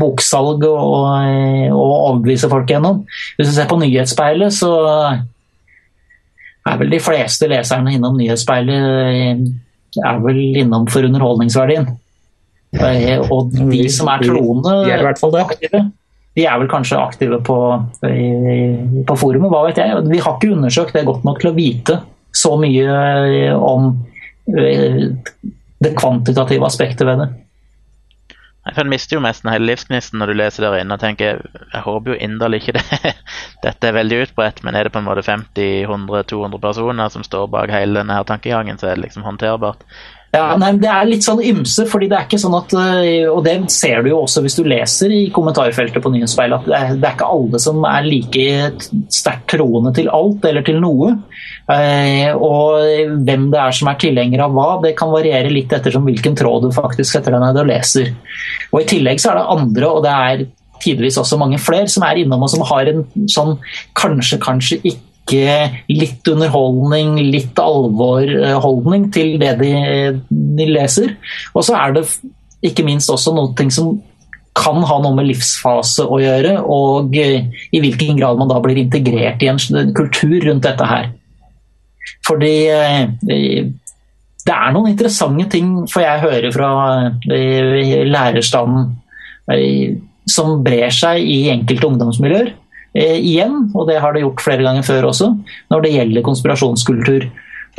boksalg 0.00 0.62
å 0.64 0.78
overbevise 1.76 2.48
folk 2.48 2.70
gjennom. 2.72 3.02
Hvis 3.36 3.50
du 3.50 3.52
ser 3.52 3.68
på 3.68 3.76
nyhetsspeilet, 3.76 4.54
så 4.56 4.70
er 6.64 6.80
vel 6.80 6.94
de 6.94 7.00
fleste 7.02 7.48
leserne 7.50 7.92
innom 7.96 8.16
Nyhetsspeilet 8.18 9.44
er 10.00 10.22
vel 10.24 10.40
innom 10.62 10.88
for 10.90 11.06
underholdningsverdien. 11.06 11.86
Og 13.30 13.52
de 13.54 13.84
som 13.92 14.10
er 14.10 14.24
troende 14.24 15.44
aktive, 15.44 15.84
de 16.34 16.46
er 16.48 16.58
vel 16.58 16.70
kanskje 16.70 16.98
aktive 16.98 17.38
på, 17.46 17.58
på 18.00 19.16
forumet, 19.20 19.52
hva 19.52 19.62
vet 19.68 19.78
jeg. 19.78 20.02
Vi 20.10 20.22
har 20.24 20.34
ikke 20.34 20.56
undersøkt 20.56 20.96
det 20.96 21.06
godt 21.06 21.26
nok 21.28 21.38
til 21.42 21.52
å 21.52 21.56
vite 21.56 22.00
så 22.34 22.56
mye 22.58 23.54
om 23.54 23.92
det 24.44 25.94
kvantitative 26.00 26.66
aspektet 26.66 27.06
ved 27.06 27.22
det. 27.22 27.28
En 28.80 28.90
mister 28.90 29.16
jo 29.16 29.22
nesten 29.22 29.50
hele 29.52 29.68
livsgnisten 29.68 30.18
når 30.18 30.30
du 30.30 30.36
leser 30.40 30.66
der 30.66 30.80
inne 30.80 30.96
og 30.96 31.02
tenker 31.02 31.40
jeg 31.44 31.82
håper 31.84 32.14
jo 32.14 32.18
inderlig 32.26 32.62
ikke 32.62 32.74
det. 32.78 33.12
Dette 33.64 33.88
er 33.88 33.96
veldig 33.96 34.20
utbredt, 34.24 34.62
men 34.66 34.74
er 34.74 34.88
det 34.88 34.94
på 34.94 35.02
en 35.02 35.06
måte 35.06 35.24
50-100-200 35.26 36.60
personer 36.62 37.12
som 37.14 37.26
står 37.26 37.46
bak 37.54 37.72
hele 37.74 38.00
denne 38.00 38.18
tankegangen, 38.26 38.80
så 38.80 38.90
er 38.90 38.98
det 38.98 39.06
liksom 39.06 39.26
håndterbart. 39.26 39.86
Ja, 40.34 40.56
nei, 40.58 40.72
Det 40.82 40.90
er 40.90 41.06
litt 41.06 41.24
sånn 41.26 41.42
ymse, 41.46 41.84
fordi 41.90 42.08
det 42.10 42.16
er 42.18 42.26
ikke 42.26 42.40
sånn 42.42 42.56
at 42.58 42.74
eh, 42.74 43.26
Og 43.30 43.44
det 43.46 43.54
ser 43.72 44.02
du 44.02 44.10
jo 44.10 44.22
også 44.24 44.42
hvis 44.44 44.56
du 44.58 44.64
leser 44.66 45.12
i 45.14 45.20
kommentarfeltet 45.34 46.02
på 46.02 46.10
Nyhetsspeilet, 46.14 46.64
at 46.64 46.70
det 46.70 47.00
det 47.04 47.08
er 47.08 47.16
ikke 47.16 47.30
alle 47.36 47.60
som 47.62 47.84
er 47.86 48.06
like 48.06 48.46
sterkt 49.12 49.46
troende 49.54 49.92
til 49.94 50.08
alt 50.12 50.44
eller 50.48 50.64
til 50.66 50.80
noe. 50.82 51.12
Eh, 51.70 52.32
og 52.34 53.20
hvem 53.26 53.46
det 53.52 53.60
er 53.60 53.76
som 53.76 53.90
er 53.90 54.00
tilhenger 54.00 54.44
av 54.46 54.56
hva, 54.56 54.68
det 54.82 54.94
kan 54.98 55.12
variere 55.12 55.52
litt 55.52 55.72
ettersom 55.74 56.06
hvilken 56.08 56.36
tråd 56.38 56.66
du 56.66 56.74
faktisk 56.74 57.12
setter 57.12 57.36
deg 57.36 57.44
ned 57.44 57.60
og 57.62 57.70
leser. 57.70 58.12
Og 58.72 58.82
I 58.82 58.88
tillegg 58.94 59.22
så 59.22 59.32
er 59.32 59.40
det 59.40 59.48
andre, 59.54 59.90
og 59.90 60.04
det 60.06 60.14
er 60.14 60.46
tidvis 60.84 61.18
også 61.20 61.38
mange 61.40 61.60
flere, 61.62 61.88
som 61.90 62.04
er 62.06 62.22
innom 62.24 62.44
og 62.44 62.52
som 62.52 62.64
har 62.68 62.90
en 62.90 63.04
sånn 63.30 63.56
kanskje, 63.96 64.40
kanskje 64.42 64.80
ikke 64.82 65.13
litt 65.32 66.28
underholdning, 66.28 67.16
litt 67.32 67.58
alvorholdning 67.58 69.08
til 69.14 69.38
det 69.40 69.54
de, 69.62 69.70
de 70.28 70.66
leser. 70.68 71.14
Og 71.54 71.64
så 71.64 71.78
er 71.80 71.94
det 71.96 72.04
ikke 72.64 72.84
minst 72.86 73.10
også 73.12 73.32
noe 73.36 73.70
som 73.72 73.94
kan 74.54 74.84
ha 74.86 74.98
noe 75.02 75.16
med 75.16 75.26
livsfase 75.32 76.06
å 76.06 76.20
gjøre, 76.22 76.58
og 76.62 77.16
i 77.18 77.80
hvilken 77.82 78.20
grad 78.20 78.38
man 78.38 78.50
da 78.52 78.60
blir 78.62 78.78
integrert 78.84 79.42
i 79.42 79.50
en 79.50 79.94
kultur 79.96 80.36
rundt 80.46 80.66
dette 80.66 80.86
her. 80.86 81.08
Fordi 82.24 82.54
eh, 82.70 83.64
det 84.44 84.54
er 84.54 84.74
noen 84.74 84.92
interessante 84.92 85.48
ting, 85.56 85.72
for 85.90 86.04
jeg 86.04 86.22
hører 86.22 86.54
fra 86.54 86.70
eh, 87.32 88.04
lærerstanden 88.06 88.92
eh, 89.52 89.96
som 90.30 90.60
brer 90.64 90.92
seg 90.94 91.24
i 91.24 91.48
enkelte 91.52 91.90
ungdomsmiljøer. 91.90 92.52
Eh, 92.94 93.18
igjen, 93.18 93.72
og 93.74 93.88
det 93.90 93.98
har 94.02 94.14
det 94.14 94.22
gjort 94.22 94.42
flere 94.44 94.62
ganger 94.62 94.86
før 94.86 95.08
også, 95.10 95.32
når 95.72 95.82
det 95.82 95.94
gjelder 95.96 96.26
konspirasjonskultur. 96.26 97.26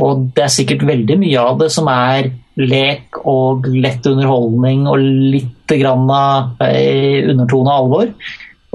Og 0.04 0.26
det 0.36 0.44
er 0.44 0.52
sikkert 0.52 0.84
veldig 0.88 1.16
mye 1.22 1.40
av 1.40 1.62
det 1.62 1.70
som 1.72 1.88
er 1.88 2.34
lek 2.60 3.22
og 3.28 3.68
lett 3.72 4.04
underholdning 4.08 4.84
og 4.92 5.00
litt 5.04 5.72
grann 5.72 6.04
av 6.12 6.60
undertone 6.60 7.72
av 7.72 7.86
alvor. 7.86 8.12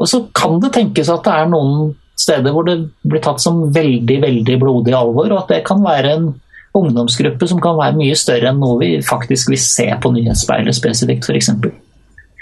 Og 0.00 0.08
så 0.08 0.22
kan 0.36 0.56
det 0.62 0.72
tenkes 0.76 1.12
at 1.12 1.26
det 1.26 1.34
er 1.36 1.50
noen 1.52 1.90
steder 2.20 2.54
hvor 2.54 2.64
det 2.68 2.78
blir 3.04 3.22
tatt 3.24 3.40
som 3.42 3.66
veldig, 3.72 4.16
veldig 4.24 4.56
blodig 4.60 4.96
alvor, 4.96 5.28
og 5.28 5.42
at 5.42 5.52
det 5.54 5.60
kan 5.68 5.84
være 5.84 6.14
en 6.16 6.30
ungdomsgruppe 6.76 7.48
som 7.50 7.60
kan 7.62 7.78
være 7.78 7.98
mye 7.98 8.16
større 8.18 8.52
enn 8.52 8.60
noe 8.62 8.78
vi 8.80 8.90
faktisk 9.04 9.50
vil 9.52 9.60
se 9.60 9.88
på 10.00 10.12
nyhetsspeilet 10.14 10.76
spesifikt, 10.76 11.28
f.eks. 11.28 11.50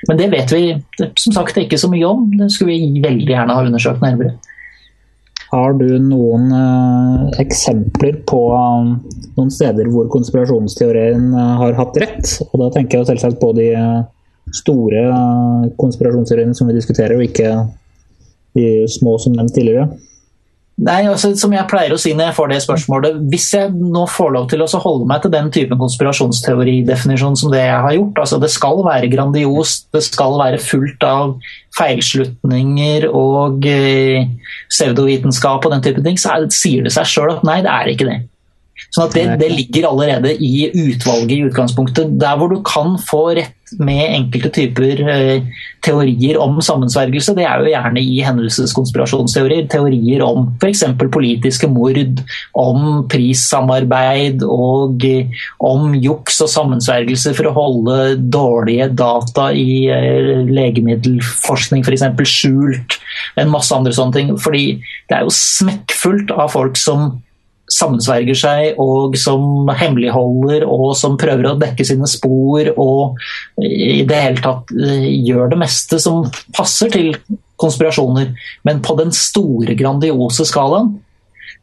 Men 0.07 0.21
det 0.21 0.29
vet 0.31 0.53
vi 0.55 0.63
som 1.19 1.35
sagt 1.35 1.59
ikke 1.59 1.79
så 1.81 1.91
mye 1.91 2.07
om. 2.07 2.29
Det 2.39 2.51
skulle 2.55 2.77
vi 2.77 3.03
veldig 3.03 3.33
gjerne 3.33 3.57
ha 3.57 3.65
undersøkt 3.67 4.05
nærmere. 4.05 4.37
Har 5.49 5.79
du 5.81 5.87
noen 6.05 6.51
eh, 6.53 7.41
eksempler 7.41 8.19
på 8.29 8.41
um, 8.53 8.91
noen 9.39 9.53
steder 9.53 9.89
hvor 9.89 10.11
konspirasjonsteorien 10.13 11.31
uh, 11.33 11.55
har 11.63 11.79
hatt 11.79 11.97
rett? 12.03 12.35
Og 12.51 12.61
da 12.61 12.69
tenker 12.75 13.01
jeg 13.01 13.09
selvsagt 13.09 13.41
på 13.41 13.55
de 13.57 13.71
uh, 13.73 14.03
store 14.53 15.07
konspirasjonsteoriene 15.81 16.57
som 16.57 16.69
vi 16.69 16.77
diskuterer, 16.77 17.17
og 17.17 17.25
ikke 17.25 17.55
de 18.59 18.69
små 18.93 19.17
som 19.23 19.37
nevnt 19.37 19.57
tidligere. 19.57 19.89
Nei, 20.79 21.01
altså, 21.11 21.33
Som 21.39 21.55
jeg 21.57 21.67
pleier 21.71 21.95
å 21.95 21.99
si 21.99 22.13
når 22.15 22.31
jeg 22.31 22.37
får 22.37 22.51
det 22.53 22.59
spørsmålet 22.63 23.19
Hvis 23.33 23.49
jeg 23.57 23.73
nå 23.75 24.05
får 24.11 24.31
lov 24.37 24.49
til 24.53 24.63
å 24.63 24.69
holde 24.85 25.09
meg 25.11 25.25
til 25.25 25.33
den 25.35 25.51
typen 25.55 25.81
konspirasjonsteoridefinisjon 25.81 27.39
som 27.41 27.51
det 27.55 27.65
jeg 27.65 27.83
har 27.87 27.97
gjort 27.97 28.23
altså 28.23 28.39
Det 28.43 28.51
skal 28.55 28.85
være 28.87 29.11
grandiost, 29.11 29.89
det 29.95 30.05
skal 30.07 30.39
være 30.39 30.63
fullt 30.63 31.07
av 31.09 31.35
feilslutninger 31.79 33.09
og 33.15 33.67
eh, 33.69 34.27
pseudovitenskap 34.71 35.67
og 35.67 35.75
den 35.75 35.85
type 35.85 36.03
ting, 36.03 36.17
så 36.19 36.33
er, 36.35 36.49
sier 36.55 36.87
det 36.87 36.91
seg 36.95 37.07
sjøl 37.07 37.37
at 37.37 37.45
nei, 37.47 37.61
det 37.63 37.71
er 37.71 37.91
ikke 37.93 38.09
det. 38.09 38.17
Sånn 38.89 39.05
at 39.05 39.15
det, 39.19 39.25
det, 39.43 39.49
ligger 39.53 39.91
allerede 39.91 40.33
i 40.41 40.71
utvalget 40.73 41.35
i 41.37 41.45
utgangspunktet. 41.45 42.15
Der 42.21 42.39
hvor 42.41 42.49
du 42.49 42.63
kan 42.65 42.97
få 42.97 43.35
rett 43.37 43.55
med 43.85 44.15
enkelte 44.15 44.49
typer 44.57 45.03
eh, 45.13 45.59
teorier 45.85 46.39
om 46.41 46.57
sammensvergelse, 46.65 47.35
det 47.37 47.45
er 47.45 47.61
jo 47.61 47.69
gjerne 47.69 48.01
i 48.01 48.23
hendelseskonspirasjonsteorier. 48.25 49.67
Teorier 49.69 50.25
om 50.25 50.49
f.eks. 50.57 50.87
politiske 51.13 51.69
mord, 51.69 52.01
om 52.57 53.05
prissamarbeid 53.13 54.47
og 54.49 55.05
eh, 55.05 55.45
om 55.61 55.93
juks 55.93 56.41
og 56.47 56.53
sammensvergelse 56.55 57.37
for 57.37 57.51
å 57.51 57.55
holde 57.61 58.01
dårlige 58.33 58.89
data 58.97 59.51
i 59.53 59.85
eh, 59.93 60.49
legemiddelforskning 60.49 61.85
f.eks. 61.85 62.09
skjult. 62.25 62.97
En 63.37 63.53
masse 63.53 63.77
andre 63.77 63.93
sånne 63.93 64.17
ting. 64.17 64.37
Fordi 64.41 64.79
det 65.13 65.21
er 65.21 65.29
jo 65.29 65.41
smekkfullt 65.45 66.33
av 66.33 66.57
folk 66.57 66.81
som 66.81 67.19
sammensverger 67.73 68.39
seg 68.39 68.79
og 68.83 69.17
som 69.21 69.69
hemmeligholder 69.77 70.65
og 70.69 70.95
som 70.99 71.19
prøver 71.21 71.51
å 71.51 71.59
dekke 71.61 71.87
sine 71.87 72.09
spor 72.11 72.71
og 72.75 73.21
i 73.63 74.05
det 74.09 74.23
hele 74.25 74.45
tatt 74.45 74.73
eh, 74.73 75.09
gjør 75.29 75.53
det 75.53 75.61
meste 75.61 76.01
som 76.03 76.25
passer 76.57 76.93
til 76.95 77.13
konspirasjoner. 77.59 78.33
Men 78.67 78.81
på 78.85 78.95
den 78.99 79.13
store, 79.15 79.75
grandiose 79.79 80.47
skalaen 80.49 80.95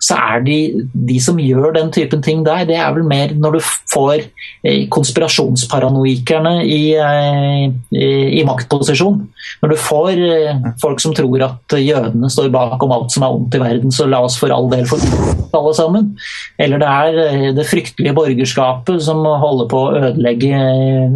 så 0.05 0.17
er 0.21 0.43
de, 0.45 0.57
de 0.93 1.15
som 1.23 1.39
gjør 1.41 1.71
den 1.73 1.89
typen 1.93 2.21
ting 2.25 2.43
der, 2.45 2.65
det 2.69 2.77
er 2.77 2.91
vel 2.93 3.05
mer 3.07 3.31
når 3.33 3.57
du 3.57 3.61
får 3.89 4.21
eh, 4.21 4.83
konspirasjonsparanoikerne 4.93 6.53
i, 6.61 6.81
eh, 6.93 7.63
i, 7.89 8.09
i, 8.39 8.43
maktposisjon. 8.45 9.17
Når 9.63 9.73
du 9.73 9.77
får 9.81 10.21
eh, 10.27 10.67
folk 10.81 11.01
som 11.01 11.15
tror 11.17 11.47
at 11.47 11.77
jødene 11.81 12.29
står 12.29 12.51
bak 12.53 12.83
om 12.85 12.93
alt 12.93 13.15
som 13.15 13.25
er 13.25 13.39
ondt 13.39 13.57
i 13.57 13.63
verden, 13.63 13.95
så 13.95 14.05
la 14.09 14.21
oss 14.27 14.37
for 14.37 14.53
all 14.53 14.69
del 14.69 14.85
få 14.89 14.99
alle 15.55 15.73
sammen. 15.73 16.13
Eller 16.61 16.81
det 16.83 16.91
er 16.91 17.51
det 17.57 17.65
fryktelige 17.69 18.13
borgerskapet 18.13 19.01
som 19.07 19.23
holder 19.25 19.69
på 19.71 19.81
å 19.87 19.93
ødelegge 20.03 20.59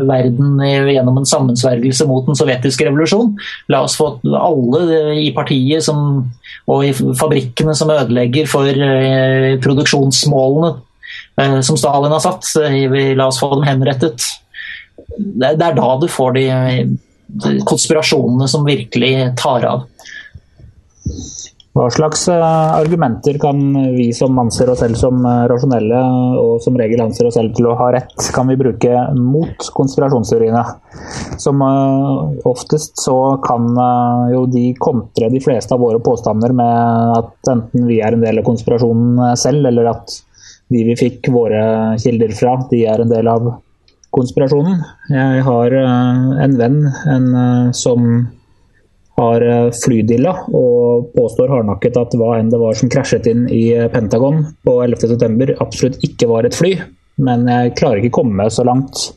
verden 0.08 0.58
gjennom 0.64 1.20
en 1.22 1.30
sammensvergelse 1.30 2.08
mot 2.10 2.26
den 2.26 2.40
sovjetiske 2.40 2.88
revolusjon. 2.88 3.36
La 3.70 3.84
oss 3.86 4.00
få 4.00 4.16
alle 4.40 5.20
i 5.20 5.30
partiet 5.36 5.86
som, 5.86 6.24
og 6.70 6.86
i 6.86 6.94
fabrikkene 6.94 7.74
som 7.78 7.92
ødelegger 7.94 8.50
for 8.50 8.70
Eh, 9.50 9.60
produksjonsmålene 9.62 10.74
eh, 11.42 11.60
som 11.62 11.78
Stalin 11.78 12.12
har 12.12 12.24
satt. 12.24 12.46
La 13.16 13.28
oss 13.28 13.40
få 13.42 13.52
dem 13.56 13.68
henrettet. 13.68 14.26
Det 15.18 15.54
er 15.54 15.78
da 15.78 15.90
du 16.00 16.08
får 16.12 16.38
de 16.38 16.46
konspirasjonene 17.68 18.48
som 18.50 18.66
virkelig 18.68 19.14
tar 19.40 19.66
av. 19.70 19.86
Hva 21.80 21.86
slags 21.96 22.26
eh, 22.28 22.42
argumenter 22.76 23.38
kan 23.40 23.60
vi 23.96 24.10
som 24.12 24.36
anser 24.42 24.68
oss 24.74 24.82
selv 24.84 24.98
som 25.00 25.22
rasjonelle, 25.24 26.00
og 26.42 26.58
som 26.60 26.76
regel 26.76 27.00
anser 27.06 27.30
oss 27.30 27.38
selv 27.40 27.54
til 27.56 27.70
å 27.70 27.76
ha 27.80 27.88
rett, 27.96 28.16
kan 28.36 28.50
vi 28.52 28.58
bruke 28.60 29.06
mot 29.16 29.70
konspirasjonsteoriene? 29.78 30.64
Som 31.40 31.64
oftest 31.64 33.00
så 33.00 33.16
kan 33.46 33.70
jo 34.34 34.44
de 34.52 34.66
kontre 34.76 35.30
de 35.32 35.40
fleste 35.44 35.72
av 35.72 35.80
våre 35.86 36.02
påstander 36.04 36.52
med 36.60 37.14
at 37.22 37.52
enten 37.54 37.88
vi 37.88 38.02
er 38.04 38.18
en 38.18 38.26
del 38.26 38.42
av 38.42 38.48
konspirasjonen 38.50 39.38
selv, 39.40 39.70
eller 39.72 39.94
at 39.94 40.20
de 40.70 40.84
vi 40.90 40.98
fikk 41.00 41.32
våre 41.32 41.96
kilder 42.04 42.36
fra, 42.36 42.58
de 42.70 42.84
er 42.92 43.06
en 43.06 43.14
del 43.14 43.32
av 43.32 43.48
konspirasjonen. 44.16 44.84
Jeg 45.14 45.48
har 45.48 45.78
en 45.80 46.60
venn 46.60 46.82
en, 47.16 47.32
som 47.78 48.10
har 49.20 49.44
eh, 49.46 49.70
flydilla 49.76 50.34
og 50.56 51.12
påstår 51.16 51.52
hardnakket 51.52 51.98
at 52.00 52.16
hva 52.20 52.36
enn 52.40 52.52
det 52.52 52.60
var 52.62 52.78
som 52.78 52.92
krasjet 52.92 53.28
inn 53.30 53.46
i 53.52 53.70
eh, 53.76 53.90
Pentagon 53.92 54.42
på 54.66 54.78
11.9, 54.86 55.56
absolutt 55.60 56.00
ikke 56.06 56.30
var 56.32 56.48
et 56.48 56.58
fly. 56.58 56.76
Men 57.20 57.48
jeg 57.52 57.76
klarer 57.80 58.00
ikke 58.00 58.22
komme 58.22 58.48
så 58.54 58.64
langt 58.68 59.10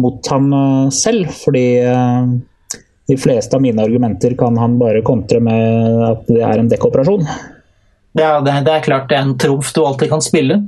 mot 0.00 0.32
ham 0.32 0.50
eh, 0.56 0.88
selv, 0.94 1.32
fordi 1.44 1.66
de 3.10 3.16
fleste 3.18 3.56
av 3.58 3.64
mine 3.64 3.82
argumenter 3.82 4.36
kan 4.38 4.58
han 4.60 4.78
bare 4.80 5.04
kontre 5.06 5.40
med 5.42 6.04
at 6.06 6.28
det 6.30 6.44
er 6.46 6.60
en 6.60 6.70
dekkoperasjon. 6.70 7.24
Ja, 8.18 8.36
det, 8.42 8.54
er 8.66 8.84
klart 8.84 9.10
det 9.10 9.18
er 9.18 9.26
en 9.26 9.38
trumf 9.38 9.72
du 9.74 9.82
alltid 9.84 10.10
kan 10.10 10.22
spille. 10.22 10.60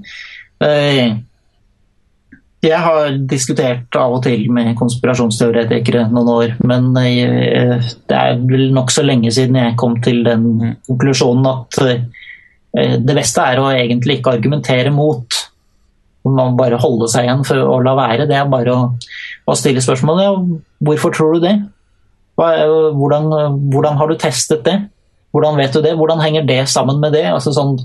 Jeg 2.63 2.79
har 2.79 3.17
diskutert 3.27 3.97
av 3.99 4.13
og 4.15 4.21
til 4.23 4.45
med 4.55 4.77
konspirasjonsteoretikere 4.79 6.05
noen 6.13 6.29
år, 6.31 6.53
men 6.63 6.93
eh, 7.01 7.89
det 8.07 8.19
er 8.19 8.37
vel 8.39 8.69
nokså 8.77 9.03
lenge 9.03 9.33
siden 9.35 9.59
jeg 9.59 9.75
kom 9.81 9.97
til 10.05 10.21
den 10.23 10.77
konklusjonen 10.87 11.49
at 11.51 11.81
eh, 11.89 12.95
det 13.03 13.17
beste 13.19 13.43
er 13.43 13.59
å 13.59 13.67
egentlig 13.73 14.21
ikke 14.21 14.37
argumentere 14.37 14.95
mot. 14.95 15.41
Man 16.23 16.55
bare 16.55 16.79
holde 16.79 17.11
seg 17.11 17.27
igjen 17.27 17.43
for 17.49 17.59
å 17.67 17.81
la 17.83 17.97
være. 17.99 18.29
Det 18.31 18.39
er 18.39 18.47
bare 18.47 18.79
å, 18.79 19.57
stille 19.59 19.83
spørsmålet 19.83 20.47
hvorfor 20.87 21.19
tror 21.19 21.35
du 21.35 21.49
det? 21.49 21.57
Hvordan, 22.39 23.27
hvordan, 23.75 23.99
har 23.99 24.09
du 24.09 24.15
testet 24.23 24.63
det? 24.69 24.79
Hvordan 25.33 25.57
vet 25.57 25.73
du 25.73 25.81
det? 25.81 25.95
Hvordan 25.97 26.21
henger 26.21 26.45
det 26.49 26.61
sammen 26.69 26.99
med 27.01 27.15
det? 27.17 27.25
Altså 27.33 27.55
sånn, 27.57 27.79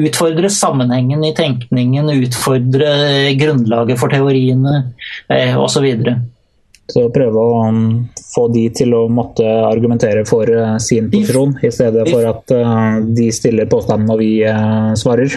utfordre 0.00 0.48
sammenhengen 0.52 1.24
i 1.26 1.34
tenkningen, 1.36 2.08
utfordre 2.24 3.34
grunnlaget 3.40 4.00
for 4.00 4.12
teoriene 4.12 4.78
eh, 5.28 5.52
osv. 5.60 5.84
Så, 6.00 6.14
så 6.94 7.04
prøve 7.12 7.44
å 7.44 7.58
um, 7.68 7.82
få 8.32 8.46
de 8.54 8.64
til 8.76 8.96
å 8.96 9.04
måtte 9.12 9.44
argumentere 9.68 10.24
for 10.28 10.48
uh, 10.48 10.78
sin 10.80 11.10
posisjon, 11.12 11.58
i 11.60 11.72
stedet 11.72 12.08
for 12.08 12.30
at 12.32 12.56
uh, 12.56 13.02
de 13.04 13.28
stiller 13.36 13.68
påstanden 13.68 14.16
og 14.16 14.24
vi 14.24 14.38
uh, 14.48 14.96
svarer. 14.98 15.36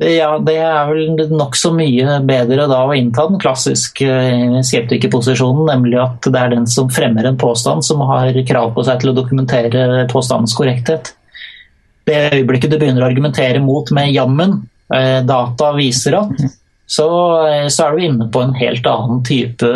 Ja, 0.00 0.30
det 0.40 0.54
er 0.64 0.86
vel 0.88 1.18
nokså 1.28 1.74
mye 1.76 2.14
bedre 2.24 2.64
da 2.70 2.78
å 2.88 2.94
innta 2.96 3.26
den 3.28 3.40
klassiske 3.40 4.06
eh, 4.08 4.54
skeptikerposisjonen, 4.64 5.66
nemlig 5.68 5.98
at 6.00 6.24
det 6.24 6.40
er 6.40 6.54
den 6.54 6.68
som 6.72 6.88
fremmer 6.88 7.28
en 7.28 7.36
påstand 7.40 7.84
som 7.84 8.00
har 8.08 8.32
krav 8.48 8.72
på 8.76 8.84
seg 8.86 9.02
til 9.02 9.12
å 9.12 9.16
dokumentere 9.18 10.06
påstandens 10.08 10.56
korrekthet. 10.56 11.12
Det 12.08 12.16
øyeblikket 12.30 12.72
du 12.72 12.78
begynner 12.78 13.04
å 13.04 13.10
argumentere 13.10 13.60
mot 13.60 13.92
med 13.92 14.08
'jammen', 14.14 14.56
eh, 14.94 15.20
data 15.28 15.74
viser 15.76 16.16
at, 16.22 16.48
så, 16.88 17.10
eh, 17.50 17.68
så, 17.68 17.84
er 17.84 17.92
du 17.92 18.06
inne 18.08 18.30
på 18.32 18.40
en 18.40 18.56
helt 18.56 18.86
annen 18.88 19.20
type 19.22 19.68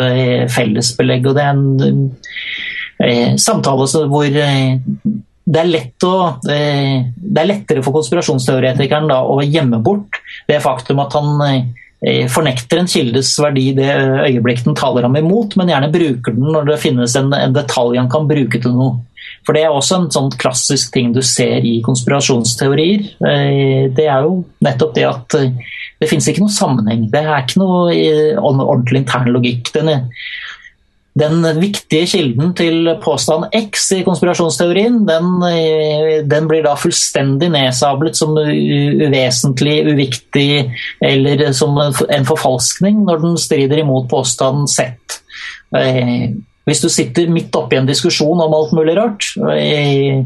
fellesbelegg. 0.57 1.27
og 1.27 1.35
det 1.35 1.43
er 1.43 1.53
en 1.53 3.37
samtale 3.37 3.85
hvor 4.09 4.41
det 5.45 5.61
er, 5.61 5.69
lett 5.69 6.05
å, 6.07 6.17
eh, 6.49 7.05
det 7.15 7.41
er 7.41 7.49
lettere 7.49 7.83
for 7.85 7.93
konspirasjonsteoretikeren 7.99 9.09
da, 9.11 9.21
å 9.21 9.43
gjemme 9.45 9.77
bort 9.85 10.17
det 10.49 10.57
faktum 10.63 11.03
at 11.03 11.13
han 11.13 11.43
eh, 11.45 12.25
fornekter 12.31 12.81
en 12.81 12.89
kildes 12.89 13.35
verdi 13.41 13.67
det 13.77 13.91
øyeblikk 14.25 14.63
den 14.65 14.77
taler 14.77 15.05
ham 15.05 15.17
imot, 15.19 15.53
men 15.59 15.69
gjerne 15.69 15.91
bruker 15.93 16.33
den 16.33 16.49
når 16.49 16.71
det 16.71 16.79
finnes 16.81 17.13
en, 17.19 17.29
en, 17.37 17.53
detalj 17.53 18.01
han 18.01 18.09
kan 18.09 18.25
bruke 18.29 18.61
til 18.61 18.73
noe. 18.73 19.03
For 19.45 19.53
Det 19.53 19.61
er 19.61 19.73
også 19.73 19.99
en 19.99 20.11
sånn 20.13 20.33
klassisk 20.41 20.93
ting 20.93 21.13
du 21.13 21.21
ser 21.25 21.65
i 21.65 21.77
konspirasjonsteorier. 21.85 23.05
Eh, 23.29 23.85
det 23.93 24.09
er 24.09 24.25
jo 24.25 24.39
nettopp 24.65 24.97
det 24.97 25.05
at 25.05 25.37
det 26.01 26.09
finnes 26.09 26.25
ikke 26.29 26.41
noe 26.41 26.53
sammenheng. 26.53 27.05
Det 27.13 27.21
er 27.21 27.45
ikke 27.45 27.61
noe 27.61 27.93
ordentlig 28.41 29.03
intern 29.03 29.29
logikk. 29.33 29.69
Den 29.77 29.93
er, 29.93 30.25
den 31.15 31.45
viktige 31.61 32.07
kilden 32.11 32.51
til 32.57 32.89
påstand 33.03 33.47
X 33.55 33.85
i 33.95 34.01
konspirasjonsteorien, 34.03 34.97
den, 35.07 35.29
eh, 35.47 36.17
den, 36.27 36.47
blir 36.49 36.65
da 36.65 36.73
fullstendig 36.75 37.47
nedsablet 37.53 38.19
som 38.19 38.35
uvesentlig, 38.35 39.77
uviktig 39.93 40.49
eller 40.99 41.45
som 41.55 41.79
en 41.79 42.27
forfalskning 42.27 43.05
når 43.07 43.23
den 43.23 43.39
strider 43.39 43.79
imot 43.85 44.09
påstand 44.11 44.67
Z. 44.69 45.21
Eh, 45.77 46.35
hvis 46.67 46.83
du 46.83 46.89
sitter 46.91 47.31
midt 47.31 47.55
oppi 47.55 47.79
en 47.79 47.87
diskusjon 47.87 48.41
om 48.41 48.57
alt 48.57 48.75
mulig 48.75 48.97
rart, 48.99 49.31
eh, 49.55 50.19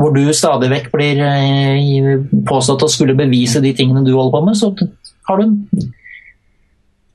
hvor 0.00 0.16
du 0.16 0.24
stadig 0.32 0.70
vekk 0.72 0.92
blir 0.94 1.20
påstått 2.48 2.86
å 2.86 2.90
skulle 2.90 3.18
bevise 3.18 3.60
de 3.60 3.74
tingene 3.76 4.00
du 4.06 4.14
holder 4.14 4.38
på 4.38 4.46
med, 4.46 4.56
så 4.56 4.72
har 5.28 5.42
du 5.42 5.92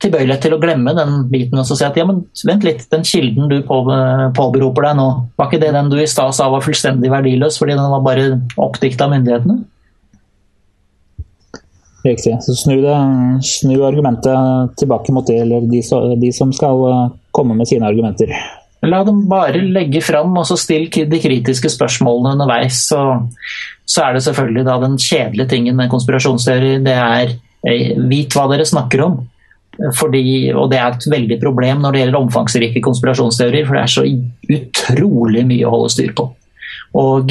tilbøyelighet 0.02 0.44
til 0.46 0.54
å 0.54 0.60
glemme 0.62 0.94
den 0.94 1.24
biten 1.30 1.58
og 1.58 1.66
så 1.66 1.76
si 1.78 1.86
at 1.86 1.96
ja, 1.98 2.04
men 2.06 2.20
vent 2.46 2.66
litt, 2.66 2.84
den 2.92 3.06
kilden 3.06 3.50
du 3.50 3.56
påberoper 3.66 4.86
deg 4.86 5.00
nå, 5.00 5.08
var 5.38 5.48
ikke 5.48 5.62
det 5.64 5.72
den 5.74 5.90
du 5.90 5.98
i 5.98 6.06
stad 6.10 6.36
sa 6.36 6.46
var 6.52 6.62
fullstendig 6.62 7.10
verdiløs 7.10 7.58
fordi 7.58 7.74
den 7.74 7.90
var 7.96 8.04
bare 8.06 8.28
oppdikta 8.62 9.08
av 9.08 9.16
myndighetene? 9.16 9.58
Riktig. 12.06 12.36
Så 12.46 12.54
snu, 12.54 12.78
det, 12.82 12.94
snu, 13.44 13.74
argumentet 13.84 14.76
tilbake 14.78 15.12
mot 15.12 15.26
det, 15.26 15.40
eller 15.42 15.66
de, 15.66 15.82
de, 16.22 16.30
som 16.32 16.52
skal 16.54 16.84
eh, 16.88 17.00
komme 17.34 17.56
med 17.58 17.68
sine 17.68 17.88
argumenter. 17.88 18.30
La 18.86 19.00
dem 19.04 19.24
bare 19.28 19.58
legge 19.58 20.00
fram, 20.06 20.36
og 20.38 20.46
så 20.46 20.56
still 20.60 20.86
de 20.86 21.18
kritiske 21.20 21.72
spørsmålene 21.74 22.36
underveis. 22.36 22.84
Så, 22.92 23.00
så 23.82 24.06
er 24.06 24.14
det 24.14 24.22
selvfølgelig 24.28 24.64
da 24.68 24.78
den 24.84 24.94
kjedelige 25.02 25.50
tingen 25.50 25.76
med 25.78 25.90
konspirasjonsteori, 25.90 26.76
det 26.86 26.94
er 26.94 27.34
eh, 27.66 27.98
vit 28.08 28.38
hva 28.38 28.46
dere 28.52 28.68
snakker 28.68 29.04
om. 29.08 29.18
Fordi, 29.94 30.50
og 30.52 30.70
Det 30.72 30.78
er 30.78 30.90
et 30.90 31.06
veldig 31.10 31.38
problem 31.42 31.82
når 31.84 31.94
det 31.94 32.00
gjelder 32.02 32.18
omfangsrike 32.18 32.82
konspirasjonsteorier, 32.82 33.66
for 33.66 33.78
det 33.78 33.82
er 33.84 33.94
så 33.94 34.06
utrolig 34.58 35.46
mye 35.46 35.66
å 35.66 35.74
holde 35.76 35.92
styr 35.94 36.14
på. 36.18 36.26
Og 36.98 37.30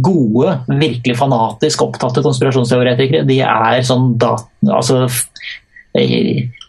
gode, 0.00 0.52
virkelig 0.68 1.16
fanatisk 1.18 1.82
opptatte 1.84 2.22
konspirasjonsteoretikere 2.24 3.26
de 3.28 3.40
er 3.44 3.82
sånn 3.84 4.14
da, 4.20 4.36
altså, 4.70 5.02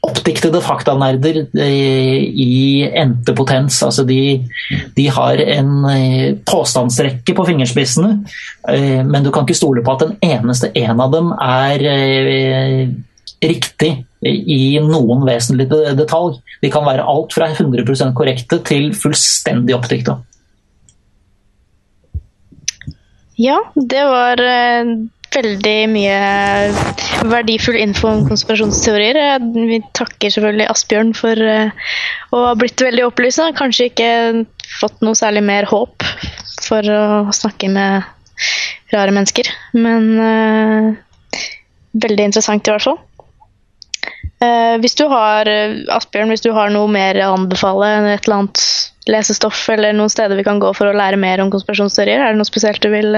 oppdiktede 0.01 0.63
faktanerder 0.65 1.43
i 1.53 2.81
endte 2.89 3.35
potens. 3.37 3.77
Altså 3.85 4.03
de, 4.09 4.41
de, 4.97 5.05
har 5.13 5.43
en 5.45 6.41
påstandsrekke 6.49 7.35
på 7.37 7.45
fingerspissene, 7.51 8.15
men 9.05 9.23
du 9.23 9.29
kan 9.31 9.45
ikke 9.45 9.61
stole 9.61 9.85
på 9.85 9.95
at 9.95 10.07
den 10.07 10.17
eneste 10.33 10.73
en 10.81 11.05
av 11.05 11.13
dem 11.13 11.31
er 11.37 11.85
riktig 13.41 13.91
i 14.21 14.79
noen 14.85 15.23
vesentlig 15.25 15.67
detalj. 15.97 16.37
De 16.61 16.69
kan 16.73 16.85
være 16.85 17.05
alt 17.09 17.33
fra 17.33 17.49
100% 17.49 18.13
korrekte 18.17 18.61
til 18.67 18.91
fullstendig 18.97 19.75
oppdikta. 19.77 20.19
Ja, 23.41 23.57
det 23.73 24.03
var 24.05 24.37
uh, 24.37 24.91
veldig 25.33 25.77
mye 25.89 26.17
verdifull 27.31 27.79
info 27.81 28.11
om 28.11 28.25
konspirasjonsteorier. 28.29 29.41
Vi 29.55 29.81
takker 29.97 30.33
selvfølgelig 30.35 30.69
Asbjørn 30.69 31.13
for 31.17 31.41
uh, 31.41 31.93
å 32.35 32.45
ha 32.45 32.55
blitt 32.59 32.83
veldig 32.85 33.07
opplysende. 33.07 33.57
Kanskje 33.57 33.89
ikke 33.89 34.11
fått 34.77 35.01
noe 35.01 35.17
særlig 35.17 35.41
mer 35.47 35.65
håp 35.71 36.05
for 36.61 36.85
å 36.85 37.33
snakke 37.33 37.71
med 37.73 38.05
rare 38.91 39.13
mennesker, 39.15 39.47
men 39.73 40.05
veldig 41.91 42.27
interessant 42.29 42.67
i 42.67 42.73
hvert 42.73 42.85
fall. 42.85 42.99
Uh, 44.41 44.79
hvis 44.81 44.97
du 44.97 45.05
har 45.11 45.45
Asbjørn, 45.93 46.33
hvis 46.33 46.41
du 46.41 46.49
har 46.55 46.71
noe 46.73 46.89
mer 46.89 47.19
å 47.21 47.35
anbefale, 47.35 47.91
et 48.15 48.25
eller 48.25 48.39
annet 48.39 48.63
lesestoff 49.09 49.63
eller 49.73 49.93
noen 49.97 50.11
steder 50.11 50.37
vi 50.37 50.45
kan 50.47 50.61
gå 50.61 50.71
for 50.77 50.89
å 50.89 50.97
lære 50.97 51.19
mer 51.21 51.43
om 51.43 51.51
konspirasjonsteorier, 51.53 52.21
er 52.21 52.33
det 52.33 52.41
noe 52.41 52.49
spesielt 52.49 52.81
du 52.81 52.89
vil 52.93 53.15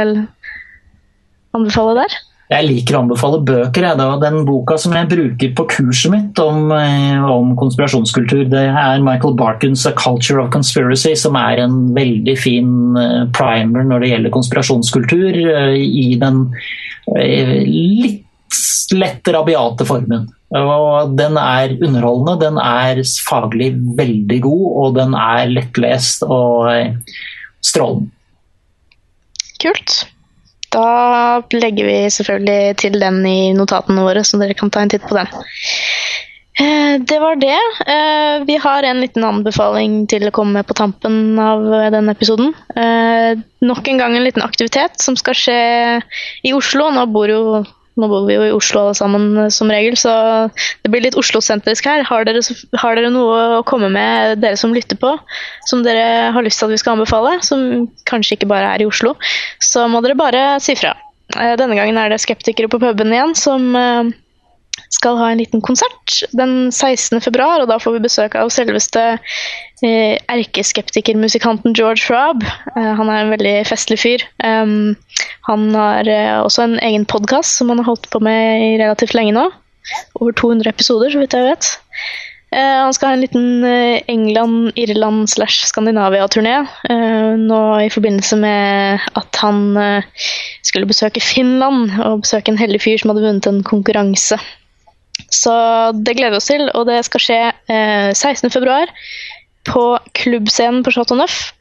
anbefale 1.54 1.98
der? 2.02 2.20
Jeg 2.52 2.68
liker 2.68 2.98
å 2.98 3.02
anbefale 3.06 3.40
bøker. 3.46 3.86
Jeg, 3.88 3.98
da. 3.98 4.08
Den 4.22 4.44
boka 4.46 4.76
som 4.82 4.94
jeg 4.94 5.10
bruker 5.10 5.54
på 5.58 5.66
kurset 5.72 6.12
mitt 6.14 6.42
om, 6.44 6.68
eh, 6.76 7.24
om, 7.24 7.54
konspirasjonskultur, 7.58 8.44
det 8.52 8.66
er 8.68 9.06
Michael 9.06 9.38
Barkins 9.40 9.86
'A 9.88 9.94
Culture 9.98 10.44
of 10.44 10.52
Conspiracy', 10.52 11.16
som 11.18 11.36
er 11.40 11.64
en 11.64 11.96
veldig 11.96 12.38
fin 12.38 12.98
eh, 12.98 13.26
primer 13.34 13.88
når 13.88 14.04
det 14.04 14.12
gjelder 14.12 14.36
konspirasjonskultur, 14.36 15.40
i 15.74 16.16
den 16.20 16.46
litt 17.14 18.22
lett 18.94 19.28
rabiate 19.28 19.86
formen. 19.86 20.28
Og 20.54 21.16
den 21.18 21.38
er 21.42 21.74
underholdende, 21.82 22.38
den 22.46 22.60
er 22.62 23.02
faglig 23.26 23.72
veldig 23.98 24.40
god, 24.46 24.66
og 24.84 24.98
den 25.00 25.16
er 25.18 25.50
lettlest 25.50 26.26
og 26.28 26.70
eh, 26.70 27.18
strålende. 27.66 28.12
Kult. 29.64 30.04
Da 30.74 31.42
legger 31.54 31.88
vi 31.88 31.98
selvfølgelig 32.12 32.78
til 32.82 33.00
den 33.02 33.22
i 33.30 33.54
notatene 33.58 34.06
våre, 34.06 34.26
så 34.26 34.42
dere 34.42 34.58
kan 34.58 34.74
ta 34.74 34.84
en 34.84 34.94
titt 34.94 35.06
på 35.10 35.18
den. 35.18 35.30
Eh, 36.62 36.96
det 37.02 37.20
var 37.22 37.38
det. 37.42 37.58
Eh, 37.90 38.46
vi 38.46 38.58
har 38.62 38.86
en 38.86 39.02
liten 39.02 39.26
anbefaling 39.26 40.04
til 40.12 40.30
å 40.30 40.36
komme 40.36 40.62
på 40.62 40.78
tampen 40.78 41.40
av 41.42 41.66
denne 41.94 42.14
episoden. 42.14 42.54
Nok 43.64 43.88
en 43.90 44.02
gang 44.02 44.18
en 44.18 44.28
liten 44.28 44.46
aktivitet 44.46 45.02
som 45.02 45.18
skal 45.18 45.38
skje 45.38 45.62
i 46.46 46.54
Oslo. 46.54 46.92
Nå 46.94 47.08
bor 47.14 47.32
jo 47.32 47.64
nå 48.00 48.10
bor 48.10 48.26
vi 48.26 48.38
jo 48.38 48.46
i 48.48 48.54
Oslo 48.56 48.82
alle 48.84 48.98
sammen 48.98 49.28
eh, 49.38 49.52
som 49.54 49.72
regel, 49.72 49.98
så 50.00 50.14
det 50.84 50.92
blir 50.94 51.04
litt 51.06 51.18
Oslo-sentrisk 51.20 51.88
her. 51.90 52.06
Har 52.08 52.26
dere, 52.28 52.42
har 52.82 52.98
dere, 52.98 53.12
noe 53.14 53.40
å 53.60 53.64
komme 53.68 53.92
med, 53.94 54.40
dere 54.42 54.60
som 54.60 54.74
lytter 54.76 55.00
på, 55.00 55.14
som 55.70 55.86
dere 55.86 56.32
har 56.34 56.46
lyst 56.46 56.62
til 56.62 56.70
at 56.70 56.76
vi 56.76 56.82
skal 56.82 56.98
anbefale, 56.98 57.38
som 57.46 57.88
kanskje 58.10 58.40
ikke 58.40 58.50
bare 58.52 58.74
er 58.74 58.84
i 58.84 58.90
Oslo, 58.90 59.16
så 59.62 59.86
må 59.92 60.02
dere 60.06 60.18
bare 60.20 60.46
si 60.64 60.78
fra. 60.80 60.96
Eh, 61.38 61.54
denne 61.60 61.78
gangen 61.78 61.98
er 62.00 62.14
det 62.14 62.22
skeptikere 62.24 62.72
på 62.72 62.82
puben 62.82 63.14
igjen 63.14 63.38
som 63.38 63.70
eh, 63.78 64.14
skal 64.94 65.18
ha 65.20 65.32
en 65.32 65.42
liten 65.42 65.62
konsert 65.64 66.22
den 66.38 66.72
16. 66.72 67.22
februar, 67.24 67.64
og 67.64 67.70
da 67.72 67.80
får 67.82 67.98
vi 67.98 68.04
besøk 68.06 68.38
av 68.40 68.52
selveste 68.54 69.04
eh, 69.16 70.20
erkeskeptikermusikanten 70.32 71.76
George 71.78 72.10
Robb. 72.12 72.46
Eh, 72.76 72.92
han 73.00 73.10
er 73.10 73.24
en 73.24 73.34
veldig 73.34 73.56
festlig 73.70 74.00
fyr. 74.04 74.26
Um, 74.44 74.94
han 75.50 75.72
har 75.76 76.10
eh, 76.10 76.38
også 76.44 76.68
en 76.68 76.78
egen 76.84 77.08
podkast 77.10 77.58
som 77.60 77.74
han 77.74 77.82
har 77.82 77.90
holdt 77.90 78.12
på 78.14 78.22
med 78.24 78.68
i 78.68 78.76
relativt 78.82 79.16
lenge 79.18 79.36
nå. 79.40 79.50
Over 80.22 80.36
200 80.40 80.70
episoder, 80.70 81.12
så 81.12 81.20
vidt 81.24 81.36
jeg 81.36 81.50
vet. 81.50 81.74
Han 82.54 82.94
skal 82.94 83.10
ha 83.10 83.14
en 83.16 83.24
liten 83.24 83.64
England, 84.14 84.76
Irland 84.78 85.26
slash 85.32 85.64
Skandinavia-turné 85.66 86.52
eh, 86.86 87.32
nå 87.42 87.62
i 87.82 87.88
forbindelse 87.90 88.38
med 88.38 89.08
at 89.18 89.40
han 89.42 89.64
skulle 90.62 90.86
besøke 90.86 91.24
Finland 91.26 91.96
og 92.06 92.22
besøke 92.28 92.54
en 92.54 92.62
heldig 92.62 92.84
fyr 92.86 93.02
som 93.02 93.10
hadde 93.10 93.26
vunnet 93.26 93.50
en 93.50 93.64
konkurranse. 93.66 94.38
Så 95.34 95.54
det 96.06 96.16
gleder 96.18 96.36
vi 96.36 96.42
oss 96.42 96.52
til, 96.52 96.68
og 96.78 96.88
det 96.90 97.02
skal 97.08 97.24
skje 97.24 97.42
eh, 97.50 98.12
16.2 98.14 98.64
på 99.70 99.84
klubbscenen 100.20 100.84
på 100.86 100.94
Chateau 100.94 101.18
Neuf. 101.18 101.54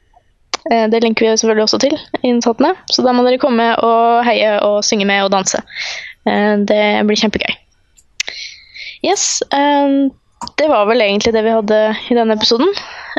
Eh, 0.71 0.87
det 0.93 1.03
linker 1.03 1.27
vi 1.27 1.35
selvfølgelig 1.35 1.67
også 1.67 1.81
til 1.83 1.97
i 2.23 2.33
så 2.43 3.03
da 3.03 3.13
må 3.15 3.25
dere 3.27 3.41
komme 3.43 3.73
og 3.83 4.25
heie 4.27 4.59
og 4.63 4.83
synge 4.87 5.07
med 5.09 5.25
og 5.25 5.33
danse. 5.35 5.63
Eh, 6.29 6.57
det 6.69 6.83
blir 7.09 7.19
kjempegøy. 7.19 7.55
Yes, 9.03 9.43
eh, 9.51 10.13
det 10.59 10.69
var 10.71 10.87
vel 10.91 11.03
egentlig 11.03 11.33
det 11.35 11.43
vi 11.47 11.55
hadde 11.57 11.81
i 12.11 12.19
denne 12.19 12.37
episoden. 12.39 12.71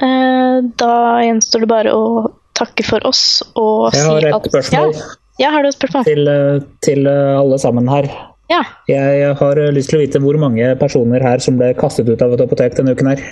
Eh, 0.01 0.61
Da 0.79 0.93
gjenstår 1.23 1.65
det 1.65 1.71
bare 1.71 1.95
å 1.95 2.31
takke 2.57 2.85
for 2.85 3.03
oss 3.09 3.41
og 3.57 3.93
Jeg 3.95 4.05
har 4.05 4.27
at 4.29 4.45
et 4.45 4.51
spørsmål 4.51 4.93
Ja, 4.93 5.07
ja 5.41 5.49
har 5.55 5.63
du 5.63 5.69
et 5.71 5.77
spørsmål? 5.77 6.05
til, 6.05 6.27
eh, 6.27 6.61
til 6.85 7.07
eh, 7.07 7.39
alle 7.39 7.59
sammen 7.59 7.89
her. 7.89 8.09
Ja. 8.53 8.61
Jeg 8.89 9.33
har 9.39 9.59
eh, 9.59 9.71
lyst 9.73 9.89
til 9.91 9.99
å 9.99 10.03
vite 10.03 10.21
hvor 10.21 10.37
mange 10.41 10.73
personer 10.81 11.23
her 11.25 11.41
som 11.43 11.57
ble 11.59 11.71
kastet 11.77 12.09
ut 12.09 12.21
av 12.21 12.35
et 12.35 12.43
apotek 12.45 12.77
denne 12.77 12.93
uken 12.93 13.09
her. 13.13 13.23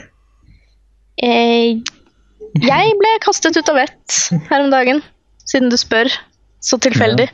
Eh, 1.22 1.78
jeg 2.62 2.96
ble 3.00 3.12
kastet 3.24 3.60
ut 3.60 3.70
av 3.72 3.84
ett 3.84 4.18
her 4.50 4.64
om 4.64 4.72
dagen, 4.74 5.04
siden 5.46 5.70
du 5.72 5.78
spør. 5.80 6.10
Så 6.62 6.78
tilfeldig. 6.78 7.28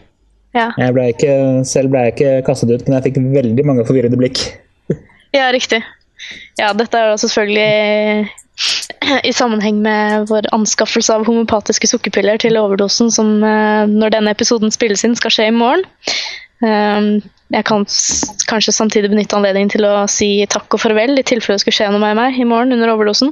Ja, 0.55 0.71
Jeg 0.79 0.93
ble 0.95 1.05
ikke, 1.11 1.31
selv 1.67 1.91
ble 1.91 2.05
jeg 2.05 2.13
ikke 2.15 2.33
kastet 2.47 2.71
ut, 2.71 2.85
men 2.87 2.97
jeg 2.97 3.09
fikk 3.09 3.19
veldig 3.33 3.65
mange 3.67 3.85
forvirrede 3.85 4.17
blikk. 4.19 4.39
ja 5.35 5.49
riktig. 5.53 5.81
Ja, 6.57 6.71
dette 6.73 6.97
er 6.97 7.11
jo 7.11 7.19
selvfølgelig 7.21 8.29
i 9.27 9.33
sammenheng 9.35 9.83
med 9.83 10.31
vår 10.31 10.47
anskaffelse 10.55 11.13
av 11.13 11.27
homopatiske 11.27 11.89
sukkerpiller 11.91 12.39
til 12.41 12.57
overdosen, 12.57 13.11
som 13.13 13.43
eh, 13.45 13.83
når 13.91 14.15
denne 14.15 14.33
episoden 14.33 14.73
spilles 14.73 15.05
inn, 15.05 15.17
skal 15.19 15.33
skje 15.33 15.49
i 15.51 15.55
morgen. 15.55 15.85
Um, 16.63 17.09
jeg 17.53 17.63
kan 17.67 17.85
kanskje 18.49 18.73
samtidig 18.75 19.11
benytte 19.11 19.37
anledningen 19.37 19.71
til 19.71 19.85
å 19.87 20.07
si 20.11 20.29
takk 20.51 20.73
og 20.75 20.81
farvel 20.83 21.15
i 21.15 21.25
tilfelle 21.27 21.55
det 21.55 21.63
skulle 21.63 21.77
skje 21.77 21.91
noe 21.93 22.01
med 22.03 22.17
meg 22.19 22.39
i 22.39 22.47
morgen 22.47 22.75
under 22.75 22.91
overdosen. 22.91 23.31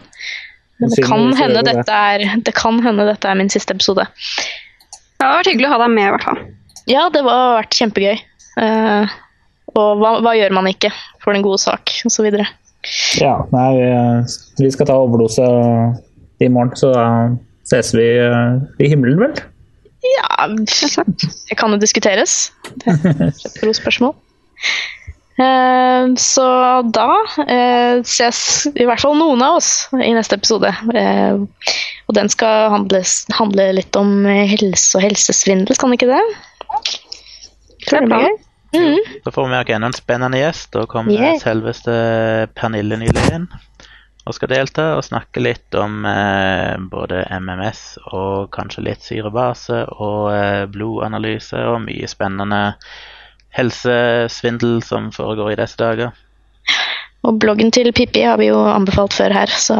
Men 0.80 0.92
det 0.92 1.04
kan, 1.08 1.26
hende 1.40 1.64
dette 1.64 1.98
er, 2.12 2.24
det 2.44 2.54
kan 2.56 2.80
hende 2.84 3.08
dette 3.08 3.28
er 3.32 3.38
min 3.40 3.52
siste 3.52 3.76
episode. 3.76 4.06
Ja, 4.06 5.24
det 5.24 5.28
har 5.28 5.38
vært 5.40 5.52
hyggelig 5.52 5.70
å 5.70 5.74
ha 5.74 5.82
deg 5.84 5.94
med, 5.96 6.08
i 6.08 6.14
hvert 6.16 6.28
fall. 6.28 6.42
Ja, 6.92 7.06
det 7.12 7.24
har 7.26 7.56
vært 7.58 7.78
kjempegøy. 7.80 8.18
Eh, 8.62 9.16
og 9.76 10.02
hva, 10.02 10.12
hva 10.24 10.36
gjør 10.36 10.56
man 10.56 10.70
ikke 10.70 10.92
for 11.24 11.36
den 11.36 11.46
gode 11.46 11.62
sak, 11.64 11.92
osv. 12.08 12.28
Ja, 13.20 13.36
nei, 13.56 13.70
vi, 13.80 13.88
vi 14.62 14.72
skal 14.76 14.90
ta 14.92 15.00
overdose 15.02 15.48
i 16.44 16.52
morgen, 16.52 16.76
så 16.78 16.92
da 16.94 17.08
ses 17.66 17.94
vi 17.96 18.06
eh, 18.22 18.60
i 18.84 18.92
himmelen, 18.92 19.20
vel? 19.24 19.40
Ja, 20.06 20.48
det 20.48 21.58
kan 21.58 21.74
jo 21.74 21.80
diskuteres. 21.82 22.52
Det 22.84 22.94
er 22.94 23.32
et 23.32 23.62
gode 23.62 23.74
spørsmål. 23.78 24.16
Eh, 25.36 26.14
så 26.16 26.46
da 26.96 27.10
eh, 27.44 28.00
ses 28.08 28.40
i 28.72 28.86
hvert 28.88 29.04
fall 29.04 29.18
noen 29.20 29.44
av 29.44 29.58
oss 29.60 29.72
i 29.92 30.14
neste 30.16 30.38
episode. 30.40 30.72
Eh, 30.96 31.36
og 32.06 32.16
den 32.16 32.32
skal 32.32 32.70
handles, 32.72 33.24
handle 33.36 33.68
litt 33.76 34.00
om 34.00 34.24
helse 34.26 34.96
og 34.96 35.04
helsesvindel, 35.04 35.76
kan 35.82 35.96
ikke 35.96 36.12
det? 36.14 36.24
Tror 37.86 38.06
det 38.06 38.12
blir 38.12 38.28
gøy. 38.30 38.42
Mhm. 38.76 39.20
Da 39.24 39.32
får 39.32 39.48
vi 39.48 39.74
enda 39.76 39.88
en 39.88 39.96
spennende 39.96 40.40
gjest. 40.42 40.72
Da 40.74 40.86
kommer 40.90 41.14
Yeah. 41.16 41.38
selveste 41.40 42.50
Pernille 42.56 42.98
Nylén 43.00 43.48
og 44.26 44.34
skal 44.34 44.50
delta 44.50 44.86
og 44.98 45.06
snakke 45.06 45.44
litt 45.44 45.76
om 45.78 46.06
eh, 46.10 46.74
både 46.92 47.26
MMS 47.38 47.82
og 48.10 48.50
kanskje 48.56 48.88
litt 48.88 49.06
syrebase 49.06 49.84
og 49.94 50.32
eh, 50.34 50.64
blodanalyse 50.72 51.62
og 51.70 51.84
mye 51.86 52.10
spennende 52.10 52.62
helsesvindel 53.56 54.82
som 54.84 55.12
foregår 55.16 55.54
i 55.54 55.60
disse 55.62 55.78
dager. 55.80 56.16
Og 57.26 57.38
bloggen 57.42 57.72
til 57.74 57.92
Pippi 57.94 58.26
har 58.26 58.42
vi 58.42 58.50
jo 58.50 58.58
anbefalt 58.70 59.14
før 59.14 59.34
her, 59.34 59.54
så 59.54 59.78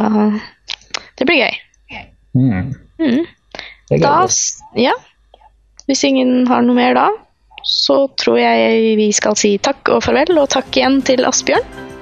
det 1.18 1.28
blir 1.28 1.42
gøy. 1.42 1.60
Mm. 2.36 2.72
Mm. 3.02 3.26
Det 3.90 4.02
Da, 4.02 4.16
ja. 4.80 4.94
Hvis 5.86 6.04
ingen 6.08 6.48
har 6.50 6.64
noe 6.66 6.78
mer 6.78 6.96
da, 6.98 7.10
så 7.66 8.06
tror 8.18 8.40
jeg 8.42 8.96
vi 8.98 9.12
skal 9.14 9.38
si 9.38 9.56
takk 9.62 9.94
og 9.94 10.06
farvel, 10.06 10.38
og 10.42 10.50
takk 10.54 10.70
igjen 10.74 11.02
til 11.06 11.26
Asbjørn. 11.26 11.95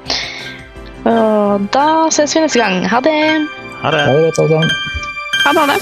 Og 1.03 1.65
da 1.75 1.87
ses 2.15 2.31
vi 2.35 2.41
neste 2.45 2.59
gang. 2.61 2.85
Ha 2.87 2.99
det! 3.03 3.19
Ha 3.83 3.91
det! 3.91 4.03
Ha 4.07 4.13
det 4.15 4.23
godt. 4.29 4.39
Ha 5.43 5.51
det. 5.51 5.59
Ha 5.59 5.65
det. 5.73 5.79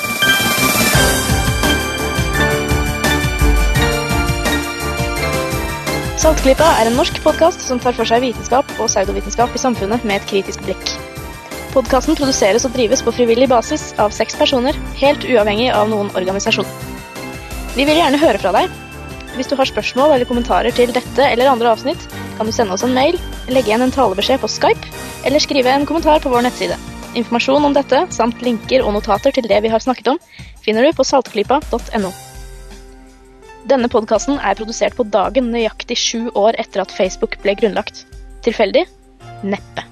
Saltklypa 6.22 6.65
er 6.78 6.89
en 6.89 6.97
norsk 6.97 7.17
podkast 7.24 7.63
som 7.65 7.80
tar 7.82 7.95
for 7.97 8.05
seg 8.05 8.22
vitenskap 8.22 8.67
og 8.78 8.89
pseudovitenskap 8.89 9.53
i 9.57 9.61
samfunnet 9.61 10.03
med 10.05 10.19
et 10.19 10.28
kritisk 10.30 10.61
blikk. 10.65 10.91
Podkasten 11.74 12.17
produseres 12.17 12.65
og 12.67 12.74
drives 12.76 13.01
på 13.05 13.13
frivillig 13.15 13.47
basis 13.49 13.88
av 14.01 14.13
seks 14.13 14.36
personer, 14.38 14.78
helt 14.99 15.26
uavhengig 15.26 15.72
av 15.74 15.89
noen 15.89 16.11
organisasjon. 16.17 16.67
Vi 17.78 17.86
vil 17.88 17.97
gjerne 17.97 18.19
høre 18.22 18.41
fra 18.41 18.53
deg. 18.57 18.74
Hvis 19.38 19.49
du 19.49 19.55
har 19.57 19.69
spørsmål 19.69 20.17
eller 20.17 20.30
kommentarer 20.30 20.76
til 20.76 20.91
dette 20.93 21.26
eller 21.26 21.49
andre 21.49 21.72
avsnitt, 21.72 22.05
kan 22.38 22.47
du 22.47 22.53
sende 22.55 22.75
oss 22.75 22.86
en 22.88 22.95
mail, 22.95 23.17
legge 23.51 23.71
igjen 23.71 23.86
en 23.86 23.93
talebeskjed 23.93 24.41
på 24.41 24.49
Skype, 24.51 24.89
eller 25.27 25.43
skrive 25.43 25.73
en 25.73 25.86
kommentar 25.89 26.23
på 26.23 26.32
vår 26.34 26.47
nettside. 26.47 26.79
Informasjon 27.19 27.67
om 27.67 27.75
dette, 27.75 28.05
samt 28.15 28.41
linker 28.45 28.86
og 28.86 28.95
notater 28.95 29.36
til 29.36 29.47
det 29.51 29.59
vi 29.65 29.71
har 29.73 29.84
snakket 29.84 30.13
om, 30.13 30.19
finner 30.63 30.88
du 30.88 30.95
på 30.95 31.05
saltklypa.no. 31.07 32.11
Denne 33.69 33.91
podkasten 33.91 34.39
er 34.39 34.57
produsert 34.57 34.97
på 34.97 35.05
dagen 35.13 35.51
nøyaktig 35.53 35.99
sju 35.99 36.32
år 36.34 36.57
etter 36.61 36.86
at 36.86 36.95
Facebook 36.95 37.38
ble 37.43 37.55
grunnlagt. 37.59 38.05
Tilfeldig? 38.47 38.88
Neppe. 39.45 39.91